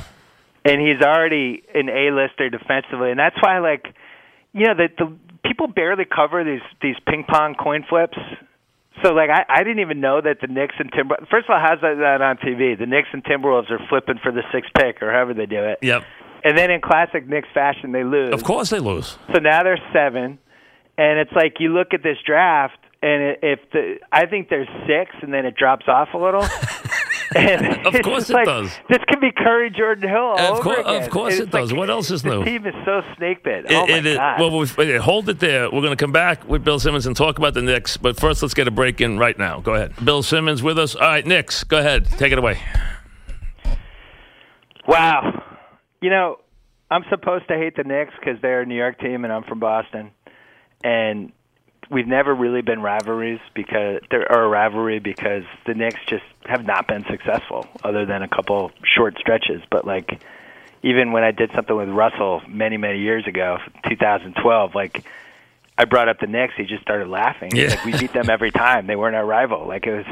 and 0.66 0.80
he's 0.80 1.02
already 1.02 1.64
an 1.74 1.90
A-lister 1.90 2.50
defensively, 2.50 3.12
and 3.12 3.20
that's 3.20 3.36
why, 3.42 3.60
like, 3.60 3.94
you 4.54 4.66
know, 4.68 4.76
the, 4.76 4.88
the 4.98 5.12
people 5.44 5.68
barely 5.68 6.06
cover 6.06 6.44
these 6.44 6.62
these 6.82 6.96
ping 7.08 7.26
pong 7.28 7.56
coin 7.56 7.84
flips. 7.90 8.18
So, 9.02 9.14
like, 9.14 9.30
I, 9.30 9.44
I 9.50 9.64
didn't 9.64 9.80
even 9.80 10.00
know 10.00 10.22
that 10.22 10.38
the 10.42 10.48
Knicks 10.48 10.76
and 10.78 10.92
Timber. 10.92 11.18
First 11.32 11.50
of 11.50 11.56
all, 11.56 11.60
how's 11.60 11.82
that, 11.82 11.98
that 11.98 12.22
on 12.22 12.38
TV? 12.38 12.78
The 12.78 12.86
Knicks 12.86 13.10
and 13.12 13.24
Timberwolves 13.24 13.72
are 13.72 13.80
flipping 13.90 14.20
for 14.22 14.32
the 14.32 14.44
sixth 14.54 14.72
pick, 14.78 15.02
or 15.02 15.12
however 15.12 15.34
they 15.34 15.48
do 15.48 15.64
it. 15.64 15.80
Yep. 15.82 16.04
And 16.44 16.58
then 16.58 16.70
in 16.70 16.82
classic 16.82 17.28
Knicks 17.28 17.48
fashion, 17.54 17.92
they 17.92 18.04
lose. 18.04 18.34
Of 18.34 18.44
course 18.44 18.70
they 18.70 18.80
lose. 18.80 19.18
So 19.34 19.40
now 19.40 19.64
they're 19.64 19.82
seven, 19.94 20.38
and 20.98 21.20
it's 21.20 21.32
like 21.32 21.56
you 21.60 21.70
look 21.70 21.94
at 21.94 22.04
this 22.04 22.18
draft, 22.26 22.78
and 23.02 23.38
if 23.42 23.60
the 23.72 23.96
I 24.12 24.26
think 24.28 24.50
there's 24.50 24.68
six, 24.86 25.16
and 25.22 25.34
then 25.34 25.46
it 25.46 25.56
drops 25.56 25.88
off 25.88 26.10
a 26.14 26.18
little. 26.18 26.46
and 27.36 27.86
Of 27.96 28.02
course 28.04 28.30
it 28.30 28.34
like, 28.34 28.46
does. 28.46 28.72
This 28.90 29.00
could 29.08 29.20
be 29.22 29.32
Curry, 29.32 29.70
Jordan 29.70 30.10
Hill 30.10 30.18
all 30.20 30.60
Of 30.60 30.66
over 30.68 30.82
again. 30.82 31.04
of 31.04 31.10
course 31.10 31.40
it 31.40 31.50
does. 31.52 31.72
like- 31.72 31.78
What 31.80 31.90
else 31.90 32.12
is 32.12 32.24
new? 32.24 32.44
team 32.44 32.66
is 32.66 32.74
so 32.86 33.02
snake 33.18 33.44
bit. 33.44 33.66
It- 33.66 33.72
oh 33.74 33.88
my 33.88 33.94
it 33.98 34.06
is- 34.06 34.18
god! 34.18 34.40
well, 34.40 34.58
we've- 34.58 34.98
hold 34.98 35.30
it 35.30 35.40
there. 35.40 35.66
We're 35.66 35.82
going 35.82 35.96
to 35.96 36.04
come 36.04 36.12
back 36.12 36.48
with 36.48 36.64
Bill 36.64 36.80
Simmons 36.80 37.06
and 37.06 37.16
talk 37.16 37.38
about 37.38 37.54
the 37.54 37.62
Knicks. 37.62 37.98
But 37.98 38.20
first, 38.20 38.42
let's 38.42 38.54
get 38.54 38.68
a 38.68 38.72
break 38.72 39.02
in 39.02 39.18
right 39.18 39.38
now. 39.38 39.60
Go 39.60 39.74
ahead. 39.76 39.94
Bill 40.04 40.24
Simmons 40.24 40.62
with 40.64 40.78
us. 40.80 40.96
All 40.96 41.02
right, 41.02 41.26
Knicks, 41.26 41.64
go 41.64 41.78
ahead. 41.80 42.06
Take 42.06 42.32
it 42.32 42.38
away. 42.38 42.60
wow. 44.88 45.42
You 46.02 46.10
know, 46.10 46.40
I'm 46.92 47.04
supposed 47.10 47.48
to 47.48 47.56
hate 47.58 47.76
the 47.76 47.84
Knicks 47.84 48.14
because 48.20 48.42
they're 48.42 48.62
a 48.62 48.66
New 48.66 48.76
York 48.76 49.00
team, 49.00 49.24
and 49.24 49.32
I'm 49.34 49.44
from 49.44 49.60
Boston, 49.60 50.12
and 50.84 51.32
we've 51.90 52.08
never 52.08 52.34
really 52.34 52.62
been 52.62 52.82
rivalries 52.82 53.40
because 53.54 54.02
there 54.10 54.30
are 54.32 54.44
a 54.44 54.48
rivalry 54.48 55.00
because 55.00 55.44
the 55.66 55.74
Knicks 55.74 56.00
just 56.08 56.24
have 56.46 56.66
not 56.66 56.88
been 56.88 57.06
successful 57.06 57.68
other 57.84 58.06
than 58.06 58.22
a 58.22 58.28
couple 58.28 58.72
short 58.84 59.18
stretches. 59.18 59.62
But 59.70 59.86
like 59.86 60.22
even 60.84 61.12
when 61.12 61.24
I 61.24 61.32
did 61.32 61.52
something 61.54 61.76
with 61.76 61.90
Russell 61.90 62.42
many 62.48 62.78
many 62.78 63.00
years 63.00 63.26
ago, 63.28 63.58
2012, 63.90 64.76
like 64.76 65.06
I 65.78 65.86
brought 65.86 66.08
up 66.08 66.20
the 66.20 66.28
Knicks, 66.28 66.54
he 66.56 66.66
just 66.66 66.84
started 66.84 67.08
laughing. 67.08 67.52
Yeah. 67.56 67.70
Like 67.70 67.86
we 67.86 67.98
beat 67.98 68.14
them 68.14 68.30
every 68.30 68.52
time. 68.52 68.86
They 68.86 68.96
weren't 68.96 69.16
our 69.16 69.26
rival. 69.26 69.68
Like 69.68 69.88
it 69.88 69.96
was. 69.96 70.06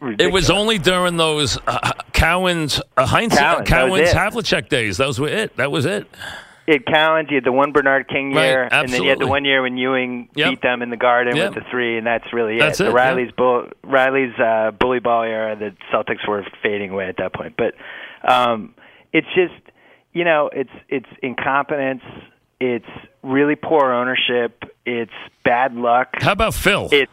ridiculous. 0.00 0.16
It 0.20 0.32
was 0.32 0.50
only 0.50 0.78
during 0.78 1.16
those 1.16 1.58
uh, 1.66 1.92
Cowens 2.12 2.80
uh, 2.96 3.06
Heinz 3.06 3.32
Cowens, 3.34 3.68
that 3.68 3.90
was 3.90 4.12
Cowens. 4.12 4.12
Havlicek 4.12 4.68
days. 4.68 4.96
Those 4.96 5.18
were 5.18 5.28
it. 5.28 5.56
That 5.56 5.72
was 5.72 5.86
it. 5.86 6.06
You 6.68 6.74
had 6.74 6.84
Collins, 6.84 7.28
you 7.30 7.36
had 7.36 7.44
the 7.44 7.52
one 7.52 7.72
Bernard 7.72 8.08
King 8.08 8.34
Right, 8.34 8.44
year, 8.44 8.68
and 8.70 8.90
then 8.92 9.02
you 9.02 9.08
had 9.08 9.18
the 9.18 9.26
one 9.26 9.46
year 9.46 9.62
when 9.62 9.78
Ewing 9.78 10.28
Yep. 10.34 10.50
beat 10.50 10.60
them 10.60 10.82
in 10.82 10.90
the 10.90 10.98
Garden 10.98 11.34
Yep. 11.34 11.54
with 11.54 11.64
the 11.64 11.70
three, 11.70 11.96
and 11.96 12.06
that's 12.06 12.30
really 12.30 12.56
it. 12.56 12.60
That's 12.60 12.76
the 12.78 12.88
it, 12.88 12.92
Riley's 12.92 13.30
bull, 13.32 13.68
Riley's 13.82 14.38
uh, 14.38 14.72
bully 14.78 14.98
ball 15.00 15.22
era, 15.22 15.56
the 15.56 15.74
Celtics 15.90 16.28
were 16.28 16.44
fading 16.62 16.90
away 16.90 17.08
at 17.08 17.16
that 17.16 17.32
point. 17.32 17.54
But 17.56 17.72
um, 18.30 18.74
it's 19.14 19.26
just, 19.34 19.54
you 20.12 20.24
know, 20.24 20.50
it's 20.52 20.68
it's 20.90 21.08
incompetence, 21.22 22.02
it's 22.60 22.84
really 23.22 23.54
poor 23.56 23.90
ownership, 23.90 24.62
it's 24.84 25.10
bad 25.44 25.74
luck, 25.74 26.20
How 26.20 26.32
about 26.32 26.52
Phil? 26.52 26.90
it's 26.92 27.10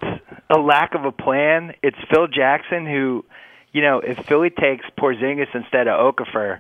a 0.50 0.58
lack 0.58 0.96
of 0.96 1.06
a 1.06 1.14
plan. 1.14 1.76
It's 1.82 1.98
Phil 2.14 2.28
Jackson 2.28 2.86
who, 2.86 3.24
you 3.72 3.82
know, 3.82 4.00
if 4.02 4.18
Philly 4.26 4.50
takes 4.50 4.86
Porzingis 5.00 5.48
instead 5.56 5.88
of 5.88 6.14
Okafor, 6.14 6.60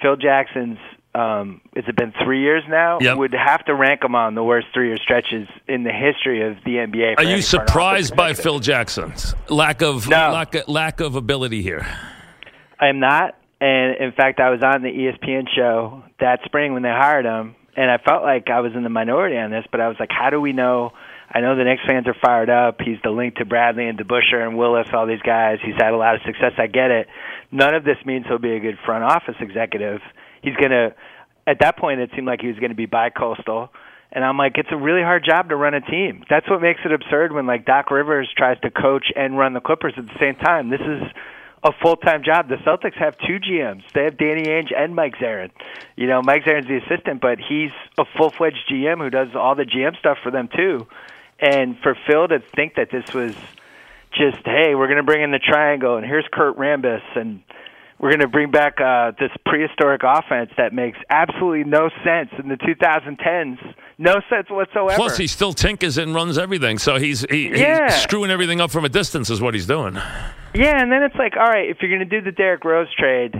Phil 0.00 0.14
Jackson's 0.14 0.78
um 1.14 1.60
has 1.74 1.84
it 1.88 1.96
been 1.96 2.12
three 2.22 2.42
years 2.42 2.62
now? 2.68 2.98
Yep. 3.00 3.16
Would 3.18 3.32
have 3.34 3.64
to 3.66 3.74
rank 3.74 4.04
him 4.04 4.14
on 4.14 4.34
the 4.34 4.44
worst 4.44 4.68
three 4.74 4.88
year 4.88 4.98
stretches 4.98 5.48
in 5.66 5.82
the 5.84 5.92
history 5.92 6.46
of 6.46 6.56
the 6.64 6.76
NBA. 6.76 7.16
Are 7.18 7.22
you 7.24 7.30
any 7.34 7.42
front 7.42 7.70
office 7.70 7.70
surprised 7.70 8.16
by. 8.16 8.34
Phil 8.34 8.60
Jackson's 8.60 9.34
lack 9.48 9.82
of 9.82 10.08
No. 10.08 10.30
lack, 10.32 10.54
of, 10.54 10.68
lack 10.68 11.00
of 11.00 11.14
ability 11.16 11.62
here? 11.62 11.86
I 12.78 12.88
am 12.88 13.00
not. 13.00 13.34
And 13.60 13.96
in 13.96 14.12
fact, 14.12 14.38
I 14.38 14.50
was 14.50 14.62
on 14.62 14.82
the 14.82 14.88
ESPN 14.90 15.46
show 15.54 16.04
that 16.20 16.40
spring 16.44 16.74
when 16.74 16.82
they 16.82 16.90
hired 16.90 17.24
him, 17.24 17.56
and 17.76 17.90
I 17.90 17.98
felt 17.98 18.22
like 18.22 18.48
I 18.50 18.60
was 18.60 18.72
in 18.74 18.84
the 18.84 18.88
minority 18.88 19.36
on 19.36 19.50
this. 19.50 19.64
But 19.72 19.80
I 19.80 19.88
was 19.88 19.96
like, 19.98 20.10
how 20.12 20.30
do 20.30 20.40
we 20.40 20.52
know? 20.52 20.92
I 21.30 21.40
know 21.40 21.56
the 21.56 21.64
Knicks 21.64 21.82
fans 21.86 22.06
are 22.06 22.14
fired 22.22 22.48
up. 22.50 22.80
He's 22.80 22.98
the 23.02 23.10
link 23.10 23.34
to 23.36 23.44
Bradley 23.44 23.88
and 23.88 23.98
DeBusschere 23.98 24.46
and 24.46 24.56
Willis, 24.56 24.88
all 24.92 25.06
these 25.06 25.20
guys. 25.22 25.58
He's 25.64 25.74
had 25.74 25.92
a 25.92 25.96
lot 25.96 26.14
of 26.14 26.22
success. 26.24 26.52
I 26.56 26.68
get 26.68 26.90
it. 26.90 27.08
None 27.50 27.74
of 27.74 27.82
this 27.84 27.96
means 28.06 28.26
he'll 28.28 28.38
be 28.38 28.52
a 28.54 28.60
good 28.60 28.78
front 28.86 29.04
office 29.04 29.34
executive. 29.40 30.00
He's 30.42 30.56
gonna. 30.56 30.94
At 31.46 31.60
that 31.60 31.78
point, 31.78 32.00
it 32.00 32.10
seemed 32.14 32.26
like 32.26 32.42
he 32.42 32.48
was 32.48 32.58
going 32.58 32.70
to 32.70 32.76
be 32.76 32.84
bi-coastal. 32.84 33.70
And 34.12 34.24
I'm 34.24 34.36
like, 34.36 34.52
it's 34.56 34.68
a 34.70 34.76
really 34.76 35.02
hard 35.02 35.24
job 35.24 35.48
to 35.48 35.56
run 35.56 35.74
a 35.74 35.80
team. 35.80 36.24
That's 36.28 36.48
what 36.48 36.60
makes 36.60 36.80
it 36.84 36.92
absurd 36.92 37.32
when 37.32 37.46
like 37.46 37.64
Doc 37.64 37.90
Rivers 37.90 38.28
tries 38.36 38.58
to 38.60 38.70
coach 38.70 39.06
and 39.16 39.38
run 39.38 39.54
the 39.54 39.60
Clippers 39.60 39.94
at 39.96 40.06
the 40.06 40.16
same 40.18 40.34
time. 40.36 40.70
This 40.70 40.80
is 40.80 41.02
a 41.62 41.72
full 41.82 41.96
time 41.96 42.22
job. 42.24 42.48
The 42.48 42.56
Celtics 42.56 42.96
have 42.96 43.16
two 43.18 43.38
GMs. 43.38 43.82
They 43.94 44.04
have 44.04 44.16
Danny 44.16 44.44
Ainge 44.44 44.72
and 44.76 44.94
Mike 44.94 45.16
Zarren. 45.16 45.50
You 45.96 46.06
know, 46.06 46.22
Mike 46.22 46.44
Zarren's 46.44 46.68
the 46.68 46.78
assistant, 46.78 47.20
but 47.20 47.38
he's 47.38 47.70
a 47.98 48.04
full 48.16 48.30
fledged 48.30 48.70
GM 48.70 48.98
who 48.98 49.10
does 49.10 49.28
all 49.34 49.54
the 49.54 49.64
GM 49.64 49.98
stuff 49.98 50.18
for 50.22 50.30
them 50.30 50.48
too. 50.54 50.86
And 51.38 51.78
for 51.82 51.96
Phil 52.06 52.28
to 52.28 52.40
think 52.40 52.76
that 52.76 52.90
this 52.90 53.12
was 53.12 53.34
just, 54.12 54.38
hey, 54.44 54.74
we're 54.74 54.86
going 54.86 54.96
to 54.96 55.02
bring 55.02 55.22
in 55.22 55.30
the 55.30 55.38
triangle, 55.38 55.96
and 55.96 56.06
here's 56.06 56.26
Kurt 56.32 56.56
Rambis, 56.56 57.02
and 57.14 57.42
we're 58.00 58.10
going 58.10 58.20
to 58.20 58.28
bring 58.28 58.50
back 58.50 58.80
uh, 58.80 59.12
this 59.18 59.30
prehistoric 59.44 60.02
offense 60.04 60.50
that 60.56 60.72
makes 60.72 60.98
absolutely 61.10 61.64
no 61.64 61.90
sense 62.04 62.30
in 62.38 62.48
the 62.48 62.56
2010s. 62.56 63.58
No 63.98 64.20
sense 64.30 64.48
whatsoever. 64.48 64.94
Plus, 64.96 65.16
he 65.16 65.26
still 65.26 65.52
tinkers 65.52 65.98
and 65.98 66.14
runs 66.14 66.38
everything, 66.38 66.78
so 66.78 66.96
he's 66.98 67.22
he, 67.28 67.48
Yeah. 67.50 67.86
he's 67.86 68.00
screwing 68.02 68.30
everything 68.30 68.60
up 68.60 68.70
from 68.70 68.84
a 68.84 68.88
distance. 68.88 69.30
Is 69.30 69.40
what 69.40 69.54
he's 69.54 69.66
doing. 69.66 69.94
Yeah, 70.54 70.80
and 70.80 70.90
then 70.92 71.02
it's 71.02 71.16
like, 71.16 71.34
all 71.36 71.48
right, 71.48 71.68
if 71.68 71.78
you're 71.80 71.90
going 71.90 72.08
to 72.08 72.20
do 72.20 72.22
the 72.24 72.32
Derrick 72.32 72.64
Rose 72.64 72.88
trade, 72.96 73.34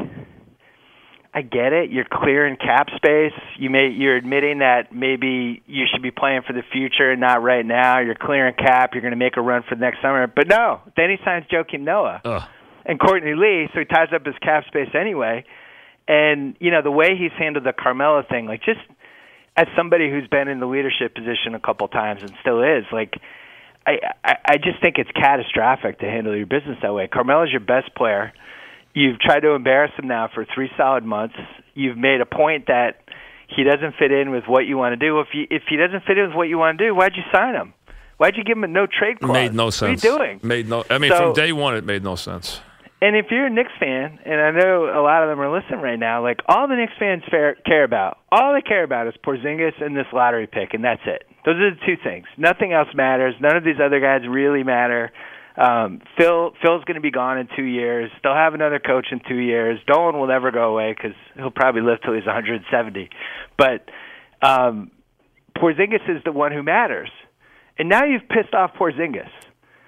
I 1.32 1.42
get 1.42 1.72
it. 1.72 1.90
You're 1.90 2.06
clearing 2.10 2.56
cap 2.56 2.88
space. 2.96 3.32
You 3.58 3.70
may 3.70 3.88
you're 3.90 4.16
admitting 4.16 4.58
that 4.58 4.92
maybe 4.92 5.62
you 5.66 5.84
should 5.92 6.02
be 6.02 6.10
playing 6.10 6.42
for 6.46 6.52
the 6.52 6.62
future 6.72 7.12
and 7.12 7.20
not 7.20 7.42
right 7.42 7.64
now. 7.64 8.00
You're 8.00 8.16
clearing 8.16 8.54
cap. 8.54 8.90
You're 8.94 9.02
going 9.02 9.12
to 9.12 9.16
make 9.18 9.36
a 9.36 9.40
run 9.40 9.62
for 9.68 9.74
the 9.76 9.80
next 9.80 10.02
summer. 10.02 10.26
But 10.26 10.48
no, 10.48 10.80
then 10.96 11.10
he 11.10 11.16
signs 11.24 11.44
Joakim 11.52 11.80
Noah 11.80 12.20
Ugh. 12.24 12.42
And 12.88 12.98
Courtney 12.98 13.34
Lee, 13.34 13.68
so 13.72 13.78
he 13.80 13.84
ties 13.84 14.08
up 14.14 14.26
his 14.26 14.34
cap 14.42 14.64
space 14.66 14.88
anyway. 14.94 15.44
And 16.08 16.56
you 16.58 16.70
know 16.70 16.82
the 16.82 16.90
way 16.90 17.16
he's 17.16 17.32
handled 17.38 17.64
the 17.64 17.72
Carmelo 17.74 18.22
thing, 18.28 18.46
like 18.46 18.62
just 18.64 18.80
as 19.56 19.66
somebody 19.76 20.10
who's 20.10 20.26
been 20.28 20.48
in 20.48 20.58
the 20.58 20.66
leadership 20.66 21.14
position 21.14 21.54
a 21.54 21.60
couple 21.60 21.86
times 21.88 22.22
and 22.22 22.32
still 22.40 22.62
is, 22.62 22.84
like 22.90 23.14
I 23.86 23.98
I, 24.24 24.34
I 24.46 24.56
just 24.56 24.80
think 24.80 24.96
it's 24.96 25.10
catastrophic 25.10 25.98
to 26.00 26.06
handle 26.06 26.34
your 26.34 26.46
business 26.46 26.78
that 26.82 26.94
way. 26.94 27.06
Carmelo's 27.08 27.50
your 27.50 27.60
best 27.60 27.94
player. 27.94 28.32
You've 28.94 29.20
tried 29.20 29.40
to 29.40 29.50
embarrass 29.50 29.92
him 29.98 30.08
now 30.08 30.30
for 30.32 30.46
three 30.54 30.70
solid 30.76 31.04
months. 31.04 31.36
You've 31.74 31.98
made 31.98 32.22
a 32.22 32.26
point 32.26 32.66
that 32.68 33.02
he 33.54 33.62
doesn't 33.62 33.96
fit 33.98 34.10
in 34.10 34.30
with 34.30 34.44
what 34.46 34.66
you 34.66 34.78
want 34.78 34.92
to 34.92 34.96
do. 34.96 35.20
If 35.20 35.28
you 35.34 35.46
if 35.50 35.64
he 35.68 35.76
doesn't 35.76 36.04
fit 36.04 36.16
in 36.16 36.28
with 36.28 36.36
what 36.36 36.48
you 36.48 36.56
want 36.56 36.78
to 36.78 36.86
do, 36.86 36.94
why'd 36.94 37.12
you 37.16 37.22
sign 37.34 37.54
him? 37.54 37.74
Why'd 38.16 38.36
you 38.36 38.44
give 38.44 38.56
him 38.56 38.64
a 38.64 38.68
no 38.68 38.86
trade 38.86 39.20
clause? 39.20 39.32
Made 39.32 39.54
no 39.54 39.70
sense. 39.70 40.02
What 40.02 40.10
are 40.10 40.12
you 40.12 40.18
doing? 40.18 40.40
Made 40.42 40.68
no. 40.68 40.84
I 40.88 40.96
mean, 40.98 41.10
So- 41.10 41.18
from 41.18 41.32
day 41.34 41.52
one, 41.52 41.76
it 41.76 41.84
made 41.84 42.02
no 42.02 42.16
sense. 42.16 42.60
And 43.00 43.14
if 43.14 43.26
you're 43.30 43.46
a 43.46 43.50
Knicks 43.50 43.70
fan, 43.78 44.18
and 44.24 44.40
I 44.40 44.50
know 44.50 44.86
a 44.86 45.02
lot 45.02 45.22
of 45.22 45.28
them 45.28 45.40
are 45.40 45.54
listening 45.54 45.80
right 45.80 45.98
now, 45.98 46.22
like 46.22 46.38
all 46.48 46.66
the 46.66 46.74
Knicks 46.74 46.94
fans 46.98 47.22
fair, 47.30 47.54
care 47.64 47.84
about, 47.84 48.18
all 48.32 48.52
they 48.52 48.60
care 48.60 48.82
about 48.82 49.06
is 49.06 49.14
Porzingis 49.24 49.80
and 49.80 49.96
this 49.96 50.06
lottery 50.12 50.48
pick, 50.48 50.74
and 50.74 50.82
that's 50.82 51.02
it. 51.06 51.22
Those 51.44 51.54
are 51.56 51.70
the 51.70 51.80
two 51.86 51.96
things. 52.02 52.26
Nothing 52.36 52.72
else 52.72 52.88
matters. 52.94 53.34
None 53.40 53.56
of 53.56 53.62
these 53.62 53.78
other 53.82 54.00
guys 54.00 54.22
really 54.28 54.64
matter. 54.64 55.12
Um, 55.56 56.00
Phil 56.16 56.52
Phil's 56.62 56.84
going 56.84 56.96
to 56.96 57.00
be 57.00 57.10
gone 57.10 57.38
in 57.38 57.48
two 57.56 57.64
years. 57.64 58.10
They'll 58.22 58.34
have 58.34 58.54
another 58.54 58.78
coach 58.78 59.08
in 59.10 59.20
two 59.28 59.38
years. 59.38 59.78
Dolan 59.86 60.18
will 60.18 60.28
never 60.28 60.50
go 60.50 60.70
away 60.70 60.94
because 60.96 61.16
he'll 61.36 61.50
probably 61.50 61.82
live 61.82 61.98
till 62.04 62.14
he's 62.14 62.26
170. 62.26 63.10
But 63.56 63.88
um, 64.42 64.90
Porzingis 65.56 66.08
is 66.08 66.22
the 66.24 66.32
one 66.32 66.52
who 66.52 66.62
matters. 66.62 67.10
And 67.78 67.88
now 67.88 68.04
you've 68.04 68.28
pissed 68.28 68.54
off 68.54 68.72
Porzingis. 68.78 69.30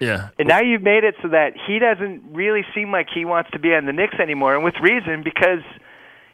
Yeah. 0.01 0.29
And 0.39 0.47
now 0.49 0.59
you've 0.61 0.81
made 0.81 1.03
it 1.05 1.15
so 1.21 1.29
that 1.29 1.53
he 1.67 1.79
doesn't 1.79 2.23
really 2.33 2.63
seem 2.75 2.91
like 2.91 3.07
he 3.13 3.23
wants 3.23 3.51
to 3.51 3.59
be 3.59 3.73
on 3.73 3.85
the 3.85 3.93
Knicks 3.93 4.15
anymore, 4.19 4.55
and 4.55 4.63
with 4.63 4.73
reason 4.81 5.21
because 5.23 5.61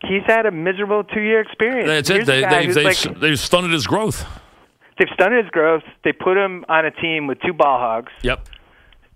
he's 0.07 0.23
had 0.25 0.45
a 0.45 0.51
miserable 0.51 1.03
two-year 1.03 1.41
experience. 1.41 1.87
That's 1.87 2.09
Here's 2.09 2.23
it. 2.23 2.25
They, 2.27 2.41
they, 2.41 2.67
they've, 2.73 2.85
like, 2.85 3.19
they've 3.19 3.39
stunted 3.39 3.71
his 3.71 3.85
growth. 3.85 4.25
they've 4.97 5.09
stunted 5.13 5.43
his 5.45 5.51
growth. 5.51 5.83
They 6.03 6.13
put 6.13 6.37
him 6.37 6.65
on 6.69 6.85
a 6.85 6.91
team 6.91 7.27
with 7.27 7.39
two 7.45 7.53
ball 7.53 7.77
hogs 7.77 8.11
Yep. 8.23 8.47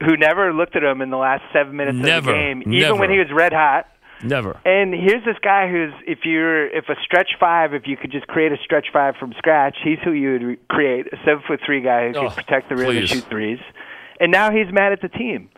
who 0.03 0.17
never 0.17 0.51
looked 0.53 0.75
at 0.75 0.83
him 0.83 1.01
in 1.01 1.09
the 1.11 1.17
last 1.17 1.43
seven 1.53 1.75
minutes 1.75 1.97
Never. 1.97 2.17
of 2.17 2.25
the 2.25 2.31
game, 2.33 2.59
even 2.61 2.79
Never. 2.79 2.95
when 2.95 3.09
he 3.09 3.19
was 3.19 3.27
red 3.33 3.53
hot. 3.53 3.87
Never. 4.23 4.59
And 4.65 4.93
here's 4.93 5.23
this 5.25 5.37
guy 5.41 5.67
who's 5.67 5.93
if 6.05 6.19
you're 6.25 6.67
if 6.67 6.89
a 6.89 6.95
stretch 7.03 7.29
five, 7.39 7.73
if 7.73 7.87
you 7.87 7.97
could 7.97 8.11
just 8.11 8.27
create 8.27 8.51
a 8.51 8.57
stretch 8.63 8.87
five 8.93 9.15
from 9.19 9.33
scratch, 9.37 9.75
he's 9.83 9.97
who 10.03 10.11
you 10.11 10.33
would 10.33 10.43
re- 10.43 10.57
create 10.69 11.07
a 11.11 11.17
seven 11.25 11.41
foot 11.47 11.59
three 11.65 11.81
guy 11.81 12.09
who 12.11 12.17
Oh, 12.19 12.27
can 12.27 12.35
protect 12.35 12.69
the 12.69 12.75
rim 12.75 12.89
and 12.89 12.99
please. 12.99 13.09
shoot 13.09 13.23
threes. 13.29 13.59
And 14.21 14.31
now 14.31 14.51
he's 14.51 14.71
mad 14.71 14.93
at 14.93 15.01
the 15.01 15.09
team. 15.09 15.49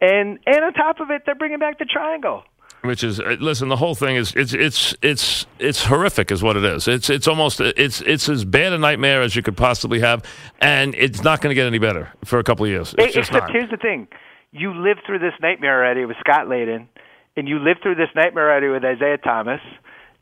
And 0.00 0.38
and 0.46 0.64
on 0.64 0.72
top 0.74 1.00
of 1.00 1.10
it, 1.10 1.22
they're 1.24 1.34
bringing 1.34 1.58
back 1.58 1.78
the 1.78 1.86
triangle. 1.86 2.44
Which 2.82 3.02
is 3.04 3.20
uh, 3.20 3.36
listen, 3.40 3.68
the 3.68 3.76
whole 3.76 3.94
thing 3.94 4.16
is 4.16 4.34
it's 4.34 4.52
it's 4.52 4.94
it's 5.02 5.46
it's 5.58 5.84
horrific, 5.84 6.30
is 6.30 6.42
what 6.42 6.56
it 6.56 6.64
is. 6.64 6.88
It's 6.88 7.08
it's 7.08 7.26
almost 7.26 7.60
it's 7.60 8.00
it's 8.02 8.28
as 8.28 8.44
bad 8.44 8.72
a 8.72 8.78
nightmare 8.78 9.22
as 9.22 9.34
you 9.34 9.42
could 9.42 9.56
possibly 9.56 10.00
have, 10.00 10.24
and 10.60 10.94
it's 10.96 11.22
not 11.22 11.40
going 11.40 11.52
to 11.52 11.54
get 11.54 11.66
any 11.66 11.78
better 11.78 12.12
for 12.24 12.38
a 12.38 12.44
couple 12.44 12.64
of 12.66 12.70
years. 12.70 12.94
It's 12.98 13.14
just 13.14 13.30
Except 13.30 13.50
here's 13.50 13.70
the 13.70 13.76
thing: 13.76 14.08
you 14.50 14.74
lived 14.74 15.02
through 15.06 15.20
this 15.20 15.34
nightmare 15.40 15.84
already 15.84 16.04
with 16.04 16.16
Scott 16.18 16.48
Layden, 16.48 16.88
and 17.36 17.48
you 17.48 17.60
lived 17.60 17.82
through 17.82 17.94
this 17.94 18.10
nightmare 18.16 18.50
already 18.50 18.68
with 18.68 18.84
Isiah 18.84 19.18
Thomas, 19.18 19.60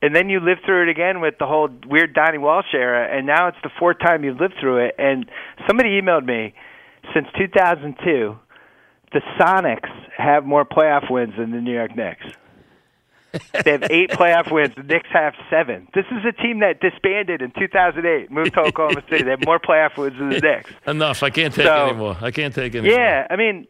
and 0.03 0.15
then 0.15 0.29
you 0.29 0.39
lived 0.39 0.61
through 0.67 0.83
it 0.83 0.91
again 0.91 1.23
with 1.23 1.39
the 1.39 1.47
whole 1.47 1.71
weird 1.87 2.13
Donnie 2.13 2.39
Walsh 2.39 2.75
era, 2.75 3.09
and 3.11 3.27
now 3.27 3.49
it's 3.49 3.59
the 3.63 3.71
fourth 3.79 3.99
time 4.01 4.23
you've 4.23 4.39
lived 4.39 4.55
through 4.61 4.85
it. 4.85 4.95
And 4.99 5.25
somebody 5.67 5.99
emailed 5.99 6.27
me 6.27 6.53
since 7.15 7.27
2002, 7.39 8.39
the 9.13 9.21
Sonics 9.39 9.91
have 10.17 10.45
more 10.45 10.65
playoff 10.65 11.11
wins 11.11 11.35
than 11.39 11.51
the 11.51 11.61
New 11.61 11.75
York 11.75 11.97
Knicks. 11.97 12.25
They 13.65 13.71
have 13.73 13.85
eight 13.91 14.11
playoff 14.11 14.51
wins. 14.51 14.75
The 14.77 14.83
Knicks 14.83 15.09
have 15.13 15.35
seven. 15.49 15.87
This 15.95 16.05
is 16.11 16.25
a 16.27 16.33
team 16.33 16.61
that 16.61 16.81
disbanded 16.81 17.43
in 17.43 17.53
2008, 17.53 18.29
moved 18.29 18.55
to 18.55 18.61
Oklahoma 18.61 19.05
City. 19.09 19.23
They 19.23 19.31
have 19.31 19.45
more 19.47 19.61
playoff 19.61 19.97
wins 19.97 20.19
than 20.19 20.31
the 20.31 20.41
Knicks. 20.41 20.71
Enough. 20.89 21.23
I 21.23 21.31
can't 21.31 21.55
take 21.55 21.65
So- 21.67 21.87
anymore. 21.91 22.17
I 22.21 22.33
can't 22.33 22.53
take 22.53 22.75
anymore. 22.75 22.99
Yeah, 22.99 23.29
I 23.31 23.37
mean, 23.37 23.69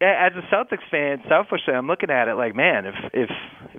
as 0.00 0.32
a 0.34 0.40
Celtics 0.54 0.88
fan, 0.90 1.22
selfishly, 1.28 1.74
I'm 1.74 1.86
looking 1.88 2.08
at 2.10 2.28
it 2.28 2.36
like, 2.36 2.56
man, 2.56 2.86
if 2.86 2.94
if 3.12 3.30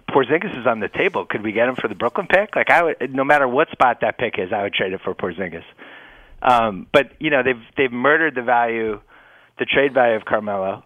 Porzingis 0.08 0.60
is 0.60 0.68
on 0.68 0.82
the 0.82 0.88
table, 0.90 1.26
could 1.26 1.42
we 1.42 1.52
get 1.52 1.68
him 1.68 1.76
for 1.78 1.88
the 1.88 1.96
Brooklyn 1.96 2.28
pick? 2.28 2.56
Like, 2.56 2.70
I 2.70 2.84
would, 2.84 3.14
no 3.16 3.24
matter 3.24 3.48
what 3.48 3.72
spot 3.72 4.02
that 4.02 4.20
pick 4.20 4.36
is, 4.38 4.54
I 4.54 4.62
would 4.62 4.74
trade 4.76 4.94
it 4.94 5.02
for 5.04 5.16
Porzingis. 5.16 5.64
Um, 6.44 6.88
but 6.92 7.14
you 7.20 7.30
know, 7.30 7.42
they've 7.44 7.64
they've 7.78 7.92
murdered 7.92 8.36
the 8.36 8.42
value, 8.44 9.00
the 9.60 9.66
trade 9.66 9.94
value 9.94 10.16
of 10.16 10.26
Carmelo, 10.26 10.84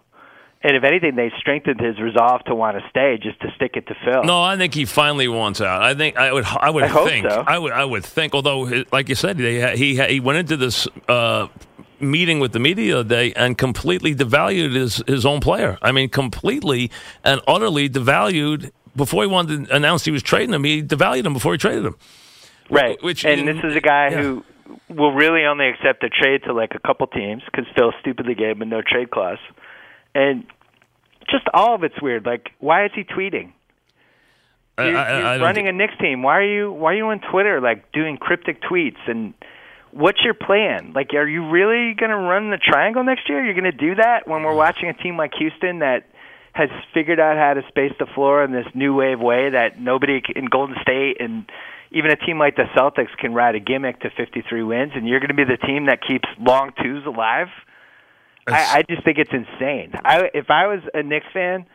and 0.62 0.76
if 0.76 0.82
anything, 0.82 1.14
they 1.14 1.30
strengthened 1.38 1.80
his 1.80 2.00
resolve 2.00 2.42
to 2.44 2.54
want 2.54 2.76
to 2.78 2.88
stay, 2.90 3.16
just 3.20 3.40
to 3.40 3.48
stick 3.54 3.72
it 3.74 3.86
to 3.86 3.94
Phil. 4.04 4.24
No, 4.24 4.42
I 4.42 4.56
think 4.56 4.74
he 4.74 4.84
finally 4.86 5.28
wants 5.28 5.60
out. 5.60 5.82
I 5.82 5.94
think 5.94 6.16
I 6.16 6.32
would. 6.32 6.44
I 6.44 6.70
would 6.70 6.84
I 6.84 6.86
hope 6.88 7.08
think. 7.08 7.30
so. 7.30 7.44
I 7.46 7.58
would. 7.58 7.72
I 7.72 7.84
would 7.84 8.04
think. 8.04 8.34
Although, 8.34 8.84
like 8.90 9.08
you 9.08 9.14
said, 9.14 9.38
they, 9.38 9.76
he 9.76 9.96
he 10.04 10.18
went 10.18 10.38
into 10.38 10.56
this 10.56 10.88
uh, 11.08 11.46
meeting 12.00 12.40
with 12.40 12.52
the 12.52 12.58
media 12.58 12.94
the 12.94 13.00
other 13.00 13.08
day 13.08 13.32
and 13.34 13.56
completely 13.56 14.16
devalued 14.16 14.74
his 14.74 15.02
his 15.06 15.24
own 15.24 15.40
player. 15.40 15.78
I 15.80 15.92
mean, 15.92 16.08
completely 16.08 16.90
and 17.22 17.40
utterly 17.46 17.88
devalued. 17.88 18.70
Before 18.96 19.22
he 19.22 19.28
wanted 19.28 19.66
to 19.66 19.76
announce 19.76 20.04
he 20.04 20.10
was 20.10 20.24
trading 20.24 20.52
him, 20.52 20.64
he 20.64 20.82
devalued 20.82 21.24
him 21.24 21.34
before 21.34 21.52
he 21.52 21.58
traded 21.58 21.86
him. 21.86 21.96
Right. 22.68 23.00
Which 23.00 23.24
and 23.24 23.48
in- 23.48 23.56
this 23.56 23.64
is 23.64 23.76
a 23.76 23.80
guy 23.80 24.08
yeah. 24.08 24.22
who 24.22 24.44
will 24.88 25.12
really 25.12 25.44
only 25.44 25.68
accept 25.68 26.02
a 26.04 26.08
trade 26.08 26.42
to 26.44 26.52
like 26.52 26.72
a 26.74 26.78
couple 26.78 27.06
teams 27.06 27.42
because 27.44 27.66
Phil 27.76 27.92
stupidly 28.00 28.34
gave 28.34 28.60
him 28.60 28.68
no 28.68 28.82
trade 28.82 29.10
clause, 29.10 29.38
and 30.14 30.44
just 31.30 31.44
all 31.52 31.74
of 31.74 31.84
it's 31.84 32.00
weird. 32.00 32.26
Like, 32.26 32.50
why 32.58 32.84
is 32.84 32.90
he 32.94 33.04
tweeting? 33.04 33.52
You're, 34.78 34.90
you're 34.90 34.98
I 34.98 35.38
don't 35.38 35.40
running 35.42 35.64
thi- 35.64 35.70
a 35.70 35.72
Knicks 35.72 35.94
team. 36.00 36.22
Why 36.22 36.38
are 36.38 36.44
you 36.44 36.72
Why 36.72 36.92
are 36.92 36.96
you 36.96 37.06
on 37.06 37.20
Twitter 37.30 37.60
like 37.60 37.90
doing 37.92 38.16
cryptic 38.16 38.62
tweets? 38.62 38.98
And 39.06 39.34
what's 39.90 40.22
your 40.24 40.34
plan? 40.34 40.92
Like, 40.94 41.12
are 41.14 41.28
you 41.28 41.48
really 41.50 41.94
going 41.94 42.10
to 42.10 42.16
run 42.16 42.50
the 42.50 42.58
triangle 42.58 43.02
next 43.02 43.28
year? 43.28 43.44
You're 43.44 43.54
going 43.54 43.64
to 43.64 43.72
do 43.72 43.96
that 43.96 44.28
when 44.28 44.42
we're 44.42 44.54
watching 44.54 44.88
a 44.88 44.94
team 44.94 45.16
like 45.16 45.32
Houston 45.38 45.80
that 45.80 46.06
has 46.52 46.70
figured 46.94 47.20
out 47.20 47.36
how 47.36 47.54
to 47.54 47.62
space 47.68 47.92
the 47.98 48.06
floor 48.14 48.42
in 48.42 48.52
this 48.52 48.66
new 48.74 48.94
wave 48.94 49.20
way 49.20 49.50
that 49.50 49.80
nobody 49.80 50.22
in 50.34 50.46
Golden 50.46 50.76
State 50.82 51.18
and 51.20 51.50
even 51.90 52.10
a 52.10 52.16
team 52.16 52.38
like 52.38 52.56
the 52.56 52.64
Celtics 52.76 53.16
can 53.18 53.34
ride 53.34 53.54
a 53.54 53.60
gimmick 53.60 54.00
to 54.00 54.10
53 54.10 54.62
wins, 54.62 54.92
and 54.94 55.08
you're 55.08 55.20
going 55.20 55.28
to 55.28 55.34
be 55.34 55.44
the 55.44 55.56
team 55.56 55.86
that 55.86 56.00
keeps 56.06 56.28
long 56.38 56.72
twos 56.82 57.06
alive. 57.06 57.48
I, 58.46 58.78
I 58.78 58.82
just 58.88 59.04
think 59.04 59.18
it's 59.18 59.32
insane. 59.32 59.92
I, 60.04 60.30
if 60.32 60.50
I 60.50 60.66
was 60.66 60.80
a 60.94 61.02
Knicks 61.02 61.26
fan, 61.32 61.66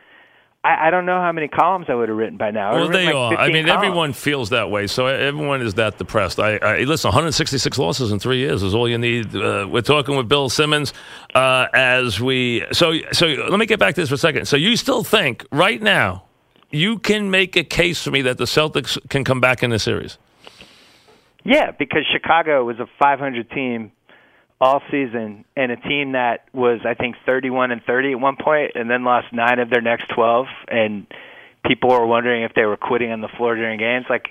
I, 0.64 0.88
I 0.88 0.90
don't 0.90 1.04
know 1.04 1.20
how 1.20 1.30
many 1.30 1.46
columns 1.46 1.86
I 1.88 1.94
would 1.94 2.08
have 2.08 2.16
written 2.16 2.36
by 2.38 2.50
now. 2.50 2.72
Well, 2.72 2.88
they 2.88 3.06
like, 3.06 3.14
are. 3.14 3.36
I 3.36 3.50
mean, 3.50 3.66
columns. 3.66 3.84
everyone 3.84 4.12
feels 4.12 4.50
that 4.50 4.70
way. 4.70 4.86
So 4.86 5.06
everyone 5.06 5.62
is 5.62 5.74
that 5.74 5.98
depressed. 5.98 6.40
I, 6.40 6.56
I 6.56 6.78
listen. 6.80 7.08
166 7.08 7.78
losses 7.78 8.10
in 8.10 8.18
three 8.18 8.38
years 8.38 8.62
is 8.62 8.74
all 8.74 8.88
you 8.88 8.98
need. 8.98 9.36
Uh, 9.36 9.68
we're 9.70 9.82
talking 9.82 10.16
with 10.16 10.28
Bill 10.28 10.48
Simmons 10.48 10.92
uh, 11.34 11.66
as 11.74 12.20
we. 12.20 12.64
So 12.72 12.94
so 13.12 13.26
let 13.26 13.58
me 13.58 13.66
get 13.66 13.78
back 13.78 13.94
to 13.96 14.00
this 14.00 14.08
for 14.08 14.14
a 14.14 14.18
second. 14.18 14.46
So 14.46 14.56
you 14.56 14.76
still 14.76 15.04
think 15.04 15.46
right 15.52 15.80
now 15.80 16.24
you 16.74 16.98
can 16.98 17.30
make 17.30 17.56
a 17.56 17.64
case 17.64 18.02
for 18.02 18.10
me 18.10 18.22
that 18.22 18.38
the 18.38 18.44
Celtics 18.44 18.98
can 19.08 19.24
come 19.24 19.40
back 19.40 19.62
in 19.62 19.70
this 19.70 19.82
series? 19.82 20.18
Yeah, 21.44 21.70
because 21.72 22.04
Chicago 22.10 22.64
was 22.64 22.78
a 22.80 22.86
500 22.98 23.50
team 23.50 23.92
all 24.60 24.80
season, 24.90 25.44
and 25.56 25.72
a 25.72 25.76
team 25.76 26.12
that 26.12 26.48
was 26.52 26.80
I 26.86 26.94
think 26.94 27.16
31 27.26 27.70
and 27.70 27.82
30 27.84 28.12
at 28.12 28.20
one 28.20 28.36
point, 28.36 28.72
and 28.74 28.88
then 28.88 29.04
lost 29.04 29.32
nine 29.32 29.58
of 29.58 29.68
their 29.68 29.82
next 29.82 30.08
12, 30.14 30.46
and 30.68 31.06
people 31.66 31.90
were 31.90 32.06
wondering 32.06 32.44
if 32.44 32.52
they 32.54 32.64
were 32.64 32.76
quitting 32.76 33.10
on 33.10 33.20
the 33.20 33.28
floor 33.28 33.56
during 33.56 33.78
games. 33.78 34.06
Like, 34.08 34.28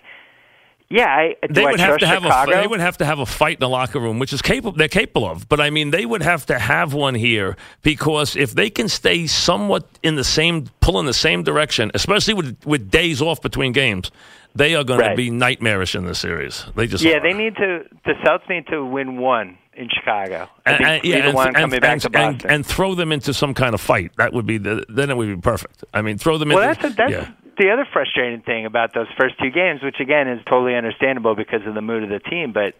yeah, 0.93 1.07
I 1.07 1.35
They 1.49 1.65
I 1.65 1.71
would 1.71 1.79
have 1.79 1.97
to 1.99 2.07
have 2.07 2.23
Chicago? 2.23 2.51
a 2.51 2.61
they 2.61 2.67
would 2.67 2.79
have 2.79 2.97
to 2.97 3.05
have 3.05 3.19
a 3.19 3.25
fight 3.25 3.55
in 3.57 3.59
the 3.61 3.69
locker 3.69 3.99
room, 3.99 4.19
which 4.19 4.31
is 4.33 4.41
capable 4.41 4.77
they're 4.77 4.87
capable 4.87 5.27
of. 5.27 5.49
But 5.49 5.59
I 5.59 5.69
mean, 5.69 5.91
they 5.91 6.05
would 6.05 6.21
have 6.21 6.45
to 6.47 6.59
have 6.59 6.93
one 6.93 7.15
here 7.15 7.55
because 7.81 8.35
if 8.35 8.53
they 8.53 8.69
can 8.69 8.87
stay 8.87 9.27
somewhat 9.27 9.85
in 10.03 10.15
the 10.15 10.23
same 10.23 10.67
pull 10.79 10.99
in 10.99 11.05
the 11.05 11.13
same 11.13 11.43
direction, 11.43 11.91
especially 11.93 12.33
with 12.35 12.57
with 12.65 12.91
days 12.91 13.21
off 13.21 13.41
between 13.41 13.71
games, 13.71 14.11
they 14.55 14.75
are 14.75 14.83
going 14.83 14.99
Right. 14.99 15.09
to 15.09 15.15
be 15.15 15.29
nightmarish 15.31 15.95
in 15.95 16.05
this 16.05 16.19
series. 16.19 16.65
They 16.75 16.87
just 16.87 17.03
yeah, 17.03 17.17
are. 17.17 17.21
they 17.21 17.33
need 17.33 17.55
to. 17.55 17.83
The 18.05 18.13
Celtics 18.23 18.47
need 18.49 18.67
to 18.67 18.85
win 18.85 19.17
one 19.17 19.57
in 19.75 19.89
Chicago. 19.89 20.47
And, 20.67 20.85
and- 20.85 21.03
yeah, 21.03 21.15
and, 21.25 21.33
one 21.33 21.47
and- 21.47 21.55
coming 21.55 21.79
back 21.79 21.91
and- 21.93 22.01
to 22.03 22.19
and- 22.19 22.45
and 22.45 22.65
throw 22.65 22.93
them 22.93 23.11
into 23.11 23.33
some 23.33 23.55
kind 23.55 23.73
of 23.73 23.81
fight. 23.81 24.11
That 24.17 24.31
would 24.33 24.45
be 24.45 24.59
the 24.59 24.85
then 24.89 25.09
it 25.09 25.17
would 25.17 25.27
be 25.35 25.41
perfect. 25.41 25.83
I 25.93 26.03
mean, 26.03 26.19
throw 26.19 26.37
them 26.37 26.49
Well, 26.49 26.61
into 26.69 26.81
that's 26.81 26.93
a, 26.93 26.95
that's 26.97 27.11
yeah. 27.11 27.27
The 27.57 27.71
other 27.71 27.87
frustrating 27.91 28.41
thing 28.41 28.65
about 28.65 28.93
those 28.93 29.07
first 29.17 29.35
two 29.39 29.51
games, 29.51 29.81
which 29.83 29.99
again 29.99 30.27
is 30.27 30.39
totally 30.49 30.75
understandable 30.75 31.35
because 31.35 31.61
of 31.65 31.73
the 31.73 31.81
mood 31.81 32.03
of 32.03 32.09
the 32.09 32.19
team. 32.19 32.53
But 32.53 32.75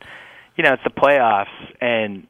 you 0.55 0.63
know, 0.63 0.73
it's 0.73 0.83
the 0.83 0.89
playoffs, 0.89 1.47
and 1.81 2.27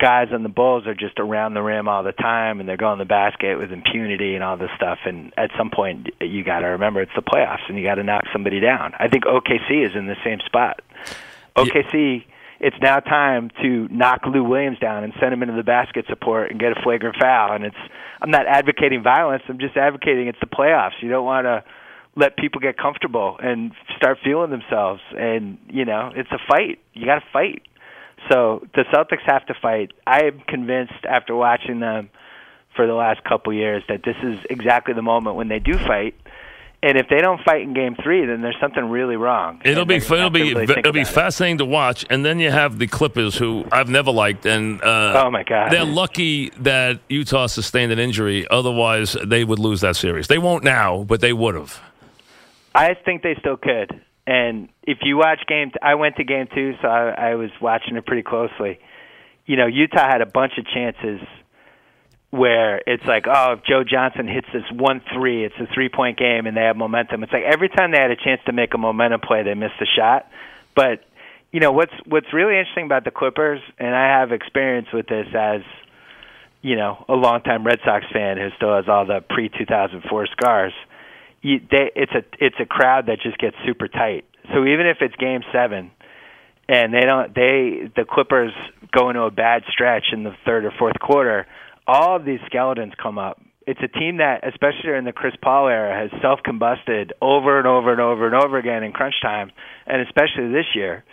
guys 0.00 0.28
on 0.32 0.42
the 0.42 0.48
Bulls 0.48 0.86
are 0.86 0.94
just 0.94 1.18
around 1.18 1.54
the 1.54 1.62
rim 1.62 1.86
all 1.86 2.02
the 2.02 2.12
time 2.12 2.58
and 2.58 2.68
they're 2.68 2.78
going 2.78 2.98
to 2.98 3.04
the 3.04 3.08
basket 3.08 3.58
with 3.58 3.70
impunity 3.70 4.34
and 4.34 4.42
all 4.42 4.56
this 4.56 4.70
stuff. 4.74 4.98
And 5.04 5.32
at 5.36 5.50
some 5.58 5.70
point, 5.70 6.08
you 6.20 6.42
got 6.42 6.60
to 6.60 6.68
remember 6.68 7.02
it's 7.02 7.12
the 7.14 7.22
playoffs 7.22 7.68
and 7.68 7.76
you 7.76 7.84
got 7.84 7.96
to 7.96 8.02
knock 8.02 8.24
somebody 8.32 8.60
down. 8.60 8.94
I 8.98 9.08
think 9.08 9.24
OKC 9.24 9.86
is 9.86 9.94
in 9.94 10.06
the 10.06 10.16
same 10.24 10.40
spot. 10.46 10.80
OKC, 11.54 12.24
it's 12.60 12.76
now 12.80 13.00
time 13.00 13.50
to 13.62 13.88
knock 13.90 14.20
Lou 14.26 14.44
Williams 14.44 14.78
down 14.78 15.02
and 15.02 15.12
send 15.18 15.32
him 15.32 15.42
into 15.42 15.54
the 15.54 15.62
basket 15.62 16.04
support 16.08 16.50
and 16.50 16.60
get 16.60 16.72
a 16.72 16.82
flagrant 16.82 17.16
foul. 17.18 17.54
And 17.54 17.64
it's 17.64 17.76
I'm 18.20 18.30
not 18.30 18.46
advocating 18.46 19.02
violence. 19.02 19.42
I'm 19.48 19.58
just 19.58 19.76
advocating 19.76 20.28
it's 20.28 20.38
the 20.40 20.46
playoffs. 20.46 21.00
You 21.00 21.08
don't 21.08 21.24
want 21.24 21.46
to 21.46 21.64
let 22.16 22.36
people 22.36 22.60
get 22.60 22.76
comfortable 22.76 23.38
and 23.42 23.72
start 23.96 24.18
feeling 24.22 24.50
themselves. 24.50 25.00
And 25.16 25.58
you 25.68 25.86
know, 25.86 26.12
it's 26.14 26.30
a 26.30 26.38
fight. 26.48 26.78
You 26.92 27.06
got 27.06 27.20
to 27.20 27.26
fight. 27.32 27.62
So 28.30 28.66
the 28.74 28.84
Celtics 28.92 29.22
have 29.24 29.46
to 29.46 29.54
fight. 29.60 29.92
I 30.06 30.24
am 30.24 30.40
convinced 30.46 31.06
after 31.08 31.34
watching 31.34 31.80
them 31.80 32.10
for 32.76 32.86
the 32.86 32.92
last 32.92 33.24
couple 33.24 33.52
years 33.54 33.82
that 33.88 34.02
this 34.04 34.16
is 34.22 34.38
exactly 34.50 34.92
the 34.92 35.02
moment 35.02 35.36
when 35.36 35.48
they 35.48 35.58
do 35.58 35.78
fight. 35.78 36.14
And 36.82 36.96
if 36.96 37.08
they 37.10 37.18
don't 37.18 37.42
fight 37.44 37.60
in 37.60 37.74
Game 37.74 37.94
Three, 38.02 38.24
then 38.24 38.40
there's 38.40 38.56
something 38.58 38.88
really 38.88 39.16
wrong. 39.16 39.60
It'll 39.64 39.84
be 39.84 39.96
it'll 39.96 40.30
be 40.30 40.54
really 40.54 40.62
it'll 40.64 40.92
be 40.92 41.00
about 41.00 41.10
it. 41.10 41.14
fascinating 41.14 41.58
to 41.58 41.66
watch, 41.66 42.06
and 42.08 42.24
then 42.24 42.40
you 42.40 42.50
have 42.50 42.78
the 42.78 42.86
Clippers, 42.86 43.36
who 43.36 43.66
I've 43.70 43.90
never 43.90 44.10
liked, 44.10 44.46
and 44.46 44.82
uh, 44.82 45.22
Oh 45.24 45.30
my 45.30 45.42
God! 45.42 45.70
they're 45.70 45.84
lucky 45.84 46.48
that 46.60 47.00
Utah 47.10 47.48
sustained 47.48 47.92
an 47.92 47.98
injury. 47.98 48.46
Otherwise, 48.50 49.14
they 49.26 49.44
would 49.44 49.58
lose 49.58 49.82
that 49.82 49.96
series. 49.96 50.28
They 50.28 50.38
won't 50.38 50.64
now, 50.64 51.04
but 51.04 51.20
they 51.20 51.34
would 51.34 51.54
have. 51.54 51.78
I 52.74 52.94
think 52.94 53.22
they 53.22 53.36
still 53.40 53.58
could. 53.58 54.00
And 54.26 54.68
if 54.84 54.98
you 55.02 55.18
watch 55.18 55.40
game, 55.46 55.72
I 55.82 55.96
went 55.96 56.16
to 56.16 56.24
game 56.24 56.46
two, 56.54 56.74
so 56.80 56.88
I, 56.88 57.32
I 57.32 57.34
was 57.34 57.50
watching 57.60 57.96
it 57.96 58.06
pretty 58.06 58.22
closely. 58.22 58.78
You 59.44 59.56
know, 59.56 59.66
Utah 59.66 60.08
had 60.08 60.22
a 60.22 60.26
bunch 60.26 60.52
of 60.56 60.64
chances 60.66 61.20
where 62.30 62.80
it's 62.86 63.04
like, 63.04 63.26
oh, 63.26 63.54
if 63.54 63.64
Joe 63.64 63.82
Johnson 63.84 64.28
hits 64.28 64.46
this 64.52 64.64
one 64.72 65.02
three, 65.12 65.44
it's 65.44 65.54
a 65.60 65.66
three 65.74 65.88
point 65.88 66.18
game, 66.18 66.46
and 66.46 66.56
they 66.56 66.62
have 66.62 66.76
momentum. 66.76 67.22
It's 67.22 67.32
like 67.32 67.44
every 67.44 67.68
time 67.68 67.90
they 67.90 68.00
had 68.00 68.10
a 68.10 68.16
chance 68.16 68.40
to 68.46 68.52
make 68.52 68.74
a 68.74 68.78
momentum 68.78 69.20
play, 69.20 69.42
they 69.42 69.54
missed 69.54 69.80
a 69.80 69.86
shot. 69.98 70.28
But 70.74 71.04
you 71.52 71.60
know 71.60 71.72
what's 71.72 71.94
what's 72.06 72.32
really 72.32 72.58
interesting 72.58 72.86
about 72.86 73.04
the 73.04 73.10
Clippers, 73.10 73.60
and 73.78 73.94
I 73.94 74.20
have 74.20 74.32
experience 74.32 74.88
with 74.92 75.06
this 75.06 75.26
as 75.36 75.62
you 76.62 76.76
know 76.76 77.04
a 77.08 77.14
longtime 77.14 77.66
Red 77.66 77.80
Sox 77.84 78.04
fan 78.12 78.36
who 78.36 78.48
still 78.56 78.76
has 78.76 78.88
all 78.88 79.06
the 79.06 79.20
pre 79.28 79.48
two 79.48 79.66
thousand 79.66 80.04
four 80.08 80.26
scars 80.26 80.72
you, 81.42 81.60
they, 81.70 81.90
it's 81.96 82.12
a 82.12 82.24
it's 82.38 82.56
a 82.60 82.66
crowd 82.66 83.06
that 83.06 83.20
just 83.22 83.38
gets 83.38 83.56
super 83.64 83.88
tight. 83.88 84.24
So 84.52 84.64
even 84.66 84.86
if 84.86 84.98
it's 85.00 85.14
game 85.16 85.42
seven, 85.52 85.90
and 86.68 86.92
they 86.92 87.00
don't 87.00 87.34
they 87.34 87.90
the 87.96 88.04
Clippers 88.08 88.52
go 88.92 89.10
into 89.10 89.22
a 89.22 89.30
bad 89.30 89.62
stretch 89.70 90.06
in 90.12 90.24
the 90.24 90.34
third 90.44 90.64
or 90.64 90.72
fourth 90.78 90.98
quarter, 91.00 91.46
all 91.90 92.14
of 92.14 92.24
these 92.24 92.38
skeletons 92.46 92.92
come 93.02 93.18
up. 93.18 93.40
It's 93.66 93.80
a 93.82 93.88
team 93.88 94.18
that, 94.18 94.46
especially 94.46 94.82
during 94.84 95.04
the 95.04 95.12
Chris 95.12 95.34
Paul 95.42 95.66
era, 95.66 95.92
has 95.92 96.10
self 96.22 96.38
combusted 96.46 97.10
over 97.20 97.58
and 97.58 97.66
over 97.66 97.90
and 97.90 98.00
over 98.00 98.26
and 98.26 98.34
over 98.34 98.58
again 98.58 98.84
in 98.84 98.92
crunch 98.92 99.14
time, 99.20 99.50
and 99.86 100.00
especially 100.02 100.52
this 100.52 100.66
year. 100.74 101.04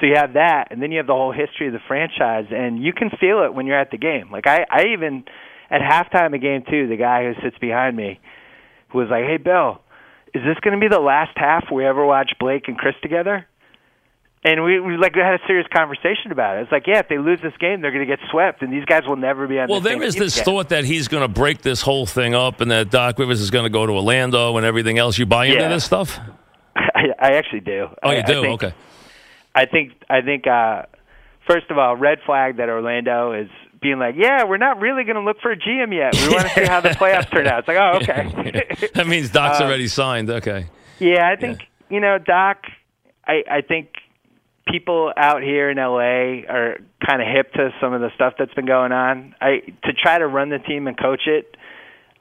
So 0.00 0.06
you 0.06 0.14
have 0.16 0.34
that, 0.34 0.68
and 0.70 0.80
then 0.80 0.92
you 0.92 0.98
have 0.98 1.08
the 1.08 1.12
whole 1.14 1.32
history 1.32 1.66
of 1.66 1.72
the 1.72 1.80
franchise, 1.86 2.46
and 2.50 2.82
you 2.82 2.92
can 2.92 3.10
feel 3.20 3.44
it 3.44 3.52
when 3.52 3.66
you're 3.66 3.78
at 3.78 3.90
the 3.90 3.98
game. 3.98 4.30
Like 4.30 4.46
I, 4.46 4.64
I 4.70 4.84
even 4.96 5.24
at 5.68 5.82
halftime 5.82 6.34
of 6.34 6.40
game 6.40 6.62
two, 6.68 6.88
the 6.88 6.96
guy 6.96 7.24
who 7.24 7.34
sits 7.42 7.58
behind 7.58 7.96
me 7.96 8.20
who 8.90 8.98
was 8.98 9.08
like, 9.10 9.24
"Hey, 9.24 9.36
Bill, 9.36 9.82
is 10.32 10.42
this 10.46 10.58
going 10.62 10.78
to 10.78 10.80
be 10.80 10.88
the 10.88 11.02
last 11.02 11.36
half 11.36 11.64
we 11.72 11.84
ever 11.84 12.06
watch 12.06 12.30
Blake 12.38 12.68
and 12.68 12.78
Chris 12.78 12.94
together?" 13.02 13.46
And 14.42 14.64
we, 14.64 14.80
we 14.80 14.96
like 14.96 15.14
had 15.14 15.34
a 15.34 15.46
serious 15.46 15.66
conversation 15.70 16.32
about 16.32 16.56
it. 16.56 16.62
It's 16.62 16.72
like, 16.72 16.86
yeah, 16.86 17.00
if 17.00 17.08
they 17.08 17.18
lose 17.18 17.40
this 17.42 17.52
game, 17.60 17.82
they're 17.82 17.90
going 17.92 18.06
to 18.08 18.16
get 18.16 18.20
swept, 18.30 18.62
and 18.62 18.72
these 18.72 18.86
guys 18.86 19.02
will 19.06 19.16
never 19.16 19.46
be 19.46 19.58
on. 19.58 19.68
Well, 19.68 19.80
the 19.80 19.90
there 19.90 20.02
is 20.02 20.14
this 20.14 20.36
again. 20.36 20.44
thought 20.46 20.68
that 20.70 20.84
he's 20.84 21.08
going 21.08 21.22
to 21.22 21.28
break 21.28 21.60
this 21.60 21.82
whole 21.82 22.06
thing 22.06 22.34
up, 22.34 22.62
and 22.62 22.70
that 22.70 22.90
Doc 22.90 23.18
Rivers 23.18 23.42
is 23.42 23.50
going 23.50 23.64
to 23.64 23.70
go 23.70 23.84
to 23.84 23.92
Orlando 23.92 24.56
and 24.56 24.64
everything 24.64 24.96
else. 24.98 25.18
You 25.18 25.26
buy 25.26 25.44
into 25.46 25.60
Yeah. 25.60 25.68
this 25.68 25.84
stuff? 25.84 26.18
I, 26.76 27.08
I 27.18 27.32
actually 27.34 27.60
do. 27.60 27.88
Oh, 28.02 28.10
you 28.10 28.18
I 28.18 28.22
do? 28.22 28.40
think- 28.40 28.62
okay. 28.62 28.74
I 29.54 29.66
think 29.66 29.92
I 30.08 30.20
think 30.22 30.46
uh 30.46 30.84
first 31.46 31.66
of 31.70 31.76
all, 31.76 31.96
red 31.96 32.20
flag 32.24 32.58
that 32.58 32.68
Orlando 32.70 33.32
is 33.32 33.48
being 33.82 33.98
like, 33.98 34.14
yeah, 34.16 34.44
we're 34.44 34.58
not 34.58 34.78
really 34.80 35.02
going 35.04 35.16
to 35.16 35.22
look 35.22 35.40
for 35.42 35.50
a 35.50 35.56
GM 35.56 35.92
yet. 35.92 36.14
We 36.14 36.28
want 36.34 36.48
to 36.48 36.54
see 36.54 36.64
how 36.66 36.80
the 36.80 36.90
playoffs 36.90 37.30
turn 37.30 37.46
out. 37.48 37.58
It's 37.60 37.68
like, 37.68 37.76
oh, 37.76 37.98
okay. 38.00 38.90
that 38.94 39.06
means 39.08 39.28
Doc's 39.30 39.60
Uh, 39.60 39.64
already 39.64 39.88
signed. 39.88 40.30
Okay. 40.30 40.66
Yeah, 41.00 41.28
I 41.28 41.34
think 41.36 41.66
you 41.90 41.98
know, 42.00 42.16
Doc. 42.18 42.64
I 43.26 43.42
I 43.50 43.60
think 43.62 43.88
people 44.70 45.12
out 45.16 45.42
here 45.42 45.70
in 45.70 45.76
LA 45.76 46.46
are 46.52 46.78
kind 47.06 47.20
of 47.22 47.28
hip 47.28 47.52
to 47.54 47.70
some 47.80 47.92
of 47.92 48.00
the 48.00 48.10
stuff 48.14 48.34
that's 48.38 48.54
been 48.54 48.66
going 48.66 48.92
on. 48.92 49.34
I 49.40 49.60
to 49.84 49.92
try 49.92 50.18
to 50.18 50.26
run 50.26 50.48
the 50.50 50.58
team 50.58 50.86
and 50.86 50.98
coach 50.98 51.22
it. 51.26 51.56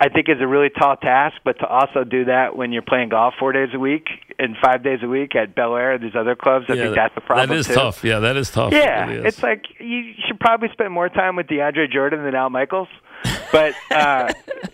I 0.02 0.08
think 0.08 0.30
is 0.30 0.38
a 0.40 0.48
really 0.48 0.70
tall 0.70 0.96
task, 0.96 1.36
but 1.44 1.60
to 1.60 1.68
also 1.68 2.06
do 2.06 2.24
that 2.26 2.56
when 2.56 2.72
you're 2.72 2.82
playing 2.82 3.10
golf 3.10 3.34
four 3.38 3.52
days 3.52 3.68
a 3.74 3.80
week 3.80 4.08
and 4.40 4.56
five 4.64 4.82
days 4.82 5.00
a 5.04 5.08
week 5.10 5.36
at 5.36 5.54
Bel 5.56 5.76
Air 5.76 5.92
and 5.92 6.02
these 6.02 6.16
other 6.18 6.38
clubs, 6.38 6.68
I 6.70 6.76
yeah, 6.76 6.84
think 6.84 6.96
that's 6.96 7.16
the 7.16 7.20
problem 7.22 7.50
That 7.50 7.56
is 7.58 7.68
too. 7.68 7.74
tough. 7.74 8.02
Yeah, 8.02 8.20
that 8.20 8.38
is 8.38 8.50
tough. 8.50 8.72
Yeah, 8.72 9.04
It 9.04 9.08
really 9.10 9.28
is. 9.28 9.34
it's 9.34 9.44
like 9.44 9.66
you 9.78 10.14
should 10.26 10.40
probably 10.40 10.70
spend 10.72 10.94
more 10.94 11.10
time 11.10 11.36
with 11.36 11.48
DeAndre 11.48 11.92
Jordan 11.92 12.24
than 12.24 12.34
Al 12.34 12.50
Michaels. 12.50 12.88
But 13.52 13.74
uh, 13.92 14.32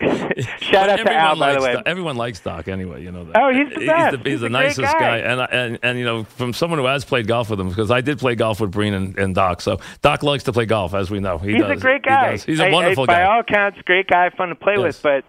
shout 0.60 0.88
out 0.90 0.96
to 0.96 1.00
Everyone 1.00 1.14
Al, 1.14 1.36
by 1.38 1.52
the 1.54 1.60
likes 1.60 1.64
way. 1.64 1.72
Doc. 1.74 1.82
Everyone 1.86 2.16
likes 2.16 2.40
Doc 2.40 2.68
anyway. 2.68 3.02
You 3.02 3.12
know 3.12 3.24
that. 3.24 3.36
Oh, 3.42 3.52
he's 3.52 3.72
the 3.74 3.86
best. 3.86 4.12
the, 4.12 4.18
he's 4.18 4.32
He's 4.32 4.40
the 4.40 4.48
nicest 4.50 4.92
guy. 4.92 5.18
And, 5.18 5.40
and 5.40 5.78
and 5.82 5.98
you 5.98 6.04
know, 6.04 6.24
from 6.24 6.52
someone 6.52 6.78
who 6.78 6.84
has 6.86 7.04
played 7.04 7.26
golf 7.26 7.50
with 7.50 7.58
him, 7.60 7.68
because 7.68 7.90
I 7.90 8.00
did 8.00 8.18
play 8.18 8.34
golf 8.34 8.60
with 8.60 8.70
Breen 8.70 8.92
and, 8.94 9.16
and 9.18 9.34
Doc. 9.34 9.60
So 9.60 9.80
Doc 10.02 10.22
likes 10.22 10.44
to 10.44 10.52
play 10.52 10.66
golf, 10.66 10.94
as 10.94 11.10
we 11.10 11.20
know. 11.20 11.38
He 11.38 11.52
He's 11.52 11.62
does. 11.62 11.78
a 11.78 11.80
great 11.80 12.02
guy. 12.02 12.36
He's 12.36 12.60
a 12.60 12.64
I- 12.64 12.68
I- 12.68 12.72
wonderful 12.72 13.06
by 13.06 13.14
guy. 13.14 13.24
By 13.24 13.32
all 13.34 13.40
accounts, 13.40 13.78
great 13.86 14.06
guy, 14.08 14.30
fun 14.30 14.48
to 14.50 14.54
play 14.54 14.74
Yes. 14.76 14.82
with. 14.82 15.02
But 15.02 15.24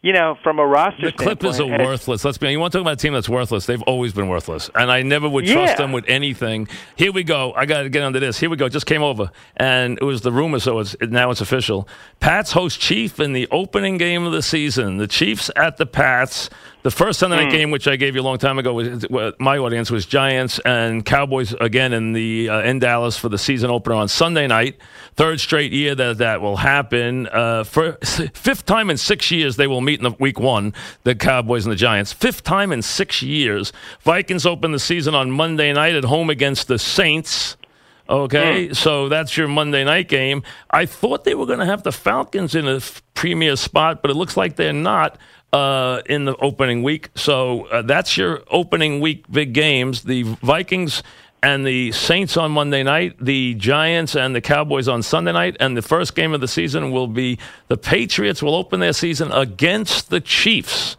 you 0.00 0.12
know, 0.12 0.36
from 0.42 0.58
a 0.58 0.66
roster 0.66 1.06
The 1.06 1.12
Clippers 1.12 1.58
are 1.58 1.66
worthless. 1.66 2.24
Let's 2.24 2.38
be. 2.38 2.48
You 2.50 2.60
want 2.60 2.72
to 2.72 2.78
talk 2.78 2.82
about 2.82 2.94
a 2.94 2.96
team 2.96 3.12
that's 3.14 3.28
worthless? 3.28 3.66
They've 3.66 3.82
always 3.82 4.12
been 4.12 4.28
worthless, 4.28 4.70
and 4.74 4.90
I 4.92 5.02
never 5.02 5.28
would 5.28 5.46
trust 5.46 5.72
Yeah. 5.72 5.76
them 5.76 5.92
with 5.92 6.04
anything. 6.08 6.68
Here 6.96 7.10
we 7.12 7.24
go. 7.24 7.52
I 7.56 7.66
got 7.66 7.82
to 7.82 7.88
get 7.88 8.02
under 8.02 8.20
this. 8.20 8.38
Here 8.38 8.48
we 8.48 8.56
go. 8.56 8.68
Just 8.68 8.86
came 8.86 9.02
over, 9.02 9.30
and 9.56 9.98
it 10.00 10.04
was 10.04 10.20
the 10.20 10.32
rumor, 10.32 10.60
so 10.60 10.78
it's 10.78 10.96
now 11.00 11.30
it's 11.30 11.40
official. 11.40 11.88
Pats 12.20 12.52
host 12.52 12.80
Chief 12.80 13.18
in 13.18 13.32
the 13.32 13.48
opening 13.50 13.98
game 13.98 14.24
of 14.24 14.32
the 14.32 14.42
season. 14.42 14.98
The 14.98 15.08
Chiefs 15.08 15.50
at 15.56 15.76
the 15.78 15.86
Pats. 15.86 16.48
The 16.84 16.92
first 16.92 17.18
Sunday 17.18 17.36
night 17.36 17.50
game, 17.50 17.72
which 17.72 17.88
I 17.88 17.96
gave 17.96 18.14
you 18.14 18.20
a 18.20 18.22
long 18.22 18.38
time 18.38 18.56
ago, 18.58 18.72
was 18.72 19.04
my 19.40 19.58
audience 19.58 19.90
was 19.90 20.06
Giants 20.06 20.60
and 20.60 21.04
Cowboys 21.04 21.52
again 21.60 21.92
in 21.92 22.12
the 22.12 22.48
uh, 22.48 22.60
in 22.60 22.78
Dallas 22.78 23.18
for 23.18 23.28
the 23.28 23.36
season 23.36 23.68
opener 23.68 23.96
on 23.96 24.06
Sunday 24.06 24.46
night. 24.46 24.76
Third 25.16 25.40
straight 25.40 25.72
year 25.72 25.96
that 25.96 26.18
that 26.18 26.40
will 26.40 26.56
happen. 26.56 27.26
Uh, 27.26 27.64
for 27.64 27.92
fifth 28.32 28.64
time 28.64 28.90
in 28.90 28.96
six 28.96 29.30
years 29.32 29.56
they 29.56 29.66
will 29.66 29.80
meet 29.80 29.98
in 29.98 30.04
the 30.04 30.16
week 30.20 30.38
one. 30.38 30.72
The 31.02 31.16
Cowboys 31.16 31.66
and 31.66 31.72
the 31.72 31.76
Giants. 31.76 32.12
Fifth 32.12 32.44
time 32.44 32.70
in 32.70 32.80
six 32.82 33.22
years. 33.22 33.72
Vikings 34.02 34.46
open 34.46 34.70
the 34.70 34.78
season 34.78 35.16
on 35.16 35.32
Monday 35.32 35.72
night 35.72 35.96
at 35.96 36.04
home 36.04 36.30
against 36.30 36.68
the 36.68 36.78
Saints. 36.78 37.56
Okay, 38.08 38.72
so 38.72 39.10
that's 39.10 39.36
your 39.36 39.48
Monday 39.48 39.84
night 39.84 40.08
game. 40.08 40.42
I 40.70 40.86
thought 40.86 41.24
they 41.24 41.34
were 41.34 41.44
going 41.44 41.58
to 41.58 41.66
have 41.66 41.82
the 41.82 41.92
Falcons 41.92 42.54
in 42.54 42.66
a 42.66 42.76
f- 42.76 43.02
premier 43.12 43.54
spot, 43.54 44.00
but 44.00 44.10
it 44.10 44.14
looks 44.14 44.34
like 44.34 44.56
they're 44.56 44.72
not 44.72 45.18
uh, 45.52 46.02
in 46.06 46.24
the 46.24 46.36
opening 46.36 46.82
week. 46.82 47.10
So 47.14 47.66
uh, 47.66 47.82
that's 47.82 48.16
your 48.16 48.42
opening 48.50 49.00
week 49.00 49.24
big 49.30 49.52
games. 49.52 50.02
The 50.04 50.22
Vikings 50.22 51.02
and 51.42 51.64
the 51.66 51.92
Saints 51.92 52.36
on 52.36 52.50
Monday 52.50 52.82
night, 52.82 53.16
the 53.20 53.54
Giants 53.54 54.16
and 54.16 54.34
the 54.34 54.40
Cowboys 54.40 54.88
on 54.88 55.02
Sunday 55.02 55.32
night, 55.32 55.56
and 55.60 55.76
the 55.76 55.82
first 55.82 56.14
game 56.16 56.34
of 56.34 56.40
the 56.40 56.48
season 56.48 56.90
will 56.90 57.06
be 57.06 57.38
the 57.68 57.76
Patriots 57.76 58.42
will 58.42 58.54
open 58.56 58.80
their 58.80 58.92
season 58.92 59.30
against 59.32 60.10
the 60.10 60.20
Chiefs. 60.20 60.96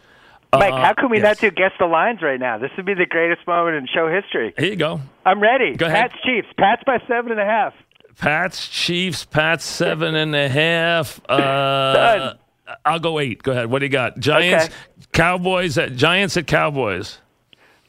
Mike, 0.54 0.74
Uh, 0.74 0.78
how 0.78 0.93
can 0.93 1.10
we 1.10 1.18
yes. 1.18 1.24
not 1.24 1.38
do 1.41 1.52
guess 1.52 1.72
the 1.78 1.86
lines 1.86 2.22
right 2.24 2.39
now? 2.39 2.58
This 2.58 2.72
would 2.78 2.86
be 2.86 2.95
the 2.95 3.06
greatest 3.06 3.45
moment 3.45 3.76
in 3.76 3.88
show 3.93 4.08
history. 4.08 4.54
Here 4.58 4.70
you 4.70 4.76
go. 4.78 5.02
I'm 5.26 5.39
ready. 5.41 5.76
Go 5.76 5.86
ahead. 5.86 6.10
Pats 6.12 6.24
Chiefs. 6.26 6.47
Pats 6.58 6.82
by 6.86 7.00
seven 7.08 7.32
and 7.34 7.39
a 7.39 7.45
half. 7.45 7.74
Pats, 8.18 8.68
Chiefs, 8.68 9.26
Pats, 9.26 9.64
seven 9.64 10.16
and 10.16 10.36
a 10.36 10.50
half. 10.50 11.22
Uh, 11.30 11.93
Done. 11.93 12.38
I'll 12.86 12.99
go 12.99 13.20
eight. 13.20 13.43
Go 13.43 13.51
ahead. 13.51 13.70
What 13.70 13.80
do 13.80 13.86
you 13.86 13.91
got? 13.91 14.20
Giants, 14.20 14.65
Okay. 14.65 14.74
Cowboys. 15.11 15.78
At, 15.78 15.95
Giants 15.95 16.38
at 16.38 16.47
Cowboys. 16.47 17.20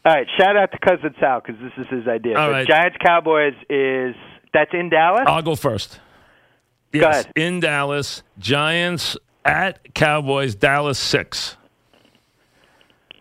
All 0.05 0.15
right, 0.15 0.27
shout 0.39 0.57
out 0.57 0.71
to 0.73 0.79
cousin 0.79 1.15
Sal 1.21 1.41
because 1.45 1.61
this 1.61 1.73
is 1.77 1.87
his 1.91 2.09
idea. 2.09 2.39
All 2.39 2.51
right. 2.51 2.67
Giants 2.67 2.97
Cowboys 3.05 3.53
is 3.69 4.15
that's 4.53 4.71
in 4.73 4.89
Dallas. 4.89 5.25
I'll 5.27 5.43
go 5.43 5.55
first. 5.55 6.01
Yes, 6.93 7.25
ahead. 7.25 7.33
in 7.37 7.61
Dallas. 7.61 8.23
Giants 8.39 9.17
at 9.45 9.95
Cowboys. 9.95 10.55
Dallas 10.55 10.99
six. 10.99 11.57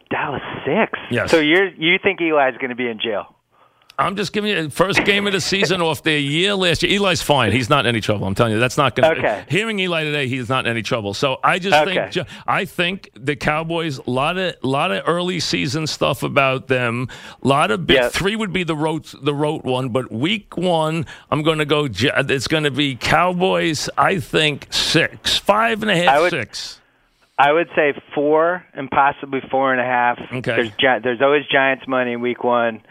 Dallas 0.10 0.41
six. 0.66 0.97
Yes. 1.12 1.30
So 1.32 1.39
you're 1.39 1.68
you 1.68 1.99
think 2.01 2.20
Eli's 2.22 2.57
going 2.57 2.70
to 2.70 2.76
be 2.76 2.88
in 2.88 2.99
jail? 2.99 3.36
I'm 4.00 4.16
just 4.16 4.32
giving 4.34 4.50
you 4.52 4.70
first 4.70 5.04
game 5.04 5.28
of 5.28 5.34
the 5.34 5.41
season 5.41 5.82
off 5.82 6.04
their 6.04 6.18
year 6.18 6.56
last 6.56 6.82
year. 6.84 7.00
Eli's 7.00 7.22
fine. 7.22 7.52
He's 7.52 7.70
not 7.70 7.82
in 7.86 7.89
any 7.89 8.02
trouble. 8.02 8.26
I'm 8.28 8.34
telling 8.34 8.54
you, 8.54 8.60
that's 8.60 8.78
not 8.78 8.95
going 8.95 9.14
to. 9.14 9.20
Okay. 9.20 9.43
Hearing 9.50 9.78
Eli 9.80 10.04
today, 10.06 10.28
he's 10.28 10.47
not 10.47 10.66
in 10.66 10.72
any 10.72 10.82
trouble. 10.82 11.14
So 11.14 11.38
I 11.43 11.60
just 11.60 11.76
Okay. 11.76 12.10
think 12.12 12.28
I 12.47 12.66
think 12.66 13.10
the 13.14 13.36
Cowboys 13.36 13.97
a 14.00 14.10
lot 14.10 14.38
of 14.38 14.56
lot 14.64 14.91
of 14.91 15.04
early 15.06 15.39
season 15.41 15.86
stuff 15.86 16.24
about 16.24 16.68
them. 16.68 17.10
A 17.43 17.47
lot 17.47 17.72
of 17.72 17.86
big 17.86 17.97
Yeah. 17.97 18.10
three 18.10 18.36
would 18.36 18.54
be 18.54 18.64
the 18.64 18.76
rote 18.76 19.14
the 19.22 19.34
rote 19.34 19.66
one, 19.66 19.89
but 19.89 20.12
week 20.12 20.56
one 20.58 21.06
I'm 21.30 21.43
going 21.43 21.58
to 21.60 21.66
go. 21.66 21.88
It's 21.91 22.47
going 22.47 22.64
to 22.64 22.72
be 22.72 22.95
Cowboys. 22.95 23.89
I 23.97 24.20
think 24.20 24.68
six, 24.72 25.38
five 25.38 25.82
and 25.82 25.91
a 25.91 25.95
half, 25.97 26.22
would- 26.22 26.30
six. 26.32 26.80
I 27.38 27.54
would 27.54 27.70
say 27.76 27.93
four 28.14 28.66
and 28.74 28.91
possibly 28.91 29.39
four 29.50 29.72
and 29.72 29.80
a 29.80 29.86
half. 29.86 30.20
Okay. 30.34 30.72
There's 30.78 31.02
there's 31.04 31.22
always 31.22 31.45
Giants 31.52 31.88
money 31.88 32.14
in 32.14 32.22
week 32.22 32.43
one. 32.43 32.82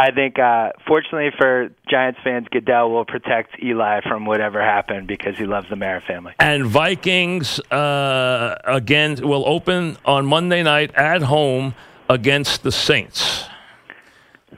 I 0.00 0.12
think, 0.12 0.38
uh, 0.38 0.70
fortunately 0.86 1.32
for 1.36 1.70
Giants 1.90 2.20
fans, 2.22 2.46
Goodell 2.52 2.92
will 2.92 3.04
protect 3.04 3.60
Eli 3.60 4.00
from 4.08 4.26
whatever 4.26 4.62
happened 4.62 5.08
because 5.08 5.36
he 5.36 5.44
loves 5.44 5.68
the 5.68 5.74
Mara 5.74 6.00
family. 6.00 6.34
And 6.38 6.66
Vikings 6.66 7.58
uh, 7.72 8.56
again 8.62 9.16
will 9.20 9.42
open 9.44 9.96
on 10.04 10.24
Monday 10.24 10.62
night 10.62 10.94
at 10.94 11.22
home 11.22 11.74
against 12.08 12.62
the 12.62 12.70
Saints. 12.70 13.44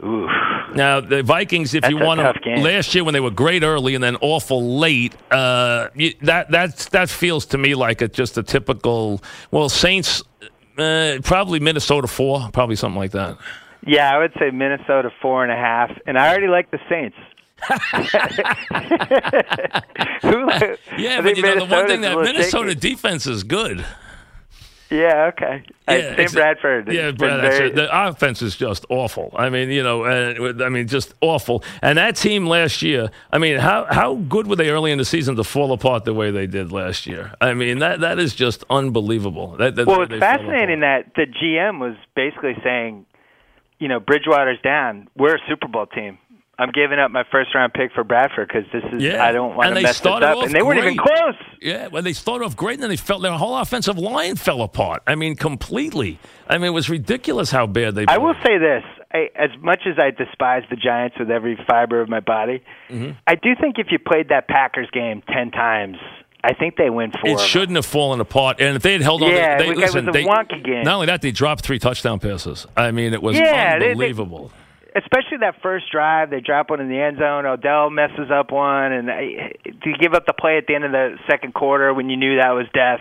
Ooh. 0.05 0.29
Now 0.75 1.01
the 1.01 1.23
Vikings, 1.23 1.73
if 1.73 1.83
That's 1.83 1.91
you 1.91 1.99
want 1.99 2.21
to, 2.21 2.61
last 2.61 2.95
year 2.95 3.03
when 3.03 3.15
they 3.15 3.21
were 3.21 3.31
great 3.31 3.63
early 3.63 3.95
and 3.95 4.05
then 4.05 4.17
awful 4.21 4.79
late, 4.79 5.15
uh, 5.31 5.89
that 6.21 6.51
that 6.51 6.77
that 6.93 7.09
feels 7.09 7.47
to 7.47 7.59
me 7.59 7.75
like 7.75 8.03
a, 8.03 8.09
just 8.09 8.37
a 8.39 8.43
typical. 8.43 9.23
Well, 9.51 9.69
Saints, 9.69 10.23
uh, 10.79 11.19
probably 11.25 11.61
Minnesota 11.61 12.07
four, 12.07 12.51
probably 12.53 12.77
something 12.77 12.99
like 12.99 13.13
that. 13.13 13.39
Yeah, 13.87 14.15
I 14.15 14.19
would 14.19 14.33
say 14.39 14.51
Minnesota 14.51 15.11
four 15.23 15.43
and 15.43 15.53
a 15.53 15.57
half, 15.57 15.91
and 16.07 16.19
I 16.19 16.29
already 16.29 16.49
like 16.49 16.71
the 16.71 16.79
Saints. 16.89 17.17
Who, 20.23 20.51
Yeah, 21.03 21.21
but 21.21 21.37
you 21.37 21.43
know 21.43 21.57
the 21.59 21.67
one 21.67 21.87
thing 21.87 22.01
that 22.03 22.19
Minnesota 22.19 22.71
shaky. 22.71 22.81
defense 22.81 23.27
is 23.27 23.43
good. 23.45 23.85
Yeah, 24.91 25.31
okay. 25.33 25.63
Yeah, 25.89 26.17
Sam 26.17 26.33
Bradford. 26.33 26.93
Yeah, 26.93 27.13
very- 27.13 27.71
the 27.71 27.89
offense 28.09 28.43
is 28.43 28.57
just 28.57 28.85
awful. 28.89 29.33
I 29.37 29.49
mean, 29.49 29.71
you 29.71 29.85
know, 29.85 30.03
uh, 30.03 30.53
I 30.65 30.69
mean, 30.69 30.89
just 30.89 31.15
awful. 31.21 31.63
And 31.81 31.97
that 31.97 32.17
team 32.17 32.47
last 32.47 32.83
year, 32.83 33.09
I 33.33 33.39
mean, 33.39 33.59
how 33.59 33.87
how 33.89 34.17
good 34.17 34.49
were 34.49 34.57
they 34.57 34.71
early 34.71 34.91
in 34.91 34.99
the 34.99 35.05
season 35.05 35.37
to 35.37 35.45
fall 35.45 35.73
apart 35.73 36.05
the 36.07 36.15
way 36.15 36.33
they 36.33 36.49
did 36.49 36.73
last 36.73 37.07
year? 37.07 37.33
I 37.41 37.55
mean, 37.55 37.79
that 37.79 38.01
that 38.01 38.19
is 38.19 38.35
just 38.35 38.65
unbelievable. 38.69 39.57
That, 39.59 39.77
that, 39.77 39.87
Well, 39.87 40.03
it's 40.03 40.19
fascinating 40.19 40.81
that 40.81 41.15
the 41.15 41.27
GM 41.27 41.79
was 41.79 41.95
basically 42.17 42.57
saying, 42.65 43.07
you 43.81 43.89
know, 43.89 43.99
Bridgewater's 43.99 44.61
down. 44.63 45.09
We're 45.17 45.35
a 45.35 45.41
Super 45.49 45.67
Bowl 45.67 45.87
team. 45.87 46.19
I'm 46.59 46.73
giving 46.73 46.99
up 46.99 47.11
my 47.11 47.25
first 47.33 47.55
round 47.55 47.73
pick 47.73 47.91
for 47.95 48.05
Bradford 48.05 48.49
because 48.49 48.71
this 48.71 48.85
is 48.93 49.03
Yeah, 49.03 49.25
I 49.25 49.33
don't 49.33 49.57
want 49.57 49.75
to 49.75 49.81
mess 49.81 49.99
this 49.99 50.07
up. 50.13 50.45
And 50.45 50.53
they 50.53 50.61
weren't 50.63 50.79
even 50.79 50.99
close. 50.99 51.35
Yeah, 51.59 51.87
well, 51.87 52.03
they 52.03 52.13
started 52.13 52.45
off 52.45 52.55
great, 52.55 52.75
and 52.75 52.83
then 52.83 52.91
they 52.91 52.99
felt 52.99 53.23
their 53.23 53.33
whole 53.33 53.57
offensive 53.57 53.97
line 53.99 54.37
fell 54.37 54.61
apart. 54.61 55.03
I 55.07 55.15
mean, 55.15 55.37
completely. 55.37 56.19
I 56.47 56.59
mean, 56.59 56.67
it 56.67 56.75
was 56.75 56.91
ridiculous 56.91 57.51
how 57.51 57.67
bad 57.67 57.95
they. 57.95 58.03
I 58.03 58.19
played. 58.19 58.19
will 58.19 58.35
say 58.45 58.59
this: 58.59 58.85
I, 59.11 59.31
as 59.37 59.51
much 59.63 59.85
as 59.87 59.99
I 59.99 60.11
despise 60.11 60.65
the 60.69 60.77
Giants 60.77 61.17
with 61.19 61.31
every 61.31 61.59
fiber 61.67 62.03
of 62.03 62.11
my 62.11 62.21
body, 62.21 62.63
Mm-hmm. 62.91 63.13
I 63.27 63.37
do 63.37 63.55
think 63.59 63.77
if 63.79 63.87
you 63.91 63.99
played 63.99 64.29
that 64.29 64.47
Packers 64.47 64.91
game 64.93 65.23
ten 65.33 65.51
times, 65.53 65.97
I 66.43 66.55
think 66.55 66.77
they 66.77 66.89
win 66.91 67.13
four. 67.13 67.31
It 67.33 67.41
shouldn't 67.41 67.77
have 67.77 67.85
fallen 67.87 68.21
apart. 68.21 68.61
And 68.61 68.75
if 68.77 68.83
they 68.83 68.93
had 68.93 69.03
held 69.03 69.23
on, 69.23 69.31
Yeah, 69.31 69.59
they, 69.59 69.67
they, 69.67 69.71
it 69.73 69.77
was 69.77 69.95
a 69.95 70.03
they, 70.03 70.25
wonky 70.25 70.65
game. 70.65 70.85
Not 70.85 70.95
only 70.95 71.07
that, 71.07 71.21
they 71.23 71.33
dropped 71.33 71.63
three 71.65 71.79
touchdown 71.79 72.19
passes. 72.19 72.67
I 72.77 72.91
mean, 72.93 73.13
it 73.13 73.23
was 73.23 73.37
Yeah, 73.37 73.79
they- 73.79 73.87
they- 73.87 73.91
unbelievable. 73.93 74.51
especially 74.97 75.37
that 75.41 75.61
first 75.63 75.91
drive, 75.93 76.31
they 76.31 76.41
drop 76.41 76.71
one 76.71 76.81
in 76.81 76.89
the 76.89 76.99
end 76.99 77.19
zone. 77.19 77.45
Odell 77.47 77.91
messes 77.91 78.31
up 78.33 78.51
one, 78.53 78.93
and 78.93 79.11
uh, 79.11 79.13
I, 79.13 79.53
to 79.65 79.93
give 80.01 80.15
up 80.15 80.25
the 80.27 80.33
play 80.33 80.57
at 80.57 80.67
the 80.67 80.75
end 80.75 80.85
of 80.85 80.93
the 80.93 81.17
second 81.31 81.53
quarter 81.55 81.93
when 81.93 82.09
you 82.11 82.17
knew 82.17 82.37
that 82.39 82.51
was 82.53 82.67
death. 82.73 83.01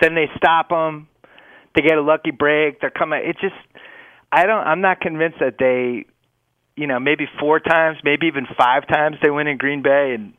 Then 0.00 0.14
they 0.16 0.28
stop 0.36 0.68
them. 0.70 1.06
They 1.76 1.82
get 1.82 1.96
a 1.96 2.02
lucky 2.02 2.30
break. 2.32 2.80
They're 2.80 2.90
coming. 2.90 3.20
It 3.24 3.36
just, 3.40 3.54
I 4.32 4.46
don't. 4.46 4.66
I'm 4.66 4.80
not 4.80 5.00
convinced 5.00 5.38
that 5.40 5.56
they, 5.58 6.04
you 6.76 6.86
know, 6.88 6.98
maybe 7.00 7.26
four 7.38 7.58
times, 7.60 7.98
maybe 8.04 8.26
even 8.26 8.46
five 8.58 8.86
times 8.88 9.16
they 9.22 9.30
win 9.30 9.46
in 9.46 9.56
Green 9.58 9.80
Bay, 9.82 10.14
and 10.18 10.34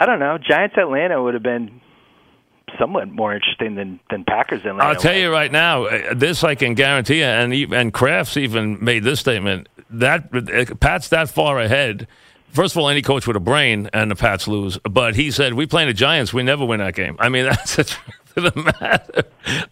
I 0.00 0.06
don't 0.06 0.18
know. 0.18 0.38
Giants 0.38 0.76
Atlanta 0.78 1.22
would 1.22 1.34
have 1.34 1.42
been 1.42 1.80
somewhat 2.78 3.08
more 3.08 3.34
interesting 3.34 3.74
than 3.74 4.00
than 4.10 4.24
Packers 4.24 4.60
Atlanta. 4.60 4.82
I'll 4.82 4.96
tell 4.96 5.14
you 5.14 5.30
right 5.30 5.52
now, 5.52 5.84
uh, 5.84 6.14
this 6.14 6.42
I 6.42 6.54
can 6.54 6.74
guarantee, 6.74 7.18
you, 7.18 7.24
and 7.24 7.52
and 7.52 7.92
Crafts 7.92 8.36
even 8.36 8.82
made 8.82 9.04
this 9.04 9.20
statement 9.20 9.68
that 9.90 10.30
uh, 10.34 10.74
Pat's 10.76 11.08
that 11.08 11.28
far 11.28 11.60
ahead. 11.60 12.08
First 12.48 12.74
of 12.74 12.82
all, 12.82 12.88
any 12.88 13.02
coach 13.02 13.28
with 13.28 13.36
a 13.36 13.40
brain 13.40 13.88
and 13.92 14.10
the 14.10 14.16
Pats 14.16 14.48
lose, 14.48 14.78
but 14.78 15.14
he 15.14 15.30
said 15.30 15.54
we 15.54 15.66
playing 15.66 15.88
the 15.88 15.94
Giants, 15.94 16.32
we 16.32 16.42
never 16.42 16.64
win 16.64 16.80
that 16.80 16.94
game. 16.94 17.16
I 17.20 17.28
mean, 17.28 17.44
that's 17.50 17.76
the 17.76 17.96
of 18.36 18.44
the 18.54 18.74
matter. 18.80 19.22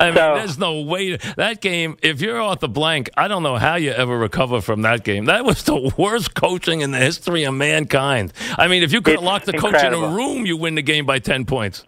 I 0.00 0.06
mean, 0.06 0.14
So- 0.16 0.34
there's 0.36 0.58
no 0.58 0.80
way 0.82 1.16
that 1.36 1.60
game. 1.60 1.96
If 2.02 2.20
you're 2.20 2.40
Arthur 2.40 2.68
Blank, 2.68 3.10
I 3.16 3.28
don't 3.28 3.42
know 3.42 3.56
how 3.56 3.76
you 3.76 3.90
ever 3.90 4.16
recover 4.18 4.60
from 4.60 4.82
that 4.82 5.04
game. 5.04 5.26
That 5.26 5.44
was 5.44 5.62
the 5.64 5.92
worst 5.98 6.34
coaching 6.34 6.80
in 6.80 6.90
the 6.90 6.98
history 6.98 7.44
of 7.44 7.54
mankind. 7.54 8.32
I 8.56 8.68
mean, 8.68 8.82
if 8.82 8.92
you 8.92 9.00
could 9.02 9.14
have 9.16 9.24
locked 9.24 9.46
the 9.46 9.52
coach 9.52 9.82
in 9.82 9.94
a 9.94 10.08
room, 10.08 10.46
you 10.46 10.56
win 10.56 10.74
the 10.74 10.82
game 10.82 11.06
by 11.06 11.18
ten 11.18 11.44
points. 11.44 11.84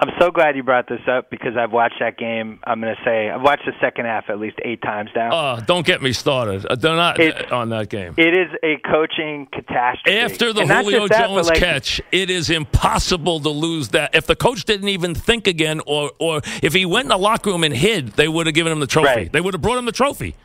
I'm 0.00 0.10
so 0.20 0.30
glad 0.30 0.54
you 0.54 0.62
brought 0.62 0.88
this 0.88 1.00
up 1.10 1.28
because 1.28 1.56
I've 1.56 1.72
watched 1.72 1.96
that 1.98 2.16
game. 2.16 2.60
I'm 2.62 2.80
going 2.80 2.94
to 2.94 3.02
say 3.04 3.28
I've 3.30 3.42
watched 3.42 3.64
the 3.66 3.72
second 3.80 4.04
half 4.04 4.30
at 4.30 4.38
least 4.38 4.56
eight 4.64 4.80
times 4.80 5.10
now. 5.16 5.30
Uh, 5.34 5.60
don't 5.60 5.84
get 5.84 6.00
me 6.00 6.12
started. 6.12 6.64
Uh, 6.66 6.76
They're 6.76 6.94
not 6.94 7.18
It's- 7.18 7.50
on 7.50 7.70
that 7.70 7.88
game. 7.88 8.14
it 8.16 8.28
is 8.36 8.48
a 8.62 8.76
coaching 8.88 9.48
catastrophe. 9.52 10.16
After 10.16 10.52
the 10.52 10.60
And 10.60 10.70
Julio 10.70 11.08
that, 11.08 11.26
Jones 11.26 11.48
like, 11.48 11.58
catch, 11.58 12.00
it 12.12 12.30
is 12.30 12.48
impossible 12.48 13.40
to 13.40 13.48
lose 13.48 13.88
that. 13.88 14.14
If 14.14 14.26
the 14.28 14.36
coach 14.36 14.64
didn't 14.66 14.88
even 14.88 15.16
think 15.16 15.48
again, 15.48 15.80
or 15.84 16.12
or 16.20 16.42
if 16.62 16.74
he 16.74 16.86
went 16.86 17.06
in 17.06 17.08
the 17.08 17.18
locker 17.18 17.50
room 17.50 17.64
and 17.64 17.74
hid, 17.74 18.10
they 18.10 18.28
would 18.28 18.46
have 18.46 18.54
given 18.54 18.70
him 18.70 18.78
the 18.78 18.86
trophy. 18.86 19.06
Right. 19.08 19.32
They 19.32 19.40
would 19.40 19.54
have 19.54 19.62
brought 19.62 19.78
him 19.78 19.84
the 19.86 19.92
trophy. 19.92 20.36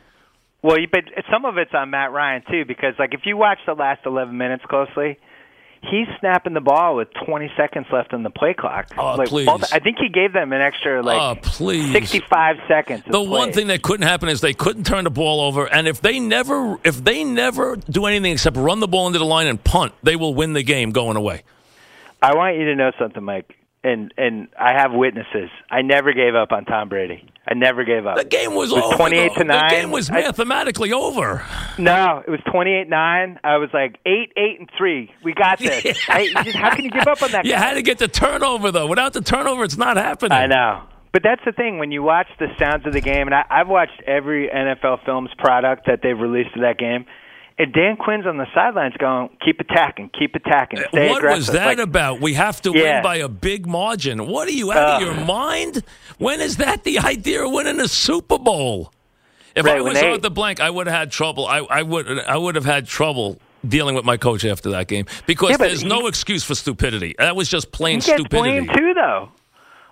Well, 0.62 0.78
but 0.90 1.04
some 1.30 1.44
of 1.44 1.58
it's 1.58 1.72
on 1.74 1.90
Matt 1.90 2.10
Ryan 2.10 2.42
too, 2.50 2.64
because 2.66 2.94
like 2.98 3.14
if 3.14 3.20
you 3.24 3.36
watch 3.36 3.58
the 3.66 3.74
last 3.74 4.00
11 4.04 4.36
minutes 4.36 4.64
closely, 4.68 5.18
he's 5.90 6.06
snapping 6.20 6.54
the 6.54 6.60
ball 6.60 6.96
with 6.96 7.08
20 7.26 7.50
seconds 7.56 7.86
left 7.92 8.12
on 8.12 8.22
the 8.22 8.30
play 8.30 8.54
clock. 8.54 8.88
Oh, 8.96 9.14
like, 9.14 9.28
please. 9.28 9.48
I 9.48 9.78
think 9.78 9.98
he 9.98 10.08
gave 10.08 10.32
them 10.32 10.52
an 10.52 10.60
extra 10.60 10.98
oh, 10.98 11.02
like 11.02 11.20
oh, 11.20 11.40
please. 11.40 11.92
65 11.92 12.56
seconds. 12.68 13.04
The 13.06 13.22
one 13.22 13.52
thing 13.52 13.68
that 13.68 13.82
couldn't 13.82 14.06
happen 14.06 14.28
is 14.28 14.40
they 14.40 14.54
couldn't 14.54 14.84
turn 14.84 15.04
the 15.04 15.10
ball 15.10 15.40
over, 15.40 15.66
and 15.66 15.86
if 15.86 16.00
they 16.00 16.20
never, 16.20 16.78
if 16.84 17.02
they 17.02 17.24
never 17.24 17.76
do 17.76 18.06
anything 18.06 18.32
except 18.32 18.56
run 18.56 18.80
the 18.80 18.88
ball 18.88 19.06
into 19.06 19.18
the 19.18 19.24
line 19.24 19.46
and 19.46 19.62
punt, 19.62 19.92
they 20.02 20.16
will 20.16 20.34
win 20.34 20.52
the 20.52 20.62
game 20.62 20.90
going 20.90 21.16
away. 21.16 21.42
I 22.22 22.34
want 22.34 22.56
you 22.56 22.64
to 22.66 22.74
know 22.74 22.92
something, 22.98 23.22
Mike, 23.22 23.54
and 23.82 24.12
and 24.16 24.48
I 24.58 24.72
have 24.72 24.92
witnesses. 24.92 25.50
I 25.70 25.82
never 25.82 26.12
gave 26.12 26.34
up 26.34 26.52
on 26.52 26.64
Tom 26.64 26.88
Brady. 26.88 27.28
I 27.46 27.54
never 27.54 27.84
gave 27.84 28.06
up. 28.06 28.16
The 28.16 28.24
game 28.24 28.54
was, 28.54 28.70
It 28.72 28.76
was 28.76 28.84
over. 28.84 28.96
28 28.96 29.34
to 29.36 29.44
9. 29.44 29.68
The 29.68 29.74
game 29.76 29.90
was 29.90 30.10
I- 30.10 30.20
mathematically 30.22 30.92
over. 30.92 31.44
No, 31.78 32.22
it 32.26 32.30
was 32.30 32.40
twenty-eight 32.50 32.88
nine. 32.88 33.38
I 33.42 33.56
was 33.56 33.68
like 33.74 33.98
eight, 34.06 34.32
eight, 34.36 34.60
and 34.60 34.70
three. 34.78 35.10
We 35.24 35.34
got 35.34 35.58
this. 35.58 35.84
I, 36.08 36.28
just, 36.44 36.56
how 36.56 36.74
can 36.74 36.84
you 36.84 36.90
give 36.90 37.06
up 37.08 37.20
on 37.22 37.32
that? 37.32 37.44
You 37.44 37.52
guy? 37.52 37.58
had 37.58 37.74
to 37.74 37.82
get 37.82 37.98
the 37.98 38.06
turnover 38.08 38.70
though. 38.70 38.86
Without 38.86 39.12
the 39.12 39.20
turnover, 39.20 39.64
it's 39.64 39.76
not 39.76 39.96
happening. 39.96 40.32
I 40.38 40.46
know, 40.46 40.82
but 41.12 41.22
that's 41.24 41.40
the 41.44 41.50
thing. 41.52 41.78
When 41.78 41.90
you 41.90 42.02
watch 42.02 42.28
the 42.38 42.46
sounds 42.60 42.86
of 42.86 42.92
the 42.92 43.00
game, 43.00 43.26
and 43.26 43.34
I, 43.34 43.44
I've 43.50 43.68
watched 43.68 44.00
every 44.06 44.48
NFL 44.48 45.04
Films 45.04 45.30
product 45.36 45.86
that 45.86 45.98
they've 46.02 46.18
released 46.18 46.54
of 46.54 46.62
that 46.62 46.78
game, 46.78 47.06
and 47.58 47.72
Dan 47.72 47.96
Quinn's 47.96 48.26
on 48.26 48.36
the 48.36 48.46
sidelines 48.54 48.94
going, 48.98 49.28
"Keep 49.44 49.60
attacking, 49.60 50.10
keep 50.18 50.34
attacking, 50.34 50.80
uh, 50.80 50.88
stay 50.88 51.08
what 51.08 51.18
aggressive." 51.18 51.38
was 51.38 51.46
that 51.48 51.66
Like, 51.66 51.78
about? 51.78 52.20
We 52.20 52.34
have 52.34 52.60
to 52.62 52.72
Yeah. 52.74 52.94
win 52.96 53.02
by 53.02 53.16
a 53.16 53.28
big 53.28 53.66
margin. 53.66 54.26
What 54.26 54.48
are 54.48 54.52
you 54.52 54.72
out 54.72 55.02
of 55.02 55.02
uh. 55.02 55.04
your 55.04 55.24
mind? 55.24 55.82
When 56.18 56.40
is 56.40 56.56
that 56.58 56.84
the 56.84 56.98
idea 56.98 57.44
of 57.44 57.52
winning 57.52 57.80
a 57.80 57.88
Super 57.88 58.38
Bowl? 58.38 58.92
If 59.54 59.64
Right, 59.66 59.76
I 59.76 59.80
was 59.82 59.94
they- 60.00 60.10
Arthur 60.10 60.30
Blank, 60.30 60.60
I 60.60 60.68
would 60.68 60.88
have 60.88 60.96
had 60.96 61.12
trouble. 61.12 61.46
I, 61.46 61.58
I 61.58 61.82
would 61.82 62.18
I 62.26 62.36
would 62.36 62.56
have 62.56 62.64
had 62.64 62.88
trouble 62.88 63.38
dealing 63.66 63.94
with 63.94 64.04
my 64.04 64.16
coach 64.16 64.44
after 64.44 64.70
that 64.70 64.88
game 64.88 65.06
because 65.26 65.50
Yeah, 65.50 65.56
there's 65.58 65.82
he- 65.82 65.88
no 65.88 66.06
excuse 66.08 66.42
for 66.44 66.54
stupidity. 66.56 67.14
That 67.18 67.36
was 67.36 67.48
just 67.48 67.70
plain 67.72 68.00
he 68.00 68.06
gets 68.06 68.20
stupidity. 68.20 68.60
blamed 68.66 68.70
too, 68.76 68.94
though. 68.94 69.28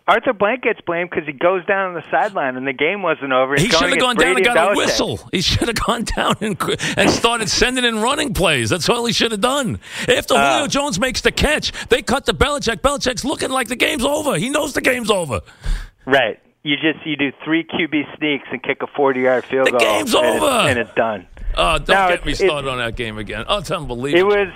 Arthur 0.09 0.33
Blank 0.33 0.63
gets 0.63 0.81
blamed 0.81 1.11
because 1.11 1.27
he 1.27 1.33
goes 1.33 1.65
down 1.67 1.89
on 1.89 1.95
the 1.95 2.03
sideline 2.11 2.57
and 2.57 2.67
the 2.67 2.73
game 2.73 3.03
wasn't 3.03 3.33
over. 3.33 3.55
He 3.55 3.69
should 3.69 3.91
have 3.91 4.01
gone 4.01 4.17
down 4.17 4.37
and 4.37 4.45
got 4.45 4.73
a 4.73 4.77
whistle. 4.77 5.19
He 5.31 5.41
should 5.41 5.69
have 5.69 5.77
gone 5.87 6.03
down 6.05 6.35
and, 6.41 6.61
and 6.97 7.09
started 7.11 7.49
sending 7.49 7.85
in 7.85 8.01
running 8.03 8.35
plays. 8.35 8.69
That's 8.71 8.89
all 8.89 9.05
he 9.07 9.13
should 9.13 9.31
have 9.31 9.41
done. 9.41 9.79
After 10.09 10.35
Uh. 10.35 10.53
Julio 10.55 10.67
Jones 10.67 10.99
makes 10.99 11.21
the 11.21 11.31
catch, 11.31 11.71
they 11.89 12.03
cut 12.03 12.27
to 12.27 12.35
Belichick. 12.35 12.81
Belichick's 12.81 13.25
looking 13.25 13.51
like 13.51 13.69
the 13.69 13.77
game's 13.77 14.05
over. 14.05 14.37
He 14.37 14.51
knows 14.51 14.73
the 14.73 14.81
game's 14.81 15.11
over. 15.11 15.41
Right. 16.05 16.41
You 16.65 16.77
just 16.77 17.05
you 17.07 17.17
do 17.17 17.33
three 17.45 17.65
QB 17.65 18.17
sneaks 18.19 18.49
and 18.51 18.63
kick 18.63 18.83
a 18.83 18.87
forty-yard 18.89 19.45
field 19.45 19.67
The 19.69 19.71
goal. 19.73 19.81
game's 19.81 20.15
and 20.15 20.25
it's- 20.27 20.43
over. 20.43 20.69
and 20.69 20.79
it's 20.79 20.95
done. 20.95 21.27
Oh, 21.57 21.79
don't 21.79 21.89
No, 21.89 22.09
get 22.09 22.25
me 22.25 22.35
started 22.35 22.69
on 22.69 22.79
that 22.79 22.97
game 22.97 23.19
again. 23.19 23.45
Oh, 23.47 23.59
it's 23.59 23.71
It 23.71 24.25
was 24.27 24.49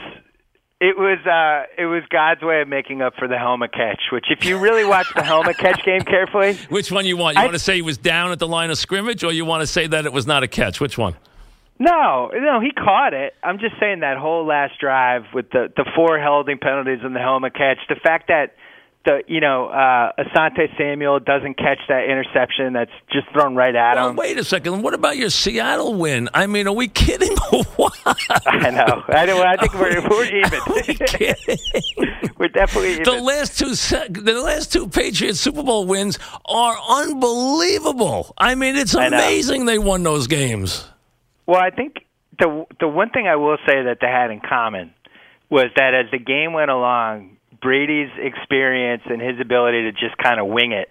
it 0.80 0.96
was 0.98 1.18
uh 1.26 1.64
it 1.80 1.86
was 1.86 2.02
God's 2.10 2.42
way 2.42 2.60
of 2.60 2.68
making 2.68 3.00
up 3.02 3.14
for 3.18 3.28
the 3.28 3.38
helmet 3.38 3.72
catch, 3.72 4.00
which 4.12 4.26
if 4.30 4.44
you 4.44 4.58
really 4.58 4.84
watch 4.84 5.06
the 5.14 5.22
helmet 5.22 5.56
catch 5.56 5.82
game 5.84 6.02
carefully, 6.02 6.54
Which 6.68 6.92
one 6.92 7.06
you 7.06 7.16
want? 7.16 7.36
You 7.36 7.42
I- 7.42 7.44
want 7.46 7.54
to 7.54 7.60
say 7.60 7.76
he 7.76 7.82
was 7.82 7.98
down 7.98 8.30
at 8.32 8.38
the 8.38 8.48
line 8.48 8.70
of 8.70 8.78
scrimmage, 8.78 9.24
or 9.24 9.32
you 9.32 9.44
want 9.44 9.62
to 9.62 9.66
say 9.66 9.86
that 9.86 10.04
it 10.06 10.12
was 10.12 10.26
not 10.26 10.42
a 10.42 10.48
catch? 10.48 10.80
Which 10.80 10.98
one? 10.98 11.14
No, 11.78 12.30
no, 12.34 12.60
he 12.60 12.70
caught 12.72 13.12
it. 13.12 13.34
I'm 13.42 13.58
just 13.58 13.74
saying 13.78 14.00
that 14.00 14.16
whole 14.16 14.46
last 14.46 14.80
drive 14.80 15.24
with 15.34 15.50
the 15.50 15.72
the 15.76 15.84
four 15.94 16.18
holding 16.20 16.58
penalties 16.58 17.00
and 17.02 17.14
the 17.14 17.20
helmet 17.20 17.54
catch, 17.54 17.78
the 17.88 17.96
fact 17.96 18.28
that 18.28 18.54
the 19.06 19.22
you 19.26 19.40
know 19.40 19.68
uh, 19.68 20.12
Asante 20.18 20.76
Samuel 20.76 21.20
doesn't 21.20 21.56
catch 21.56 21.78
that 21.88 22.04
interception 22.10 22.74
that's 22.74 22.90
just 23.10 23.26
thrown 23.32 23.54
right 23.56 23.74
at 23.74 23.94
Well, 23.94 24.10
him. 24.10 24.16
wait 24.16 24.36
a 24.38 24.44
second. 24.44 24.82
What 24.82 24.92
about 24.92 25.16
your 25.16 25.30
Seattle 25.30 25.94
win? 25.94 26.28
I 26.34 26.46
mean, 26.46 26.66
are 26.68 26.74
we 26.74 26.88
kidding 26.88 27.34
what? 27.76 27.94
I 28.04 28.70
know. 28.70 29.02
I 29.08 29.24
know. 29.24 29.42
I 29.42 29.56
think 29.56 29.72
we're 29.74 30.06
we're 30.08 30.24
even. 30.26 30.60
Are 30.66 30.74
we 30.74 30.82
kidding? 30.94 31.58
we're 32.38 32.48
definitely 32.48 32.92
even. 32.92 33.04
The 33.04 33.12
last 33.22 33.58
two, 33.58 33.70
the 34.10 34.42
last 34.44 34.72
two 34.72 34.88
Patriots 34.88 35.40
Super 35.40 35.62
Bowl 35.62 35.86
wins 35.86 36.18
are 36.44 36.76
unbelievable. 36.90 38.34
I 38.36 38.54
mean, 38.54 38.76
it's 38.76 38.94
amazing 38.94 39.64
they 39.66 39.78
won 39.78 40.02
those 40.02 40.26
games. 40.26 40.86
Well, 41.46 41.60
I 41.60 41.70
think 41.70 42.04
the 42.38 42.66
the 42.80 42.88
one 42.88 43.10
thing 43.10 43.26
I 43.28 43.36
will 43.36 43.56
say 43.66 43.84
that 43.84 43.98
they 44.00 44.08
had 44.08 44.30
in 44.30 44.40
common 44.40 44.92
was 45.48 45.66
that 45.76 45.94
as 45.94 46.10
the 46.10 46.18
game 46.18 46.52
went 46.52 46.70
along, 46.70 47.35
Brady's 47.60 48.10
experience 48.18 49.02
and 49.06 49.20
his 49.20 49.40
ability 49.40 49.82
to 49.82 49.92
just 49.92 50.16
kind 50.22 50.40
of 50.40 50.46
wing 50.46 50.72
it 50.72 50.90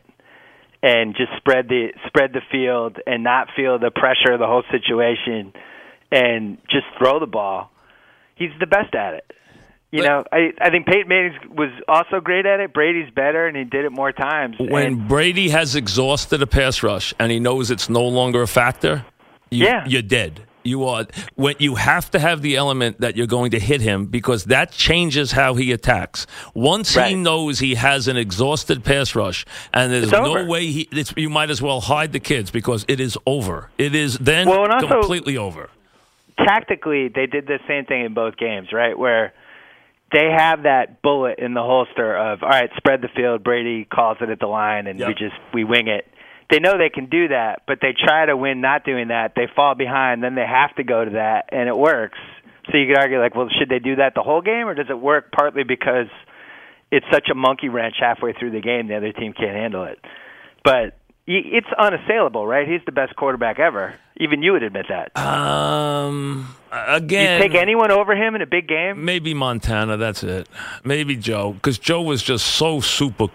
and 0.84 1.16
just 1.16 1.32
spread 1.38 1.68
the 1.70 1.90
spread 2.08 2.32
the 2.34 2.42
field 2.52 2.98
and 3.08 3.24
not 3.24 3.48
feel 3.56 3.80
the 3.80 3.92
pressure 3.92 4.34
of 4.34 4.40
the 4.40 4.48
whole 4.48 4.64
situation 4.72 5.54
and 6.12 6.58
just 6.70 6.86
throw 6.98 7.20
the 7.20 7.26
ball. 7.28 7.72
He's 8.36 8.52
the 8.60 8.68
best 8.68 8.94
at 8.96 9.14
it. 9.16 9.32
You 9.92 10.02
But- 10.02 10.08
know, 10.08 10.24
I 10.32 10.52
I 10.60 10.70
think 10.70 10.88
Peyton 10.88 11.08
Manning 11.08 11.34
was 11.56 11.70
also 11.88 12.20
great 12.20 12.46
at 12.46 12.60
it. 12.60 12.74
Brady's 12.74 13.10
better, 13.12 13.48
and 13.48 13.56
he 13.56 13.64
did 13.64 13.86
it 13.86 13.92
more 13.92 14.12
times. 14.12 14.58
When 14.60 14.86
And- 14.86 15.08
Brady 15.08 15.50
has 15.50 15.76
exhausted 15.76 16.42
a 16.42 16.48
pass 16.48 16.84
rush 16.84 17.14
and 17.20 17.32
he 17.32 17.40
knows 17.40 17.72
it's 17.72 17.90
no 17.90 18.04
longer 18.04 18.42
a 18.42 18.48
factor, 18.48 19.06
you, 19.52 19.66
Yeah. 19.66 19.86
you're 19.88 20.02
dead. 20.02 20.42
You 20.66 20.86
are 20.86 21.06
when 21.36 21.56
you 21.60 21.76
have 21.76 22.10
to 22.12 22.20
have 22.20 22.42
the 22.42 22.56
element 22.56 23.00
that 23.02 23.16
you're 23.16 23.28
going 23.28 23.52
to 23.52 23.60
hit 23.60 23.82
him 23.82 24.08
because 24.08 24.46
that 24.46 24.72
changes 24.72 25.32
how 25.32 25.54
he 25.54 25.72
attacks. 25.72 26.26
Once 26.56 26.96
he 26.96 27.14
knows 27.14 27.60
he 27.60 27.76
has 27.76 28.08
an 28.08 28.18
exhausted 28.18 28.84
pass 28.84 29.14
rush 29.14 29.46
and 29.74 29.94
there's 29.94 30.12
no 30.12 30.44
way 30.46 30.66
he, 30.66 30.90
it's, 30.92 31.14
you 31.16 31.30
might 31.30 31.52
as 31.52 31.62
well 31.62 31.82
hide 31.82 32.12
the 32.14 32.20
kids 32.20 32.50
because 32.50 32.84
it 32.88 33.00
is 33.00 33.16
over. 33.28 33.70
It 33.78 33.94
is 33.94 34.18
then 34.18 34.50
Well, 34.50 34.72
also- 34.72 34.88
completely 34.88 35.38
over. 35.38 35.70
tactically 36.38 37.08
they 37.10 37.28
did 37.28 37.48
the 37.48 37.60
same 37.68 37.86
thing 37.86 38.04
in 38.04 38.14
both 38.14 38.36
games, 38.38 38.74
right? 38.74 38.98
Where 38.98 39.34
they 40.12 40.30
have 40.36 40.64
that 40.64 41.02
bullet 41.02 41.40
in 41.40 41.54
the 41.54 41.62
holster 41.64 42.16
of 42.16 42.42
all 42.44 42.50
right, 42.50 42.70
spread 42.78 43.02
the 43.02 43.08
field. 43.10 43.44
Brady 43.44 43.86
calls 43.86 44.18
it 44.22 44.30
at 44.30 44.40
the 44.40 44.48
line, 44.48 44.88
and 44.88 45.00
we 45.00 45.14
just 45.14 45.36
we 45.54 45.64
wing 45.64 45.88
it. 45.88 46.08
They 46.50 46.60
know 46.60 46.78
they 46.78 46.90
can 46.90 47.10
do 47.10 47.30
that, 47.30 47.64
but 47.66 47.80
they 47.82 47.94
try 47.98 48.26
to 48.28 48.38
win 48.38 48.62
not 48.62 48.86
doing 48.86 49.08
that. 49.08 49.34
They 49.36 49.48
fall 49.56 49.74
behind, 49.76 50.24
then 50.24 50.36
they 50.36 50.46
have 50.46 50.76
to 50.76 50.84
go 50.84 51.04
to 51.04 51.12
that, 51.12 51.50
and 51.52 51.68
it 51.68 51.76
works. 51.76 52.20
So 52.72 52.78
you 52.78 52.88
could 52.88 52.98
argue 52.98 53.20
like, 53.20 53.36
well, 53.36 53.50
should 53.58 53.70
they 53.70 53.80
do 53.80 53.96
that 53.98 54.14
the 54.16 54.22
whole 54.22 54.42
game, 54.42 54.68
or 54.68 54.74
does 54.74 54.90
it 54.90 55.00
work 55.00 55.32
partly 55.32 55.64
because 55.64 56.08
it's 56.92 57.06
such 57.12 57.30
a 57.32 57.36
monkey 57.36 57.70
wrench 57.70 57.96
halfway 58.00 58.34
through 58.34 58.52
the 58.52 58.62
game, 58.62 58.88
the 58.88 58.96
other 58.96 59.12
team 59.12 59.34
can't 59.34 59.56
handle 59.56 59.86
it. 59.86 60.00
But 60.64 60.98
it's 61.28 61.68
unassailable, 61.78 62.46
right? 62.46 62.68
He's 62.68 62.82
the 62.86 62.92
best 62.92 63.16
quarterback 63.16 63.60
ever. 63.60 63.96
Even 64.18 64.44
you 64.44 64.54
would 64.54 64.64
admit 64.64 64.86
that. 64.90 65.18
Um, 65.18 66.56
You 66.72 66.80
again, 66.96 67.42
take 67.42 67.56
anyone 67.56 67.92
over 67.92 68.16
him 68.16 68.36
in 68.36 68.42
a 68.42 68.46
big 68.46 68.68
game? 68.68 69.04
Maybe 69.04 69.34
Montana. 69.34 69.98
That's 69.98 70.24
it. 70.24 70.48
Maybe 70.84 71.16
Joe, 71.16 71.54
because 71.54 71.80
Joe 71.80 72.02
was 72.02 72.22
just 72.22 72.46
so 72.46 72.80
super 72.80 73.28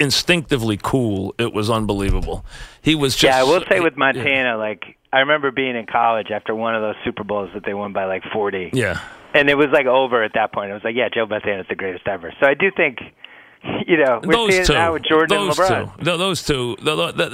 instinctively 0.00 0.78
cool. 0.82 1.34
It 1.38 1.52
was 1.52 1.70
unbelievable. 1.70 2.44
He 2.82 2.94
was 2.94 3.14
just. 3.14 3.24
Yeah, 3.24 3.40
I 3.40 3.44
will 3.44 3.64
say 3.68 3.80
with 3.80 3.94
yeah. 3.94 3.98
Montana, 3.98 4.56
like 4.58 4.96
I 5.12 5.20
remember 5.20 5.50
being 5.50 5.76
in 5.76 5.86
college 5.86 6.30
after 6.30 6.54
one 6.54 6.74
of 6.74 6.82
those 6.82 6.96
Super 7.04 7.24
Bowls 7.24 7.50
that 7.54 7.64
they 7.64 7.74
won 7.74 7.92
by 7.92 8.04
like 8.06 8.22
forty, 8.32 8.70
Yeah. 8.72 9.00
and 9.34 9.48
it 9.48 9.54
was 9.56 9.68
like 9.72 9.86
over 9.86 10.22
at 10.22 10.32
that 10.34 10.52
point. 10.52 10.70
It 10.70 10.74
was 10.74 10.84
like, 10.84 10.96
yeah, 10.96 11.08
Joe 11.12 11.26
Montana's 11.26 11.66
the 11.68 11.74
greatest 11.74 12.06
ever. 12.06 12.32
So 12.40 12.46
I 12.46 12.54
do 12.54 12.70
think, 12.76 12.98
you 13.86 13.96
know, 13.96 14.20
we're 14.22 14.32
those 14.34 14.52
seeing 14.52 14.64
two, 14.66 14.72
now 14.74 14.92
with 14.92 15.04
Jordan 15.04 15.36
those 15.36 15.58
and 15.58 15.68
LeBron. 15.68 15.96
two, 15.98 16.04
Th- 16.04 16.18
those 16.18 16.42
two. 16.44 16.76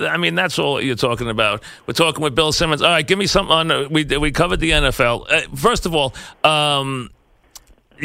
I 0.08 0.16
mean, 0.16 0.34
that's 0.34 0.58
all 0.58 0.80
you're 0.80 0.94
talking 0.94 1.28
about. 1.28 1.62
We're 1.86 1.94
talking 1.94 2.22
with 2.22 2.34
Bill 2.34 2.52
Simmons. 2.52 2.82
All 2.82 2.90
right, 2.90 3.06
give 3.06 3.18
me 3.18 3.26
something 3.26 3.52
on. 3.52 3.70
Uh, 3.70 3.88
we 3.90 4.04
we 4.04 4.30
covered 4.30 4.60
the 4.60 4.70
NFL. 4.70 5.26
Uh, 5.30 5.40
first 5.56 5.84
of 5.86 5.94
all, 5.94 6.14
um, 6.44 7.10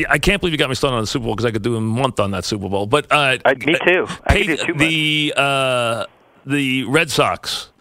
I 0.09 0.17
can't 0.19 0.39
believe 0.41 0.51
you 0.53 0.57
got 0.57 0.69
me 0.69 0.75
started 0.75 0.95
on 0.97 1.03
the 1.03 1.07
Super 1.07 1.25
Bowl 1.25 1.35
because 1.35 1.45
I 1.45 1.51
could 1.51 1.61
do 1.63 1.75
a 1.75 1.81
month 1.81 2.19
on 2.19 2.31
that 2.31 2.45
Super 2.45 2.69
Bowl. 2.69 2.85
But 2.85 3.11
uh, 3.11 3.37
Uh, 3.45 3.53
me 3.65 3.75
too. 3.87 4.05
I 4.25 4.33
could 4.37 4.47
do 4.47 4.55
Pay- 4.57 4.65
two 4.65 4.73
the 4.73 5.33
uh, 5.37 6.05
the 6.45 6.83
Red 6.85 7.09
Sox, 7.11 7.71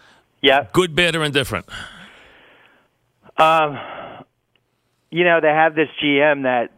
Yeah, 0.43 0.67
good, 0.73 0.95
bad, 0.95 1.15
or 1.17 1.25
indifferent. 1.25 1.67
um, 3.37 3.79
you 5.11 5.25
know 5.25 5.41
they 5.41 5.49
have 5.49 5.75
this 5.75 5.89
GM 6.03 6.43
that 6.45 6.71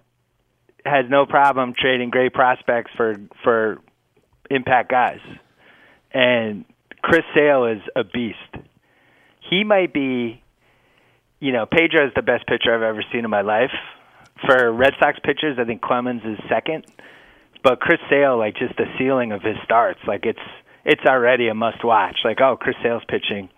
has 0.84 1.06
no 1.08 1.26
problem 1.26 1.74
trading 1.78 2.10
great 2.10 2.32
prospects 2.32 2.90
for 2.96 3.16
for 3.44 3.78
impact 4.50 4.90
guys, 4.90 5.20
and 6.12 6.64
Chris 7.02 7.22
Sale 7.34 7.66
is 7.66 7.82
a 7.94 8.04
beast. 8.04 8.36
He 9.50 9.64
might 9.64 9.92
be, 9.94 10.42
you 11.40 11.52
know, 11.52 11.64
Pedro 11.64 12.06
is 12.06 12.12
the 12.14 12.22
best 12.22 12.46
pitcher 12.46 12.74
I've 12.74 12.82
ever 12.82 13.02
seen 13.12 13.24
in 13.24 13.30
my 13.30 13.40
life. 13.42 13.70
For 14.46 14.72
Red 14.72 14.94
Sox 15.00 15.18
pitchers, 15.22 15.58
I 15.58 15.64
think 15.64 15.82
Clemens 15.82 16.22
is 16.24 16.38
second, 16.48 16.84
but 17.62 17.80
Chris 17.80 17.98
Sale, 18.08 18.38
like 18.38 18.56
just 18.56 18.76
the 18.76 18.86
ceiling 18.98 19.32
of 19.32 19.42
his 19.42 19.56
starts, 19.64 20.00
like 20.06 20.24
it's 20.24 20.38
it's 20.84 21.04
already 21.06 21.48
a 21.48 21.54
must 21.54 21.84
watch. 21.84 22.16
Like, 22.24 22.40
oh, 22.40 22.56
Chris 22.56 22.76
Sale's 22.82 23.02
pitching. 23.08 23.48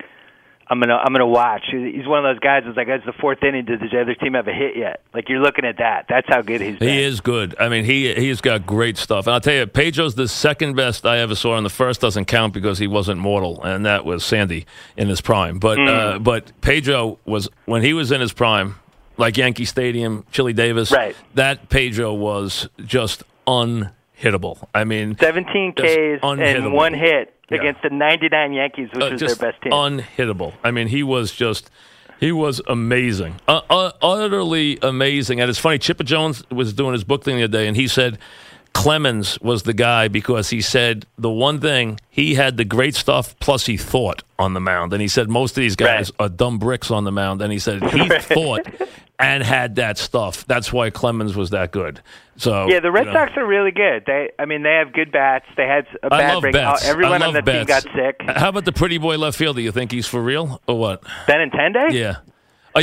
I'm 0.73 0.79
gonna 0.79 0.97
I'm 0.97 1.13
gonna 1.13 1.27
watch. 1.27 1.63
He's 1.71 2.07
one 2.07 2.25
of 2.25 2.33
those 2.33 2.39
guys 2.39 2.63
that's 2.65 2.77
like, 2.77 2.87
it's 2.87 3.05
the 3.05 3.13
fourth 3.21 3.43
inning. 3.43 3.65
Did 3.65 3.81
the 3.81 4.01
other 4.01 4.15
team 4.15 4.35
have 4.35 4.47
a 4.47 4.53
hit 4.53 4.77
yet? 4.77 5.01
Like 5.13 5.29
you're 5.29 5.41
looking 5.41 5.65
at 5.65 5.79
that. 5.79 6.07
That's 6.09 6.29
how 6.29 6.43
good 6.43 6.61
he's 6.61 6.79
been. 6.79 6.89
He 6.89 7.03
is 7.03 7.21
good. 7.21 7.57
I 7.59 7.69
mean, 7.69 7.85
he 7.85 8.15
he's 8.15 8.41
got 8.41 8.67
great 8.67 8.97
stuff. 8.97 9.27
And 9.27 9.35
I'll 9.35 9.41
tell 9.41 9.55
you, 9.55 9.67
Pedro's 9.67 10.15
the 10.15 10.29
second 10.29 10.77
best 10.77 11.05
I 11.05 11.19
ever 11.19 11.35
saw, 11.35 11.57
and 11.57 11.67
the 11.67 11.71
first 11.71 12.01
doesn't 12.01 12.27
count 12.27 12.55
because 12.55 12.79
he 12.79 12.87
wasn't 12.87 13.21
mortal, 13.21 13.61
and 13.65 13.85
that 13.85 14.05
was 14.05 14.25
Sandy 14.25 14.65
in 14.97 15.09
his 15.09 15.21
prime. 15.21 15.59
But 15.59 15.77
Hmm. 15.79 15.89
uh, 15.89 16.19
but 16.21 16.53
Pedro 16.61 17.19
was 17.27 17.49
when 17.67 17.83
he 17.83 17.93
was 17.93 18.13
in 18.13 18.21
his 18.21 18.33
prime, 18.33 18.77
like 19.21 19.37
Yankee 19.37 19.65
Stadium, 19.67 20.25
Chili 20.33 20.53
Davis. 20.53 20.91
Right. 20.91 21.15
That 21.35 21.69
Pedro 21.69 22.13
was 22.15 22.69
just 22.85 23.23
unhittable. 23.47 24.67
I 24.75 24.85
mean, 24.85 25.17
17 25.19 25.73
Ks 25.75 26.21
and 26.23 26.73
one 26.73 26.95
hit 26.95 27.35
Yeah. 27.51 27.59
against 27.59 27.83
the 27.83 27.91
99 27.91 28.53
Yankees, 28.53 28.89
which 28.93 29.03
uh, 29.03 29.11
was 29.11 29.21
their 29.21 29.37
best 29.53 29.63
team. 29.63 29.73
unhittable. 29.73 30.55
I 30.65 30.71
mean, 30.71 30.89
he 30.89 31.03
was 31.03 31.33
just. 31.33 31.71
He 32.19 32.33
was 32.33 32.61
amazing, 32.69 33.37
uh, 33.49 33.63
uh, 33.71 33.93
utterly 34.03 34.79
amazing. 34.83 35.41
And 35.41 35.49
it's 35.49 35.59
funny, 35.59 35.79
Chipper 35.79 36.05
Jones 36.05 36.45
was 36.51 36.75
doing 36.75 36.93
his 36.93 37.03
book 37.03 37.25
thing 37.25 37.39
the 37.39 37.45
other 37.45 37.53
day, 37.61 37.67
and 37.67 37.75
he 37.75 37.89
said 37.89 38.19
Clemens 38.75 39.41
was 39.41 39.63
the 39.63 39.73
guy 39.73 40.07
because 40.09 40.51
he 40.51 40.61
said 40.61 41.07
the 41.17 41.31
one 41.31 41.61
thing 41.61 41.99
he 42.11 42.35
had 42.35 42.59
the 42.59 42.65
great 42.67 42.95
stuff, 42.95 43.35
plus 43.41 43.65
he 43.65 43.79
thought 43.79 44.23
on 44.39 44.53
the 44.53 44.61
mound. 44.61 44.93
And 44.93 45.01
he 45.01 45.09
said 45.09 45.31
most 45.31 45.53
of 45.53 45.63
these 45.63 45.77
guys 45.77 46.13
Right. 46.21 46.27
are 46.27 46.29
dumb 46.29 46.59
bricks 46.59 46.91
on 46.91 47.05
the 47.05 47.11
mound. 47.11 47.41
And 47.41 47.51
he 47.51 47.59
said 47.59 47.83
he 47.91 48.07
thought 48.21 48.67
and 49.21 49.43
had 49.43 49.77
that 49.77 49.99
stuff. 49.99 50.47
That's 50.47 50.73
why 50.73 50.91
Clemens 50.91 51.37
was 51.37 51.51
that 51.51 51.71
good. 51.71 52.01
So 52.37 52.69
yeah, 52.69 52.81
the 52.81 52.91
Red 52.91 53.07
you 53.07 53.13
know. 53.13 53.27
Sox 53.27 53.33
are 53.37 53.47
really 53.47 53.71
good. 53.71 54.05
They, 54.07 54.31
I 54.39 54.47
mean, 54.47 54.63
they 54.63 54.75
have 54.75 54.93
good 54.93 55.13
bats. 55.13 55.45
They 55.57 55.67
had 55.67 55.87
a 56.03 56.09
bad 56.09 56.41
break. 56.41 56.55
bets. 56.55 56.85
Oh, 56.85 56.89
uh, 56.89 56.91
everyone 56.91 57.23
on 57.23 57.35
the 57.35 57.43
team 57.43 57.67
got 57.67 57.83
sick. 57.95 58.23
How 58.27 58.49
about 58.49 58.65
the 58.65 58.73
pretty 58.73 58.99
boy 58.99 59.19
left 59.19 59.37
fielder? 59.37 59.61
You 59.61 59.73
think 59.73 59.93
he's 59.93 60.07
for 60.07 60.23
real 60.23 60.61
or 60.67 60.79
what? 60.79 61.03
Benintendi? 61.27 61.93
Yeah. 61.93 62.17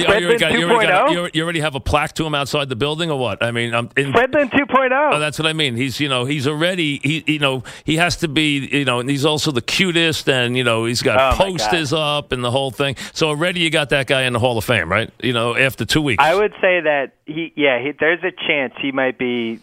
Oh, 0.06 0.14
you, 0.14 0.20
you, 0.20 0.26
already 0.28 0.40
got, 0.40 0.52
you, 0.54 0.70
already 0.70 0.88
got, 0.88 1.10
2.0? 1.10 1.12
you, 1.12 1.30
you 1.34 1.44
already 1.44 1.60
have 1.60 1.76
a 1.76 1.80
plaque 1.80 2.14
to 2.16 2.26
him 2.26 2.36
outside 2.36 2.70
the 2.70 2.76
building, 2.76 3.10
or 3.12 3.20
what? 3.20 3.44
I 3.44 3.52
mean, 3.52 3.74
I'm 3.74 3.90
in, 3.98 4.12
Fred 4.12 4.34
Lynn 4.34 4.50
2.0. 4.50 5.14
oh, 5.14 5.20
that's 5.20 5.40
what 5.40 5.48
I 5.48 5.54
mean. 5.54 5.76
He's, 5.76 6.00
you 6.00 6.10
know, 6.10 6.26
he's 6.26 6.48
already, 6.48 7.00
he, 7.04 7.24
you 7.28 7.40
know, 7.40 7.64
he 7.84 7.98
has 7.98 8.18
to 8.18 8.28
be, 8.28 8.68
you 8.68 8.86
know, 8.86 9.00
and 9.00 9.10
he's 9.10 9.26
also 9.26 9.52
the 9.52 9.62
cutest, 9.62 10.30
and 10.30 10.58
you 10.58 10.64
know, 10.64 10.86
he's 10.86 11.02
got 11.02 11.18
Oh, 11.34 11.38
posters 11.38 11.94
up 11.94 12.32
and 12.32 12.44
the 12.44 12.52
whole 12.52 12.72
thing. 12.72 12.96
So 13.14 13.30
already 13.30 13.62
you 13.62 13.70
got 13.70 13.90
that 13.90 14.08
guy 14.08 14.24
in 14.24 14.34
the 14.34 14.40
Hall 14.40 14.58
of 14.58 14.64
Fame, 14.64 14.92
right? 14.92 15.10
You 15.22 15.34
know, 15.34 15.56
after 15.56 15.86
two 15.86 16.02
weeks. 16.02 16.24
I 16.24 16.36
would 16.36 16.54
say 16.62 16.82
that 16.82 17.14
he, 17.26 17.54
yeah, 17.56 17.80
he, 17.82 17.92
there's 18.00 18.24
a 18.24 18.32
chance 18.32 18.74
he 18.82 18.92
might 18.92 19.18
be 19.18 19.60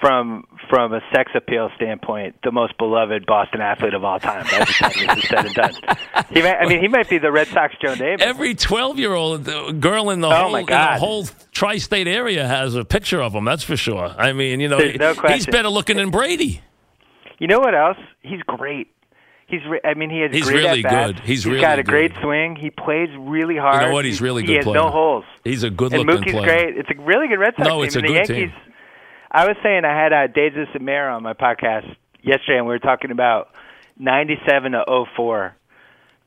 from 0.00 0.46
from 0.72 0.94
a 0.94 1.00
sex 1.14 1.30
appeal 1.34 1.68
standpoint 1.76 2.34
the 2.44 2.50
most 2.50 2.78
beloved 2.78 3.26
Boston 3.26 3.60
athlete 3.60 3.92
of 3.92 4.04
all 4.04 4.18
time. 4.18 4.42
By 4.44 4.60
the 4.60 4.64
time 4.64 4.92
this 5.06 5.18
is 5.24 5.28
said 5.28 5.44
and 5.44 5.54
done, 5.54 5.74
he 6.32 6.40
might, 6.40 6.56
I 6.56 6.66
mean, 6.66 6.80
he 6.80 6.88
might 6.88 7.10
be 7.10 7.18
the 7.18 7.30
Red 7.30 7.48
Sox 7.48 7.74
Joe 7.82 7.94
Namath. 7.94 8.20
Every 8.22 8.54
twelve-year-old 8.54 9.46
uh, 9.46 9.72
girl 9.72 10.08
in 10.08 10.22
the 10.22 10.28
Oh, 10.28 10.34
whole 10.34 10.50
my 10.52 10.60
in 10.60 10.66
the 10.66 10.96
whole 10.98 11.26
tri-state 11.52 12.08
area 12.08 12.46
has 12.48 12.74
a 12.74 12.86
picture 12.86 13.20
of 13.20 13.34
him. 13.34 13.44
That's 13.44 13.62
for 13.62 13.76
sure. 13.76 14.14
I 14.16 14.32
mean, 14.32 14.60
you 14.60 14.68
know, 14.68 14.78
no 14.78 15.12
he's 15.28 15.44
better 15.44 15.68
looking 15.68 15.98
than 15.98 16.08
Brady. 16.10 16.62
You 17.38 17.48
know 17.48 17.58
what 17.58 17.74
else? 17.74 17.98
He's 18.22 18.40
great. 18.46 18.88
He's, 19.48 19.60
re- 19.68 19.80
I 19.84 19.92
mean, 19.92 20.08
he 20.08 20.20
has 20.20 20.32
He's 20.32 20.44
great 20.44 20.54
really 20.64 20.80
good. 20.82 21.20
He's 21.20 21.44
got 21.44 21.52
really 21.52 21.80
a 21.80 21.82
great 21.82 22.12
swing. 22.22 22.56
He 22.56 22.70
plays 22.70 23.10
really 23.18 23.58
hard. 23.58 23.82
You 23.82 23.88
know 23.88 23.92
what? 23.92 24.06
He's 24.06 24.22
really 24.22 24.40
He 24.40 24.46
good 24.46 24.56
has 24.56 24.64
player. 24.64 24.76
no 24.76 24.88
holes. 24.88 25.24
He's 25.44 25.62
a 25.62 25.68
good-looking 25.68 26.06
Mookie's 26.06 26.32
player. 26.32 26.46
great. 26.46 26.78
It's 26.78 26.88
a 26.90 27.02
really 27.02 27.28
good 27.28 27.38
Red 27.38 27.52
Sox 27.58 27.68
No, 27.68 27.76
team. 27.80 27.84
it's 27.84 27.94
a 27.96 27.98
and 27.98 28.08
the 28.08 28.12
good 28.12 28.28
Yankees. 28.30 28.50
team. 28.50 28.71
I 29.32 29.46
was 29.46 29.56
saying 29.62 29.84
I 29.84 29.96
had 30.00 30.12
uh, 30.12 30.26
Deja 30.26 30.66
Samara 30.72 31.14
on 31.16 31.22
my 31.22 31.32
podcast 31.32 31.86
yesterday, 32.22 32.58
and 32.58 32.66
we 32.66 32.72
were 32.74 32.78
talking 32.78 33.10
about 33.10 33.48
97 33.98 34.72
to 34.72 35.04
04 35.16 35.56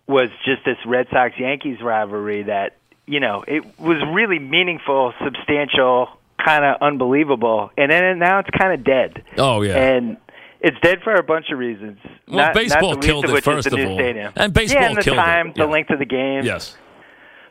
was 0.08 0.30
just 0.43 0.66
this 0.66 0.78
Red 0.86 1.08
Sox 1.12 1.34
Yankees 1.38 1.78
rivalry 1.82 2.43
that 2.43 2.76
you 3.08 3.20
know, 3.20 3.43
it 3.47 3.64
was 3.80 3.97
really 4.14 4.39
meaningful, 4.39 5.14
substantial, 5.24 6.10
kind 6.43 6.66
of 6.66 6.82
unbelievable, 6.82 7.72
and 7.78 7.91
then 7.91 8.20
now 8.20 8.39
it's 8.39 8.49
kind 8.49 8.74
of 8.74 8.84
dead. 8.84 9.24
Oh 9.38 9.62
yeah. 9.62 9.78
And 9.78 10.18
it's 10.60 10.78
dead 10.82 10.99
for 11.03 11.14
a 11.14 11.24
bunch 11.24 11.51
of 11.51 11.60
reasons. 11.60 11.99
Well, 12.28 12.38
not, 12.38 12.53
baseball 12.56 12.91
not 12.93 13.01
the 13.01 13.08
killed 13.08 13.26
it, 13.26 13.43
first 13.43 13.68
of 13.68 13.74
new 13.74 13.89
all. 13.89 13.97
stadium. 13.97 14.34
And 14.36 14.53
baseball 14.53 14.82
yeah, 14.82 14.88
and 14.89 14.97
the 14.97 15.01
killed 15.03 15.18
it. 15.18 15.22
time, 15.22 15.53
the 15.56 15.68
length 15.68 15.91
of 15.91 15.99
the 15.99 16.06
game. 16.06 16.43
yes. 16.43 16.76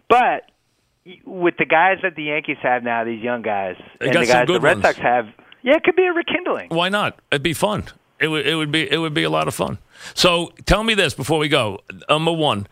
But 0.08 0.50
with 1.24 1.54
the 1.58 1.66
guys 1.66 1.98
that 2.02 2.16
the 2.16 2.24
Yankees 2.24 2.56
have 2.62 2.82
now, 2.82 3.04
these 3.04 3.22
young 3.22 3.42
guys, 3.42 3.76
They 4.00 4.08
and 4.08 4.16
the 4.16 4.26
guys 4.26 4.46
the 4.46 4.60
Red 4.60 4.78
ones. 4.78 4.82
Sox 4.86 4.98
have, 4.98 5.26
yeah, 5.64 5.76
it 5.76 5.82
could 5.82 5.96
be 5.96 6.04
a 6.04 6.12
rekindling. 6.12 6.68
Why 6.68 6.90
not? 6.90 7.18
It'd 7.32 7.42
be 7.42 7.54
fun. 7.54 7.84
It 8.20 8.28
would. 8.28 8.46
It 8.46 8.54
would 8.54 8.70
be. 8.70 8.90
It 8.90 8.98
would 8.98 9.14
be 9.14 9.24
a 9.24 9.30
lot 9.30 9.48
of 9.48 9.54
fun. 9.54 9.78
So 10.12 10.52
tell 10.66 10.84
me 10.84 10.94
this 10.94 11.14
before 11.14 11.38
we 11.38 11.48
go. 11.48 11.80
Number 12.08 12.32
one, 12.32 12.66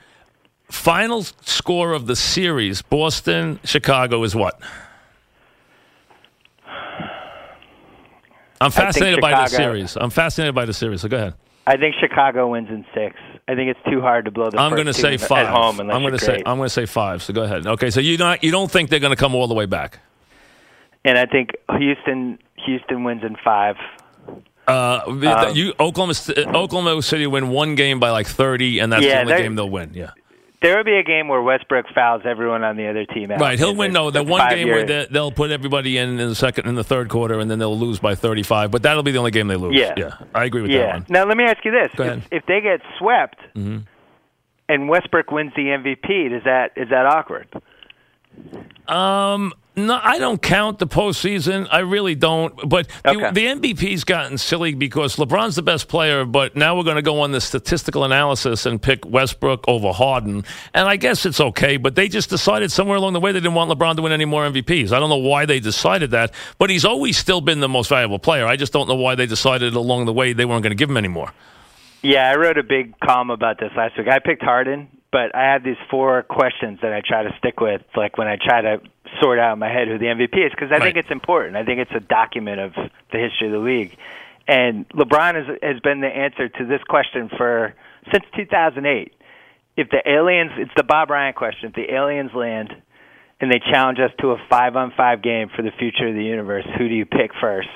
final 0.70 1.22
score 1.22 1.92
of 1.92 2.06
the 2.06 2.14
series: 2.14 2.82
Boston, 2.82 3.58
Chicago 3.64 4.22
is 4.24 4.36
what? 4.36 4.60
I'm 8.60 8.70
fascinated 8.70 9.20
by 9.22 9.30
the 9.30 9.46
series. 9.48 9.96
I'm 9.96 10.10
fascinated 10.10 10.54
by 10.54 10.66
the 10.66 10.74
series. 10.74 11.00
So 11.00 11.08
go 11.08 11.16
ahead. 11.16 11.34
I 11.66 11.78
think 11.78 11.94
Chicago 11.98 12.50
wins 12.50 12.68
in 12.68 12.84
six. 12.94 13.16
I 13.48 13.54
think 13.54 13.70
it's 13.70 13.90
too 13.90 14.02
hard 14.02 14.26
to 14.26 14.30
blow 14.30 14.50
the. 14.50 14.58
I'm 14.58 14.72
going 14.72 14.86
to 14.86 14.92
say 14.92 15.16
five. 15.16 15.46
at 15.46 15.52
home 15.52 15.80
I'm 15.80 16.02
going 16.02 16.12
to 16.12 16.18
say. 16.18 16.42
I'm 16.44 16.58
going 16.58 16.66
to 16.66 16.70
say 16.70 16.86
five. 16.86 17.22
So 17.22 17.32
go 17.32 17.42
ahead. 17.42 17.66
Okay. 17.66 17.88
So 17.90 18.00
you 18.00 18.18
don't. 18.18 18.42
You 18.44 18.50
don't 18.50 18.70
think 18.70 18.90
they're 18.90 19.00
going 19.00 19.16
to 19.16 19.16
come 19.16 19.34
all 19.34 19.48
the 19.48 19.54
way 19.54 19.66
back? 19.66 19.98
And 21.04 21.18
I 21.18 21.26
think 21.26 21.50
Houston. 21.78 22.38
Houston 22.64 23.02
wins 23.02 23.24
in 23.24 23.34
five. 23.44 23.74
Uh, 24.68 25.00
Um, 25.06 25.20
you 25.56 25.74
Oklahoma 25.80 26.14
Oklahoma 26.56 27.02
City 27.02 27.26
win 27.26 27.48
one 27.48 27.74
game 27.74 27.98
by 27.98 28.10
like 28.10 28.28
30, 28.28 28.78
and 28.78 28.92
that's 28.92 29.02
the 29.04 29.20
only 29.20 29.36
game 29.36 29.56
they'll 29.56 29.68
win. 29.68 29.90
Yeah. 29.94 30.10
There 30.62 30.76
will 30.76 30.84
be 30.84 30.94
a 30.94 31.02
game 31.02 31.26
where 31.26 31.42
Westbrook 31.42 31.86
fouls 31.92 32.22
everyone 32.24 32.62
on 32.62 32.76
the 32.76 32.86
other 32.86 33.04
team 33.04 33.32
out. 33.32 33.40
Right, 33.40 33.58
he'll 33.58 33.74
win. 33.74 33.92
No, 33.92 34.12
that 34.12 34.26
one 34.26 34.48
game 34.48 34.68
where 34.68 34.86
years. 34.88 35.08
they, 35.08 35.12
they'll 35.12 35.32
put 35.32 35.50
everybody 35.50 35.98
in 35.98 36.20
in 36.20 36.28
the 36.28 36.36
second, 36.36 36.68
in 36.68 36.76
the 36.76 36.84
third 36.84 37.08
quarter, 37.08 37.40
and 37.40 37.50
then 37.50 37.58
they'll 37.58 37.76
lose 37.76 37.98
by 37.98 38.14
thirty-five. 38.14 38.70
But 38.70 38.84
that'll 38.84 39.02
be 39.02 39.10
the 39.10 39.18
only 39.18 39.32
game 39.32 39.48
they 39.48 39.56
lose. 39.56 39.74
Yeah. 39.76 39.94
yeah, 39.96 40.14
I 40.32 40.44
agree 40.44 40.62
with 40.62 40.70
that 40.70 40.88
one. 40.94 41.06
Now 41.08 41.24
let 41.24 41.36
me 41.36 41.42
ask 41.42 41.64
you 41.64 41.72
this: 41.72 41.90
if, 41.98 42.28
if 42.30 42.46
they 42.46 42.60
get 42.60 42.80
swept 43.00 43.40
Mm-hmm. 43.56 43.78
and 44.68 44.88
Westbrook 44.88 45.32
wins 45.32 45.52
the 45.56 45.62
MVP, 45.62 46.32
is 46.32 46.44
that 46.44 46.70
is 46.76 46.90
that 46.90 47.06
awkward? 47.06 47.48
Um, 48.86 49.52
no, 49.74 49.98
I 50.02 50.18
don't 50.18 50.40
count 50.42 50.78
the 50.78 50.86
postseason. 50.86 51.66
I 51.70 51.78
really 51.78 52.14
don't. 52.14 52.54
But 52.68 52.88
Okay. 53.06 53.30
the, 53.32 53.32
the 53.32 53.46
MVP's 53.74 54.04
gotten 54.04 54.36
silly 54.36 54.74
because 54.74 55.16
LeBron's 55.16 55.56
the 55.56 55.62
best 55.62 55.88
player, 55.88 56.24
but 56.26 56.54
now 56.54 56.76
we're 56.76 56.82
going 56.82 56.96
to 56.96 57.02
go 57.02 57.20
on 57.20 57.32
the 57.32 57.40
statistical 57.40 58.04
analysis 58.04 58.66
and 58.66 58.80
pick 58.82 59.06
Westbrook 59.06 59.64
over 59.66 59.92
Harden. 59.92 60.44
And 60.74 60.88
I 60.88 60.96
guess 60.96 61.24
it's 61.24 61.40
okay, 61.40 61.78
but 61.78 61.94
they 61.94 62.08
just 62.08 62.28
decided 62.28 62.70
somewhere 62.70 62.96
along 62.98 63.14
the 63.14 63.20
way 63.20 63.32
they 63.32 63.40
didn't 63.40 63.54
want 63.54 63.70
LeBron 63.70 63.96
to 63.96 64.02
win 64.02 64.12
any 64.12 64.26
more 64.26 64.44
MVPs. 64.44 64.92
I 64.92 64.98
don't 64.98 65.08
know 65.08 65.16
why 65.16 65.46
they 65.46 65.58
decided 65.60 66.10
that, 66.10 66.34
but 66.58 66.68
he's 66.68 66.84
always 66.84 67.16
still 67.16 67.40
been 67.40 67.60
the 67.60 67.68
most 67.68 67.88
valuable 67.88 68.18
player. 68.18 68.46
I 68.46 68.56
just 68.56 68.72
don't 68.74 68.88
know 68.88 68.94
why 68.96 69.14
they 69.14 69.26
decided 69.26 69.74
along 69.74 70.04
the 70.04 70.12
way 70.12 70.32
they 70.34 70.44
weren't 70.44 70.62
going 70.62 70.72
to 70.72 70.76
give 70.76 70.90
him 70.90 70.96
any 70.98 71.08
more. 71.08 71.32
Yeah, 72.02 72.28
I 72.28 72.34
wrote 72.36 72.58
a 72.58 72.62
big 72.62 72.98
column 73.00 73.30
about 73.30 73.58
this 73.60 73.70
last 73.76 73.96
week. 73.96 74.08
I 74.08 74.18
picked 74.18 74.42
Harden, 74.42 74.88
but 75.12 75.36
I 75.36 75.52
have 75.52 75.62
these 75.62 75.76
four 75.90 76.22
questions 76.22 76.80
that 76.82 76.92
I 76.92 77.02
try 77.06 77.22
to 77.22 77.34
stick 77.38 77.60
with, 77.60 77.82
like 77.94 78.16
when 78.16 78.26
I 78.26 78.38
try 78.42 78.62
to 78.62 78.80
sort 79.20 79.38
out 79.38 79.52
in 79.52 79.58
my 79.58 79.68
head 79.68 79.86
who 79.86 79.98
the 79.98 80.06
MVP 80.06 80.46
is, 80.46 80.50
because 80.50 80.72
I 80.72 80.80
think 80.80 80.96
it's 80.96 81.10
important. 81.10 81.56
I 81.56 81.64
think 81.64 81.80
it's 81.80 81.92
a 81.94 82.00
document 82.00 82.60
of 82.60 82.72
the 82.74 83.18
history 83.18 83.48
of 83.48 83.52
the 83.52 83.58
league. 83.58 83.94
And 84.48 84.88
LeBron 84.88 85.34
has, 85.34 85.58
has 85.62 85.80
been 85.80 86.00
the 86.00 86.08
answer 86.08 86.48
to 86.48 86.64
this 86.64 86.82
question 86.88 87.28
for 87.36 87.74
since 88.10 88.24
2008. 88.34 89.12
If 89.76 89.90
the 89.90 90.02
aliens, 90.06 90.52
it's 90.56 90.72
the 90.76 90.82
Bob 90.82 91.10
Ryan 91.10 91.34
question. 91.34 91.68
If 91.68 91.74
the 91.74 91.94
aliens 91.94 92.32
land 92.34 92.74
and 93.40 93.50
they 93.50 93.58
challenge 93.58 93.98
us 93.98 94.10
to 94.20 94.32
a 94.32 94.38
five-on-five 94.48 95.22
game 95.22 95.50
for 95.54 95.62
the 95.62 95.72
future 95.78 96.08
of 96.08 96.14
the 96.14 96.24
universe, 96.24 96.64
who 96.78 96.88
do 96.88 96.94
you 96.94 97.04
pick 97.04 97.32
first? 97.40 97.68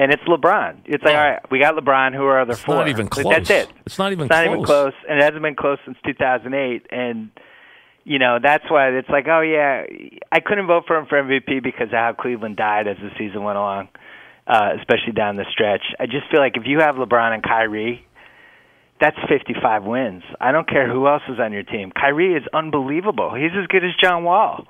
And 0.00 0.12
it's 0.12 0.22
LeBron. 0.24 0.82
It's 0.84 1.02
like, 1.02 1.14
all 1.16 1.20
right, 1.30 1.50
we 1.50 1.58
got 1.58 1.74
LeBron. 1.74 2.14
Who 2.14 2.22
are 2.24 2.40
other 2.40 2.52
It's 2.52 2.60
four? 2.62 2.76
not 2.76 2.88
even 2.88 3.08
close. 3.08 3.26
That's 3.28 3.50
it. 3.50 3.68
It's 3.84 3.98
not 3.98 4.12
even 4.12 4.26
It's 4.26 4.30
not 4.30 4.44
close. 4.44 4.52
even 4.54 4.64
close, 4.64 4.92
and 5.08 5.18
it 5.18 5.24
hasn't 5.24 5.42
been 5.42 5.56
close 5.56 5.78
since 5.84 5.98
2008. 6.06 6.86
And 6.92 7.30
you 8.04 8.18
know 8.20 8.38
that's 8.42 8.64
why 8.70 8.90
it's 8.90 9.08
like, 9.08 9.26
oh 9.28 9.40
yeah, 9.40 9.84
I 10.30 10.40
couldn't 10.40 10.66
vote 10.68 10.84
for 10.86 10.96
him 10.96 11.06
for 11.06 11.20
MVP 11.20 11.62
because 11.64 11.88
of 11.88 11.92
how 11.98 12.14
Cleveland 12.18 12.56
died 12.56 12.86
as 12.86 12.96
the 12.98 13.10
season 13.18 13.42
went 13.42 13.58
along, 13.58 13.88
uh, 14.46 14.70
especially 14.78 15.12
down 15.14 15.34
the 15.36 15.46
stretch. 15.50 15.82
I 15.98 16.06
just 16.06 16.30
feel 16.30 16.40
like 16.40 16.56
if 16.56 16.62
you 16.64 16.78
have 16.78 16.94
LeBron 16.94 17.34
and 17.34 17.42
Kyrie, 17.42 18.06
that's 19.00 19.16
55 19.28 19.82
wins. 19.84 20.22
I 20.40 20.52
don't 20.52 20.68
care 20.68 20.88
who 20.88 21.08
else 21.08 21.22
is 21.28 21.40
on 21.40 21.52
your 21.52 21.64
team. 21.64 21.90
Kyrie 21.90 22.34
is 22.34 22.44
unbelievable. 22.54 23.34
He's 23.34 23.50
as 23.60 23.66
good 23.66 23.84
as 23.84 23.90
John 24.00 24.22
Wall. 24.24 24.64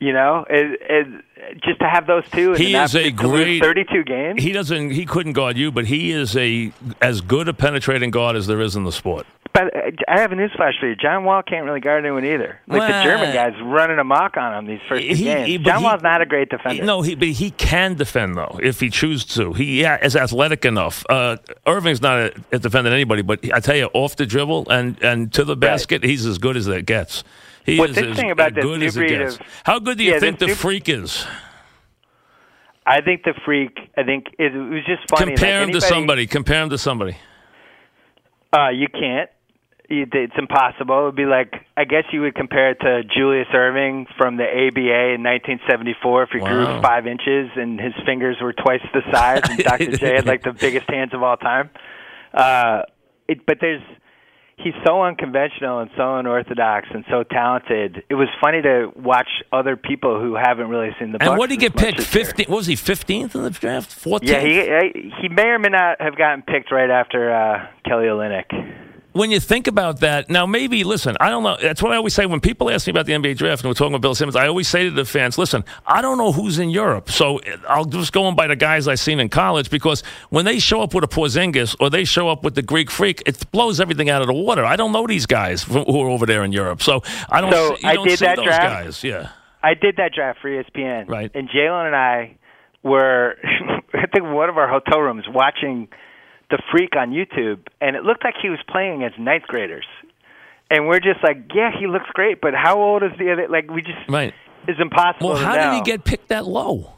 You 0.00 0.12
know, 0.12 0.44
it, 0.48 0.80
it, 0.88 1.24
just 1.64 1.80
to 1.80 1.88
have 1.88 2.06
those 2.06 2.22
two. 2.30 2.52
He 2.52 2.74
is 2.76 2.94
a 2.94 3.10
great- 3.10 3.60
32 3.60 4.04
games. 4.04 4.40
He 4.42 4.52
doesn't. 4.52 4.90
He 4.90 5.04
couldn't 5.04 5.32
guard 5.32 5.56
you, 5.56 5.72
but 5.72 5.86
he 5.86 6.12
is 6.12 6.36
a 6.36 6.72
as 7.02 7.20
good 7.20 7.48
a 7.48 7.52
penetrating 7.54 8.12
guard 8.12 8.36
as 8.36 8.46
there 8.46 8.60
is 8.60 8.76
in 8.76 8.84
the 8.84 8.92
sport. 8.92 9.26
But 9.52 9.74
uh, 9.74 9.90
I 10.06 10.20
have 10.20 10.30
a 10.30 10.36
newsflash 10.36 10.78
for 10.78 10.88
you. 10.88 10.94
John 10.94 11.24
Wall 11.24 11.42
can't 11.42 11.64
really 11.64 11.80
guard 11.80 12.04
anyone 12.04 12.24
either. 12.24 12.60
Like 12.68 12.78
Well, 12.80 12.86
the 12.86 13.02
German 13.10 13.32
guys 13.34 13.54
running 13.60 13.98
amok 13.98 14.36
on 14.36 14.54
him 14.56 14.66
these 14.66 14.78
first 14.88 15.02
two 15.02 15.14
He- 15.14 15.24
games. 15.24 15.46
he- 15.48 15.58
John 15.58 15.78
he- 15.78 15.84
Wall's 15.84 16.02
not 16.02 16.20
a 16.22 16.26
great 16.26 16.48
defender. 16.50 16.84
No, 16.84 17.02
he 17.02 17.16
but 17.16 17.28
he 17.28 17.50
can 17.50 17.94
defend 17.94 18.36
though 18.36 18.60
if 18.62 18.78
he 18.78 18.90
chooses 18.90 19.24
to. 19.34 19.52
He 19.52 19.80
yeah, 19.80 20.04
is 20.04 20.14
athletic 20.14 20.64
enough. 20.64 21.04
Uh, 21.08 21.38
Irving's 21.66 22.00
not 22.02 22.18
a, 22.20 22.32
a 22.52 22.58
defending 22.60 22.92
anybody, 22.92 23.22
but 23.22 23.40
I 23.52 23.58
tell 23.58 23.74
you, 23.74 23.90
off 23.94 24.14
the 24.14 24.26
dribble 24.26 24.68
and 24.70 25.02
and 25.02 25.32
to 25.32 25.42
the 25.42 25.56
basket, 25.56 26.04
he's 26.04 26.24
as 26.24 26.38
good 26.38 26.56
as 26.56 26.68
it 26.68 26.86
gets. 26.86 27.24
He 27.68 27.78
What's 27.78 27.96
is 27.98 28.18
as, 28.18 28.18
about 28.32 28.48
as 28.48 28.54
this 28.54 28.64
good 28.64 28.80
new 28.80 28.86
as 28.86 28.96
it 28.96 29.00
breed 29.00 29.18
gets. 29.18 29.34
of- 29.36 29.40
How 29.64 29.78
good 29.78 29.98
do 29.98 30.04
you 30.04 30.12
Yeah, 30.12 30.18
think 30.20 30.38
the 30.38 30.46
new- 30.46 30.54
freak 30.54 30.88
is? 30.88 31.26
I 32.86 33.00
think 33.02 33.22
the 33.24 33.34
freak. 33.44 33.76
I 33.96 34.02
think 34.02 34.26
it, 34.38 34.54
it 34.54 34.58
was 34.58 34.82
just 34.86 35.02
funny. 35.10 35.32
Compare 35.32 35.60
like 35.60 35.68
him 35.68 35.72
to 35.74 35.80
somebody. 35.80 36.26
Compare 36.26 36.62
him 36.62 36.70
to 36.70 36.78
somebody. 36.78 37.16
Uh, 38.52 38.70
you 38.70 38.88
can't. 38.88 39.28
It's 39.90 40.34
impossible. 40.38 41.00
It 41.00 41.04
would 41.04 41.16
be 41.16 41.24
like 41.24 41.54
I 41.76 41.84
guess 41.84 42.04
you 42.12 42.20
would 42.22 42.34
compare 42.34 42.70
it 42.72 42.80
to 42.80 43.02
Julius 43.04 43.46
Erving 43.54 44.04
from 44.18 44.36
the 44.36 44.44
ABA 44.44 45.14
in 45.14 45.22
1974 45.22 46.22
if 46.24 46.28
he 46.30 46.40
Wow. 46.40 46.48
grew 46.48 46.82
five 46.82 47.06
inches 47.06 47.50
and 47.56 47.80
his 47.80 47.94
fingers 48.04 48.36
were 48.42 48.52
twice 48.52 48.82
the 48.92 49.00
size, 49.10 49.40
and 49.48 49.58
Dr. 49.64 49.96
J 49.96 50.16
had 50.16 50.26
like 50.26 50.42
the 50.42 50.52
biggest 50.52 50.88
hands 50.90 51.14
of 51.14 51.22
all 51.22 51.38
time. 51.38 51.70
Uh, 52.34 52.82
it, 53.28 53.46
but 53.46 53.58
there's 53.62 53.82
he's 54.58 54.74
so 54.86 55.02
unconventional 55.02 55.80
and 55.80 55.90
so 55.96 56.16
unorthodox 56.16 56.88
and 56.92 57.04
so 57.10 57.22
talented. 57.22 58.02
It 58.08 58.14
was 58.14 58.28
funny 58.40 58.62
to 58.62 58.92
watch 58.96 59.28
other 59.52 59.76
people 59.76 60.20
who 60.20 60.34
haven't 60.34 60.68
really 60.68 60.90
seen 60.98 61.12
the. 61.12 61.22
And 61.22 61.38
what 61.38 61.48
did 61.48 61.60
he 61.60 61.68
get 61.68 61.76
picked? 61.76 62.02
Fifteen? 62.02 62.46
What 62.48 62.58
was 62.58 62.66
he 62.66 62.76
fifteenth 62.76 63.34
in 63.34 63.42
the 63.42 63.50
draft? 63.50 63.92
Fourteenth? 63.92 64.30
Yeah, 64.30 64.80
he 64.82 65.12
he 65.20 65.28
may 65.28 65.46
or 65.46 65.58
may 65.58 65.68
not 65.68 66.00
have 66.00 66.16
gotten 66.16 66.42
picked 66.42 66.70
right 66.72 66.90
after 66.90 67.32
uh, 67.32 67.66
Kelly 67.84 68.06
Olynyk. 68.06 68.87
When 69.18 69.30
you 69.32 69.40
think 69.40 69.66
about 69.66 70.00
that, 70.00 70.30
now 70.30 70.46
maybe 70.46 70.84
listen, 70.84 71.16
I 71.20 71.28
don't 71.28 71.42
know. 71.42 71.56
That's 71.60 71.82
what 71.82 71.92
I 71.92 71.96
always 71.96 72.14
say 72.14 72.24
when 72.24 72.40
people 72.40 72.70
ask 72.70 72.86
me 72.86 72.92
about 72.92 73.06
the 73.06 73.12
NBA 73.12 73.36
draft 73.36 73.62
and 73.62 73.68
we're 73.68 73.74
talking 73.74 73.92
about 73.94 74.02
Bill 74.02 74.14
Simmons. 74.14 74.36
I 74.36 74.46
always 74.46 74.68
say 74.68 74.84
to 74.84 74.90
the 74.92 75.04
fans, 75.04 75.36
listen, 75.36 75.64
I 75.86 76.00
don't 76.00 76.18
know 76.18 76.30
who's 76.30 76.58
in 76.58 76.70
Europe, 76.70 77.10
so 77.10 77.40
I'll 77.68 77.84
just 77.84 78.12
go 78.12 78.24
on 78.24 78.36
by 78.36 78.46
the 78.46 78.56
guys 78.56 78.86
I've 78.86 79.00
seen 79.00 79.18
in 79.18 79.28
college 79.28 79.70
because 79.70 80.02
when 80.30 80.44
they 80.44 80.60
show 80.60 80.82
up 80.82 80.94
with 80.94 81.02
a 81.02 81.08
Porzingis 81.08 81.74
or 81.80 81.90
they 81.90 82.04
show 82.04 82.28
up 82.28 82.44
with 82.44 82.54
the 82.54 82.62
Greek 82.62 82.90
Freak, 82.90 83.22
it 83.26 83.50
blows 83.50 83.80
everything 83.80 84.08
out 84.08 84.22
of 84.22 84.28
the 84.28 84.34
water. 84.34 84.64
I 84.64 84.76
don't 84.76 84.92
know 84.92 85.06
these 85.06 85.26
guys 85.26 85.64
who 85.64 85.80
are 85.80 86.08
over 86.08 86.24
there 86.24 86.44
in 86.44 86.52
Europe, 86.52 86.80
so 86.80 87.02
I 87.28 87.40
don't. 87.40 87.52
So 87.52 87.74
see, 87.74 87.82
you 87.82 87.88
I 87.88 87.94
don't 87.94 88.08
did 88.08 88.18
that 88.20 88.36
those 88.36 88.44
draft. 88.44 88.62
guys. 88.62 89.02
Yeah, 89.04 89.30
I 89.62 89.74
did 89.74 89.96
that 89.96 90.12
draft 90.14 90.38
for 90.40 90.48
ESPN. 90.48 91.08
Right. 91.08 91.30
And 91.34 91.48
Jalen 91.48 91.86
and 91.86 91.96
I 91.96 92.36
were, 92.84 93.36
I 93.94 94.06
think, 94.06 94.26
one 94.32 94.48
of 94.48 94.56
our 94.56 94.68
hotel 94.68 95.00
rooms 95.00 95.24
watching 95.28 95.88
the 96.50 96.58
Freak 96.70 96.96
on 96.96 97.10
YouTube, 97.10 97.60
and 97.80 97.96
it 97.96 98.04
looked 98.04 98.24
like 98.24 98.34
he 98.40 98.48
was 98.48 98.60
playing 98.68 99.02
against 99.02 99.18
ninth 99.18 99.44
graders. 99.44 99.86
And 100.70 100.86
we're 100.86 101.00
just 101.00 101.22
like, 101.22 101.50
yeah, 101.54 101.70
he 101.78 101.86
looks 101.86 102.06
great, 102.12 102.40
but 102.40 102.54
how 102.54 102.78
old 102.80 103.02
is 103.02 103.12
the 103.18 103.32
other? 103.32 103.48
Like, 103.48 103.70
we 103.70 103.82
just 103.82 103.98
right. 104.08 104.34
it's 104.66 104.80
impossible. 104.80 105.30
Well, 105.30 105.38
how 105.38 105.54
know. 105.54 105.70
did 105.70 105.74
he 105.76 105.80
get 105.82 106.04
picked 106.04 106.28
that 106.28 106.46
low? 106.46 106.92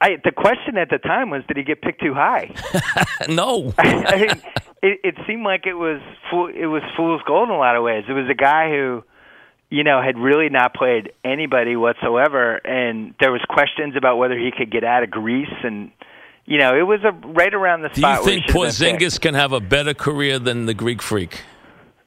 I, 0.00 0.16
the 0.22 0.32
question 0.32 0.76
at 0.76 0.90
the 0.90 0.98
time 0.98 1.30
was, 1.30 1.42
did 1.48 1.56
he 1.56 1.62
get 1.62 1.80
picked 1.80 2.02
too 2.02 2.12
high? 2.12 2.54
no. 3.28 3.72
I 3.78 4.16
mean, 4.16 4.42
it, 4.82 5.00
it 5.02 5.14
seemed 5.26 5.44
like 5.44 5.66
it 5.66 5.74
was 5.74 6.02
fool, 6.30 6.48
it 6.48 6.66
was 6.66 6.82
fool's 6.96 7.22
gold 7.26 7.48
in 7.48 7.54
a 7.54 7.58
lot 7.58 7.76
of 7.76 7.82
ways. 7.82 8.04
It 8.08 8.12
was 8.12 8.28
a 8.30 8.34
guy 8.34 8.68
who, 8.68 9.04
you 9.70 9.84
know, 9.84 10.02
had 10.02 10.18
really 10.18 10.50
not 10.50 10.74
played 10.74 11.12
anybody 11.24 11.76
whatsoever, 11.76 12.56
and 12.56 13.14
there 13.20 13.32
was 13.32 13.40
questions 13.48 13.96
about 13.96 14.18
whether 14.18 14.38
he 14.38 14.50
could 14.56 14.70
get 14.70 14.84
out 14.84 15.02
of 15.02 15.10
Greece, 15.10 15.54
and 15.64 15.90
you 16.46 16.58
know, 16.58 16.76
it 16.76 16.82
was 16.82 17.00
a 17.04 17.10
right 17.10 17.52
around 17.52 17.82
the 17.82 17.92
spot. 17.94 18.24
Do 18.24 18.30
you 18.30 18.36
think 18.36 18.46
should 18.46 18.54
have 18.54 18.78
been 18.78 18.96
picked. 18.98 19.02
Porzingis 19.02 19.20
can 19.20 19.34
have 19.34 19.52
a 19.52 19.60
better 19.60 19.94
career 19.94 20.38
than 20.38 20.66
the 20.66 20.74
Greek 20.74 21.02
Freak? 21.02 21.42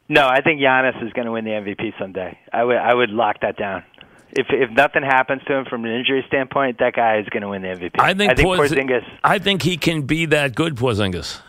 No, 0.08 0.26
I 0.28 0.42
think 0.42 0.60
Giannis 0.60 1.06
is 1.06 1.14
going 1.14 1.26
to 1.26 1.32
win 1.32 1.46
the 1.46 1.52
MVP 1.52 1.94
someday. 2.00 2.38
I 2.52 2.64
would 2.64 2.78
I 2.78 2.94
would 2.94 3.12
lock 3.12 3.42
that 3.42 3.58
down. 3.58 3.84
If 4.32 4.48
if 4.50 4.72
nothing 4.72 5.04
happens 5.04 5.42
to 5.48 5.54
him 5.56 5.66
from 5.66 5.86
an 5.86 5.92
injury 5.92 6.24
standpoint, 6.28 6.80
that 6.80 6.96
guy 6.96 7.20
is 7.20 7.28
going 7.30 7.42
to 7.42 7.50
win 7.50 7.62
the 7.62 7.68
MVP. 7.70 8.00
I 8.00 8.14
think, 8.14 8.32
I 8.32 8.36
think 8.36 8.48
Porz- 8.48 8.70
Porzingis. 8.70 9.06
I 9.24 9.40
think 9.40 9.62
he 9.62 9.78
can 9.78 10.04
be 10.04 10.26
that 10.28 10.56
good, 10.56 10.76
Porzingis. 10.76 11.42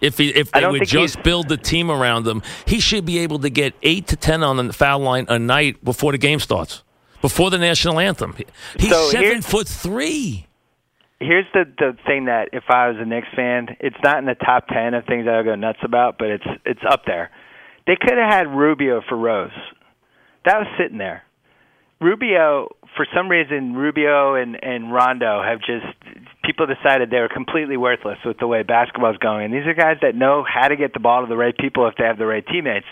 If 0.00 0.16
he, 0.16 0.30
if 0.30 0.50
they 0.52 0.66
would 0.66 0.86
just 0.86 1.22
build 1.22 1.48
the 1.48 1.58
team 1.58 1.90
around 1.90 2.26
him, 2.26 2.42
he 2.66 2.80
should 2.80 3.04
be 3.04 3.18
able 3.18 3.38
to 3.40 3.50
get 3.50 3.74
eight 3.82 4.06
to 4.08 4.16
ten 4.16 4.42
on 4.42 4.56
the 4.56 4.72
foul 4.72 5.00
line 5.00 5.26
a 5.28 5.38
night 5.38 5.84
before 5.84 6.12
the 6.12 6.18
game 6.18 6.40
starts, 6.40 6.82
before 7.20 7.50
the 7.50 7.58
national 7.58 7.98
anthem. 8.00 8.34
He's 8.78 8.90
So 8.90 9.10
seven 9.10 9.42
foot 9.42 9.68
three. 9.68 10.46
Here's 11.20 11.46
the 11.52 11.64
the 11.78 11.96
thing 12.06 12.24
that 12.26 12.50
if 12.52 12.64
I 12.68 12.88
was 12.88 12.96
a 12.98 13.04
Knicks 13.04 13.28
fan, 13.36 13.76
it's 13.78 13.96
not 14.02 14.18
in 14.18 14.24
the 14.24 14.34
top 14.34 14.68
ten 14.68 14.94
of 14.94 15.04
things 15.04 15.26
that 15.26 15.34
I 15.34 15.42
go 15.42 15.54
nuts 15.54 15.80
about, 15.82 16.16
but 16.18 16.28
it's 16.28 16.46
it's 16.64 16.80
up 16.88 17.02
there. 17.06 17.30
They 17.86 17.96
could 18.00 18.16
have 18.16 18.30
had 18.30 18.48
Rubio 18.48 19.02
for 19.08 19.16
Rose. 19.16 19.50
That 20.44 20.58
was 20.58 20.66
sitting 20.78 20.98
there. 20.98 21.24
Rubio, 22.00 22.68
for 22.96 23.06
some 23.14 23.28
reason, 23.28 23.74
Rubio 23.74 24.34
and 24.34 24.56
and 24.62 24.92
Rondo 24.92 25.42
have 25.42 25.60
just 25.60 25.86
people 26.44 26.66
decided 26.66 27.10
they 27.10 27.20
were 27.20 27.28
completely 27.28 27.76
worthless 27.76 28.18
with 28.24 28.38
the 28.38 28.46
way 28.46 28.62
basketball's 28.62 29.18
going. 29.18 29.44
And 29.44 29.54
these 29.54 29.66
are 29.66 29.74
guys 29.74 29.98
that 30.00 30.14
know 30.14 30.42
how 30.42 30.68
to 30.68 30.76
get 30.76 30.94
the 30.94 31.00
ball 31.00 31.20
to 31.22 31.28
the 31.28 31.36
right 31.36 31.56
people 31.56 31.86
if 31.86 31.96
they 31.96 32.04
have 32.04 32.16
the 32.16 32.26
right 32.26 32.46
teammates. 32.46 32.86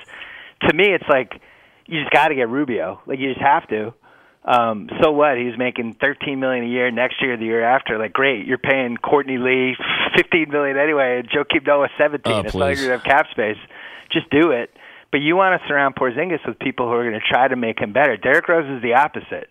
To 0.68 0.74
me, 0.74 0.92
it's 0.92 1.08
like 1.08 1.40
you 1.86 2.02
just 2.02 2.12
got 2.12 2.28
to 2.28 2.34
get 2.34 2.50
Rubio. 2.50 3.00
Like 3.06 3.18
you 3.18 3.32
just 3.32 3.44
have 3.44 3.66
to. 3.68 3.94
Um, 4.44 4.88
so 5.02 5.10
what? 5.10 5.36
He's 5.36 5.58
making 5.58 5.96
thirteen 6.00 6.40
million 6.40 6.64
a 6.64 6.68
year 6.68 6.90
next 6.90 7.20
year, 7.20 7.36
the 7.36 7.44
year 7.44 7.62
after. 7.62 7.98
Like, 7.98 8.12
great, 8.12 8.46
you're 8.46 8.58
paying 8.58 8.96
Courtney 8.96 9.36
Lee 9.36 9.76
fifteen 10.16 10.50
million 10.50 10.78
anyway, 10.78 11.20
and 11.20 11.28
Joe 11.28 11.44
Joakim 11.44 11.66
Noah 11.66 11.88
seventeen. 11.98 12.32
Oh, 12.32 12.40
it's 12.40 12.54
not 12.54 12.60
like 12.60 12.78
you 12.78 12.90
have 12.90 13.02
cap 13.02 13.26
space. 13.30 13.58
Just 14.10 14.30
do 14.30 14.52
it. 14.52 14.70
But 15.10 15.18
you 15.18 15.36
want 15.36 15.60
to 15.60 15.68
surround 15.68 15.96
Porzingis 15.96 16.46
with 16.46 16.58
people 16.58 16.86
who 16.86 16.92
are 16.92 17.08
going 17.08 17.18
to 17.18 17.26
try 17.26 17.48
to 17.48 17.56
make 17.56 17.80
him 17.80 17.92
better. 17.92 18.16
Derrick 18.16 18.46
Rose 18.46 18.68
is 18.76 18.82
the 18.82 18.94
opposite. 18.94 19.48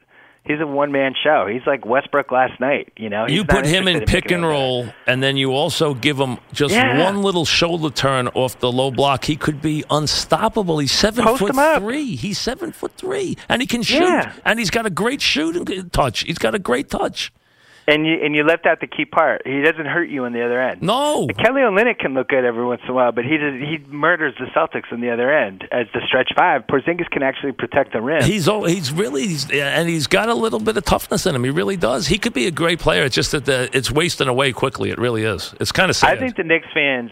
He's 0.48 0.60
a 0.62 0.66
one 0.68 0.92
man 0.92 1.14
show. 1.22 1.46
He's 1.52 1.66
like 1.68 1.86
Westbrook 1.86 2.32
last 2.32 2.60
night. 2.60 2.94
You 2.96 3.10
know, 3.10 3.28
You 3.28 3.44
put 3.44 3.66
him 3.66 3.88
in 3.88 4.06
pick 4.06 4.32
and 4.32 4.46
roll, 4.46 4.88
and 5.06 5.22
then 5.22 5.36
you 5.38 5.52
also 5.54 5.94
give 5.94 6.18
him 6.18 6.38
just 6.54 6.74
Yeah. 6.74 7.04
one 7.04 7.22
little 7.22 7.44
shoulder 7.46 7.90
turn 7.90 8.30
off 8.30 8.60
the 8.60 8.72
low 8.72 8.90
block. 8.90 9.26
He 9.26 9.36
could 9.36 9.62
be 9.62 9.84
unstoppable. 9.90 10.80
He's 10.80 10.92
seven 10.94 11.26
Post 11.26 11.40
foot 11.40 11.80
three. 11.80 12.16
He's 12.16 12.40
seven 12.40 12.72
foot 12.72 12.94
three, 12.98 13.38
and 13.50 13.62
he 13.62 13.68
can 13.68 13.82
shoot. 13.84 14.04
Yeah. 14.04 14.32
And 14.46 14.58
he's 14.58 14.70
got 14.72 14.86
a 14.86 14.90
great 14.90 15.22
shooting 15.22 15.66
touch. 15.90 16.22
He's 16.22 16.38
got 16.38 16.56
a 16.56 16.60
great 16.60 16.90
touch. 16.90 17.32
And 17.90 18.06
you 18.06 18.16
and 18.22 18.36
you 18.36 18.44
left 18.44 18.66
out 18.66 18.82
the 18.82 18.88
key 18.88 19.06
part. 19.06 19.44
He 19.48 19.62
doesn't 19.62 19.86
hurt 19.86 20.10
you 20.10 20.26
on 20.26 20.34
the 20.34 20.44
other 20.44 20.62
end. 20.62 20.82
No, 20.82 21.26
Kelly 21.40 21.62
Olynyk 21.62 22.00
can 22.00 22.14
look 22.14 22.28
good 22.28 22.44
every 22.44 22.66
once 22.66 22.82
in 22.84 22.90
a 22.90 22.94
while, 22.94 23.14
but 23.14 23.24
he 23.24 23.38
just, 23.38 23.56
he 23.64 23.78
murders 23.90 24.34
the 24.38 24.48
Celtics 24.48 24.92
on 24.92 25.00
the 25.00 25.10
other 25.10 25.32
end 25.34 25.66
as 25.72 25.88
the 25.94 26.02
stretch 26.06 26.32
five. 26.36 26.64
Porzingis 26.68 27.10
can 27.10 27.24
actually 27.24 27.54
protect 27.54 27.94
the 27.94 28.02
rim. 28.02 28.24
He's 28.24 28.50
al- 28.50 28.66
he's 28.66 28.92
really 28.92 29.26
he's, 29.26 29.50
and 29.50 29.88
he's 29.88 30.08
got 30.08 30.28
a 30.28 30.34
little 30.34 30.60
bit 30.60 30.76
of 30.76 30.84
toughness 30.84 31.26
in 31.26 31.34
him. 31.34 31.46
He 31.46 31.50
really 31.50 31.78
does. 31.78 32.08
He 32.08 32.18
could 32.18 32.34
be 32.34 32.46
a 32.46 32.52
great 32.52 32.80
player. 32.80 33.04
It's 33.04 33.16
just 33.16 33.32
that 33.32 33.46
the, 33.46 33.70
it's 33.72 33.90
wasting 33.90 34.28
away 34.28 34.52
quickly. 34.52 34.90
It 34.90 34.98
really 34.98 35.24
is. 35.24 35.56
It's 35.62 35.72
kind 35.72 35.90
of 35.90 35.96
sad. 35.96 36.18
I 36.18 36.20
think 36.20 36.36
the 36.36 36.44
Knicks 36.44 36.68
fans. 36.74 37.12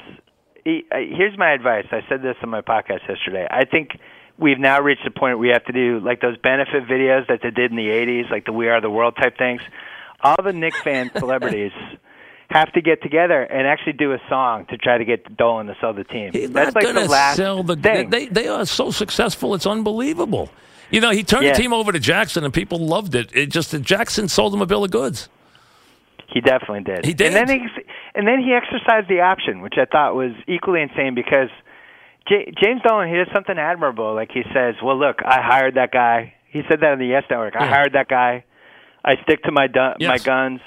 Here's 0.65 1.37
my 1.37 1.51
advice. 1.53 1.85
I 1.91 2.01
said 2.09 2.21
this 2.21 2.35
on 2.43 2.49
my 2.49 2.61
podcast 2.61 3.07
yesterday. 3.07 3.47
I 3.49 3.63
think 3.63 3.97
we've 4.37 4.59
now 4.59 4.81
reached 4.81 5.05
a 5.07 5.11
point 5.11 5.37
where 5.37 5.37
we 5.37 5.49
have 5.49 5.63
to 5.65 5.71
do 5.71 5.99
like 5.99 6.19
those 6.19 6.37
benefit 6.37 6.85
videos 6.85 7.27
that 7.27 7.39
they 7.43 7.51
did 7.51 7.71
in 7.71 7.77
the 7.77 7.87
'80s, 7.87 8.29
like 8.29 8.45
the 8.45 8.51
"We 8.51 8.67
Are 8.67 8.81
the 8.81 8.89
World" 8.89 9.15
type 9.15 9.37
things. 9.37 9.61
All 10.21 10.35
the 10.43 10.53
Knicks 10.53 10.81
fan 10.81 11.11
celebrities 11.17 11.71
have 12.49 12.71
to 12.73 12.81
get 12.81 13.01
together 13.01 13.41
and 13.41 13.67
actually 13.67 13.93
do 13.93 14.13
a 14.13 14.19
song 14.29 14.65
to 14.67 14.77
try 14.77 14.97
to 14.97 15.05
get 15.05 15.35
Dolan 15.37 15.65
to 15.67 15.75
sell 15.81 15.93
the 15.93 16.03
team. 16.03 16.31
He's 16.33 16.51
That's 16.51 16.75
like 16.75 16.85
the 16.85 17.07
last 17.07 17.37
sell 17.37 17.63
the. 17.63 17.75
thing. 17.75 18.09
They 18.09 18.27
they 18.27 18.47
are 18.47 18.65
so 18.65 18.91
successful. 18.91 19.53
It's 19.55 19.65
unbelievable. 19.67 20.49
You 20.91 21.01
know, 21.01 21.09
he 21.09 21.23
turned 21.23 21.45
Yeah. 21.45 21.53
the 21.53 21.59
team 21.59 21.73
over 21.73 21.91
to 21.91 21.99
Jackson, 21.99 22.43
and 22.43 22.53
people 22.53 22.77
loved 22.77 23.15
it. 23.15 23.35
It 23.35 23.47
just 23.47 23.71
that 23.71 23.81
Jackson 23.81 24.27
sold 24.27 24.53
him 24.53 24.61
a 24.61 24.65
bill 24.67 24.83
of 24.83 24.91
goods. 24.91 25.27
He 26.27 26.41
definitely 26.41 26.81
did. 26.83 27.05
He 27.05 27.13
did. 27.13 27.33
And 27.33 27.49
then 27.49 27.59
he 27.59 27.67
and 28.13 28.27
then 28.27 28.39
he 28.39 28.53
exercised 28.53 29.07
the 29.09 29.21
option, 29.21 29.61
which 29.61 29.75
I 29.77 29.85
thought 29.85 30.15
was 30.15 30.31
equally 30.47 30.81
insane 30.81 31.15
because 31.15 31.49
J- 32.27 32.51
James 32.61 32.81
Dolan 32.87 33.09
he 33.09 33.15
does 33.15 33.27
something 33.33 33.57
admirable. 33.57 34.13
Like 34.13 34.31
he 34.31 34.43
says, 34.53 34.75
"Well, 34.83 34.97
look, 34.99 35.17
I 35.25 35.41
hired 35.41 35.75
that 35.75 35.91
guy." 35.91 36.33
He 36.49 36.61
said 36.69 36.79
that 36.81 36.91
on 36.93 36.99
the 36.99 37.07
Yes 37.07 37.23
Network. 37.29 37.55
I 37.55 37.65
Yeah. 37.65 37.69
hired 37.69 37.93
that 37.93 38.07
guy. 38.07 38.43
I 39.05 39.21
stick 39.23 39.43
to 39.43 39.51
my 39.51 39.67
du- 39.67 39.95
my 40.01 40.17
guns. 40.17 40.61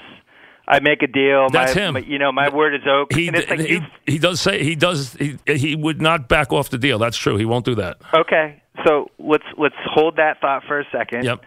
I 0.67 0.79
make 0.79 1.01
a 1.01 1.07
deal. 1.07 1.47
That's 1.49 1.75
my, 1.75 1.81
him. 1.81 1.93
my- 1.95 1.99
you 2.01 2.19
know, 2.19 2.31
my 2.31 2.47
word 2.49 2.75
is 2.75 2.81
oak. 2.87 3.11
He 3.11 3.31
like 3.31 3.59
he, 3.59 3.79
he 4.05 4.17
does 4.19 4.39
say 4.39 4.63
he 4.63 4.75
does 4.75 5.13
he 5.13 5.37
he 5.45 5.75
would 5.75 6.01
not 6.01 6.29
back 6.29 6.53
off 6.53 6.69
the 6.69 6.77
deal. 6.77 6.99
That's 6.99 7.17
true. 7.17 7.37
He 7.37 7.45
won't 7.45 7.65
do 7.65 7.75
that. 7.75 7.97
okay. 8.13 8.61
So 8.85 9.09
let's 9.19 9.43
let's 9.57 9.75
hold 9.83 10.15
that 10.17 10.39
thought 10.39 10.63
for 10.67 10.79
a 10.79 10.85
second. 10.91 11.25
Yep. 11.25 11.43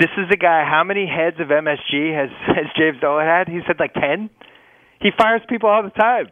This 0.00 0.08
is 0.18 0.26
a 0.32 0.36
guy. 0.36 0.64
How 0.64 0.82
many 0.82 1.06
heads 1.06 1.36
of 1.38 1.48
MSG 1.48 2.12
has 2.14 2.30
has 2.56 2.66
James 2.76 2.98
Dolan 3.00 3.24
had? 3.26 3.48
He 3.48 3.60
said 3.66 3.76
like 3.78 3.94
ten. 3.94 4.30
He 5.00 5.10
fires 5.16 5.42
people 5.48 5.68
all 5.68 5.82
the 5.82 5.90
time. 5.90 6.26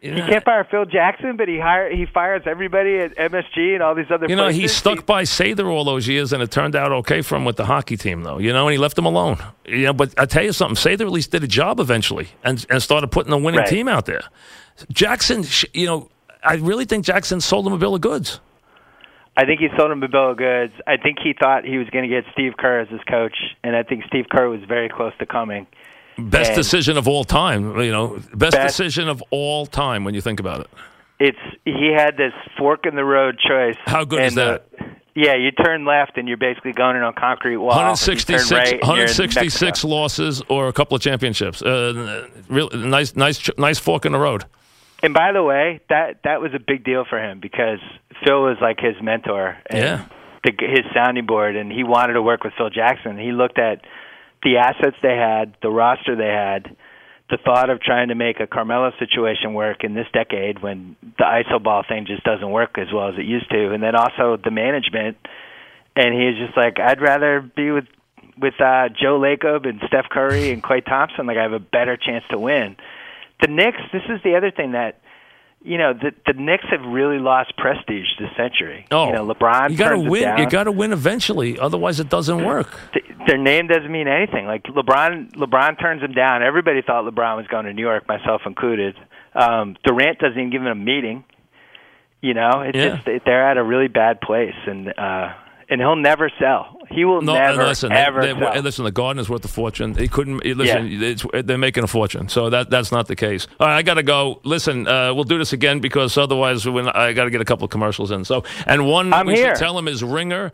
He 0.00 0.10
can't 0.10 0.44
fire 0.44 0.64
Phil 0.70 0.84
Jackson, 0.84 1.36
but 1.36 1.48
he 1.48 1.58
hire 1.58 1.90
he 1.90 2.06
fires 2.06 2.42
everybody 2.46 2.98
at 2.98 3.16
MSG 3.16 3.74
and 3.74 3.82
all 3.82 3.96
these 3.96 4.06
other. 4.06 4.26
People. 4.26 4.30
You 4.30 4.36
know, 4.36 4.44
places. 4.44 4.60
he 4.62 4.68
stuck 4.68 5.06
by 5.06 5.22
Sather 5.24 5.66
all 5.66 5.82
those 5.84 6.06
years, 6.06 6.32
and 6.32 6.40
it 6.40 6.52
turned 6.52 6.76
out 6.76 6.92
okay 6.92 7.20
for 7.20 7.34
him 7.34 7.44
with 7.44 7.56
the 7.56 7.64
hockey 7.66 7.96
team, 7.96 8.22
though. 8.22 8.38
You 8.38 8.52
know, 8.52 8.68
and 8.68 8.72
he 8.72 8.78
left 8.78 8.96
him 8.96 9.06
alone. 9.06 9.38
You 9.66 9.86
know, 9.86 9.92
but 9.92 10.14
I 10.16 10.26
tell 10.26 10.44
you 10.44 10.52
something, 10.52 10.76
Sather 10.76 11.00
at 11.00 11.10
least 11.10 11.32
did 11.32 11.42
a 11.42 11.48
job 11.48 11.80
eventually, 11.80 12.28
and 12.44 12.64
and 12.70 12.80
started 12.80 13.08
putting 13.08 13.32
a 13.32 13.38
winning 13.38 13.58
Right. 13.58 13.68
team 13.68 13.88
out 13.88 14.06
there. 14.06 14.22
Jackson, 14.92 15.44
you 15.74 15.86
know, 15.86 16.08
I 16.44 16.54
really 16.54 16.84
think 16.84 17.04
Jackson 17.04 17.40
sold 17.40 17.66
him 17.66 17.72
a 17.72 17.78
bill 17.78 17.96
of 17.96 18.00
goods. 18.00 18.38
I 19.36 19.44
think 19.44 19.60
he 19.60 19.68
sold 19.76 19.90
him 19.90 20.02
a 20.02 20.08
bill 20.08 20.30
of 20.30 20.36
goods. 20.36 20.72
I 20.86 20.96
think 20.96 21.18
he 21.22 21.32
thought 21.32 21.64
he 21.64 21.78
was 21.78 21.88
going 21.90 22.08
to 22.08 22.08
get 22.08 22.24
Steve 22.32 22.52
Kerr 22.56 22.80
as 22.80 22.88
his 22.88 23.00
coach, 23.08 23.36
and 23.64 23.74
I 23.74 23.82
think 23.82 24.04
Steve 24.06 24.26
Kerr 24.30 24.48
was 24.48 24.60
very 24.68 24.88
close 24.88 25.12
to 25.18 25.26
coming. 25.26 25.66
Best 26.18 26.50
And- 26.50 26.56
decision 26.56 26.96
of 26.96 27.06
all 27.08 27.24
time. 27.24 27.78
You 27.80 27.92
know, 27.92 28.18
best, 28.34 28.56
Best- 28.56 28.76
decision 28.76 29.08
of 29.08 29.22
all 29.30 29.66
time 29.66 30.04
when 30.04 30.14
you 30.14 30.20
think 30.20 30.40
about 30.40 30.60
it. 30.60 30.66
It's 31.20 31.38
he 31.64 31.92
had 31.96 32.16
this 32.16 32.32
fork 32.58 32.86
in 32.86 32.94
the 32.94 33.04
road 33.04 33.38
choice. 33.38 33.76
How 33.86 34.04
good 34.04 34.22
is 34.22 34.38
uh, 34.38 34.58
yeah, 35.16 35.34
you 35.34 35.50
turn 35.50 35.84
left 35.84 36.16
and 36.16 36.28
you're 36.28 36.36
basically 36.36 36.72
going 36.72 36.94
in 36.96 37.02
on 37.02 37.12
concrete 37.14 37.56
wall. 37.56 37.70
you 37.70 37.78
turn 37.80 37.86
166, 37.88 38.52
right 38.52 38.60
and 38.60 38.70
you're 38.70 38.80
in 38.82 38.86
166 38.88 39.60
Mexico. 39.62 39.88
losses 39.88 40.42
or 40.48 40.68
a 40.68 40.72
couple 40.72 40.94
of 40.94 41.02
championships. 41.02 41.60
Uh, 41.60 42.28
real 42.48 42.68
nice, 42.70 43.16
nice, 43.16 43.50
nice 43.58 43.80
fork 43.80 44.06
in 44.06 44.12
the 44.12 44.18
road. 44.18 44.44
And 45.02 45.12
by 45.12 45.32
the 45.32 45.42
way, 45.42 45.80
that 45.88 46.22
that 46.22 46.40
was 46.40 46.52
a 46.54 46.60
big 46.60 46.84
deal 46.84 47.04
for 47.08 47.18
him 47.20 47.40
because 47.40 47.80
Phil 48.24 48.42
was 48.42 48.56
like 48.60 48.78
his 48.78 48.94
mentor 49.02 49.56
and 49.70 49.78
Yeah. 49.80 50.04
the, 50.44 50.52
his 50.66 50.84
sounding 50.94 51.26
board, 51.26 51.56
and 51.56 51.72
he 51.72 51.82
wanted 51.82 52.12
to 52.12 52.22
work 52.22 52.44
with 52.44 52.52
Phil 52.56 52.70
Jackson. 52.70 53.18
He 53.18 53.32
looked 53.32 53.58
at 53.58 53.80
the 54.42 54.58
assets 54.58 54.96
they 55.02 55.16
had, 55.16 55.54
the 55.62 55.70
roster 55.70 56.16
they 56.16 56.28
had, 56.28 56.76
the 57.30 57.38
thought 57.44 57.68
of 57.68 57.80
trying 57.80 58.08
to 58.08 58.14
make 58.14 58.40
a 58.40 58.46
Carmelo 58.46 58.92
situation 58.98 59.52
work 59.52 59.84
in 59.84 59.94
this 59.94 60.06
decade 60.12 60.62
when 60.62 60.96
the 61.18 61.24
iso 61.24 61.62
ball 61.62 61.84
thing 61.86 62.06
just 62.06 62.24
doesn't 62.24 62.50
work 62.50 62.78
as 62.78 62.88
well 62.92 63.08
as 63.08 63.18
it 63.18 63.26
used 63.26 63.50
to, 63.50 63.72
and 63.72 63.82
then 63.82 63.94
also 63.94 64.38
the 64.42 64.50
management. 64.50 65.16
And 65.94 66.14
he 66.14 66.26
was 66.26 66.36
just 66.46 66.56
like, 66.56 66.78
I'd 66.80 67.00
rather 67.00 67.40
be 67.40 67.70
with 67.70 67.86
with 68.40 68.54
uh, 68.60 68.88
Joe 68.88 69.18
Lacob 69.18 69.68
and 69.68 69.80
Steph 69.88 70.08
Curry 70.10 70.52
and 70.52 70.62
Klay 70.62 70.84
Thompson. 70.84 71.26
Like 71.26 71.36
I 71.36 71.42
have 71.42 71.52
a 71.52 71.58
better 71.58 71.96
chance 71.96 72.24
to 72.30 72.38
win. 72.38 72.76
The 73.40 73.48
Knicks. 73.48 73.80
This 73.92 74.02
is 74.08 74.22
the 74.22 74.36
other 74.36 74.50
thing 74.50 74.72
that 74.72 75.00
you 75.62 75.76
know 75.78 75.92
the 75.92 76.12
the 76.26 76.32
Knicks 76.34 76.64
have 76.70 76.82
really 76.82 77.18
lost 77.18 77.56
prestige 77.56 78.06
this 78.18 78.30
century. 78.36 78.86
Oh, 78.90 79.06
you 79.08 79.12
know 79.14 79.26
LeBron 79.26 79.70
you 79.70 79.76
got 79.76 79.90
to 79.90 79.98
win. 79.98 80.38
You 80.38 80.48
got 80.48 80.64
to 80.64 80.72
win 80.72 80.92
eventually, 80.92 81.58
otherwise 81.58 82.00
it 82.00 82.08
doesn't 82.08 82.44
work. 82.44 82.78
Th- 82.92 83.04
their 83.26 83.38
name 83.38 83.66
doesn't 83.66 83.90
mean 83.90 84.08
anything. 84.08 84.46
Like 84.46 84.62
LeBron, 84.64 85.32
LeBron 85.34 85.80
turns 85.80 86.00
them 86.00 86.12
down. 86.12 86.42
Everybody 86.42 86.80
thought 86.82 87.04
LeBron 87.04 87.36
was 87.36 87.46
going 87.48 87.66
to 87.66 87.72
New 87.74 87.82
York, 87.82 88.06
myself 88.08 88.42
included. 88.46 88.94
Um, 89.34 89.76
Durant 89.84 90.18
doesn't 90.18 90.38
even 90.38 90.50
give 90.50 90.62
him 90.62 90.68
a 90.68 90.74
meeting. 90.74 91.24
You 92.20 92.34
know, 92.34 92.62
it's 92.64 92.76
Yeah. 92.76 92.96
just 93.04 93.24
they're 93.24 93.48
at 93.50 93.58
a 93.58 93.62
really 93.62 93.88
bad 93.88 94.20
place, 94.20 94.54
and 94.66 94.88
uh, 94.98 95.34
and 95.68 95.80
he'll 95.80 95.96
never 95.96 96.30
sell. 96.38 96.78
He 96.90 97.04
will 97.04 97.20
No, 97.22 97.34
never 97.34 97.64
listen, 97.64 97.92
ever 97.92 98.20
they, 98.22 98.32
they, 98.32 98.40
sell. 98.40 98.62
listen. 98.62 98.84
The 98.84 98.90
Gardener's 98.92 99.28
worth 99.28 99.44
a 99.44 99.48
fortune. 99.48 99.92
They 99.92 100.08
couldn't 100.08 100.44
listen. 100.44 101.02
It's, 101.02 101.24
they're 101.44 101.58
making 101.58 101.84
a 101.84 101.88
fortune, 101.88 102.28
so 102.28 102.50
that 102.50 102.70
that's 102.70 102.90
not 102.92 103.06
the 103.08 103.16
case. 103.16 103.46
All 103.60 103.66
right, 103.66 103.76
I 103.76 103.82
got 103.82 103.94
to 103.94 104.02
go. 104.02 104.40
Listen, 104.44 104.86
uh, 104.88 105.12
we'll 105.14 105.24
do 105.24 105.38
this 105.38 105.52
again 105.52 105.80
because 105.80 106.16
otherwise, 106.16 106.66
when 106.66 106.88
I 106.88 107.12
got 107.12 107.24
to 107.24 107.30
get 107.30 107.40
a 107.40 107.44
couple 107.44 107.64
of 107.64 107.70
commercials 107.70 108.10
in. 108.10 108.24
So, 108.24 108.44
and 108.66 108.86
one 108.86 109.12
I'm 109.12 109.26
we 109.26 109.34
here. 109.34 109.54
should 109.54 109.58
tell 109.60 109.78
him 109.78 109.88
is 109.88 110.02
ringer. 110.02 110.52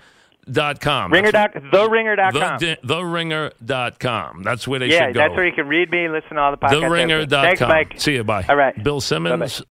Dot 0.51 0.79
com. 0.79 1.11
Ringer 1.11 1.33
That's- 1.33 1.63
dot 1.73 1.73
theringer.com. 1.73 2.59
The, 2.59 2.77
the 2.83 3.03
ringer 3.03 3.53
dot 3.65 3.99
com. 3.99 4.43
That's 4.43 4.69
where 4.69 4.79
they 4.79 4.89
yeah, 4.91 5.07
should 5.07 5.15
go. 5.15 5.21
that's 5.21 5.35
where 5.35 5.47
you 5.47 5.55
can 5.55 5.67
read 5.67 5.91
me, 5.91 6.07
listen 6.07 6.37
to 6.37 6.39
all 6.43 6.51
the 6.51 6.59
podcasts. 6.59 6.83
TheRinger.com. 6.83 7.29
Thanks, 7.31 7.61
Mike. 7.63 7.95
See 7.97 8.13
you. 8.17 8.25
Bye. 8.25 8.45
All 8.47 8.55
right. 8.57 8.85
Bill 8.85 9.01
Simmons. 9.01 9.63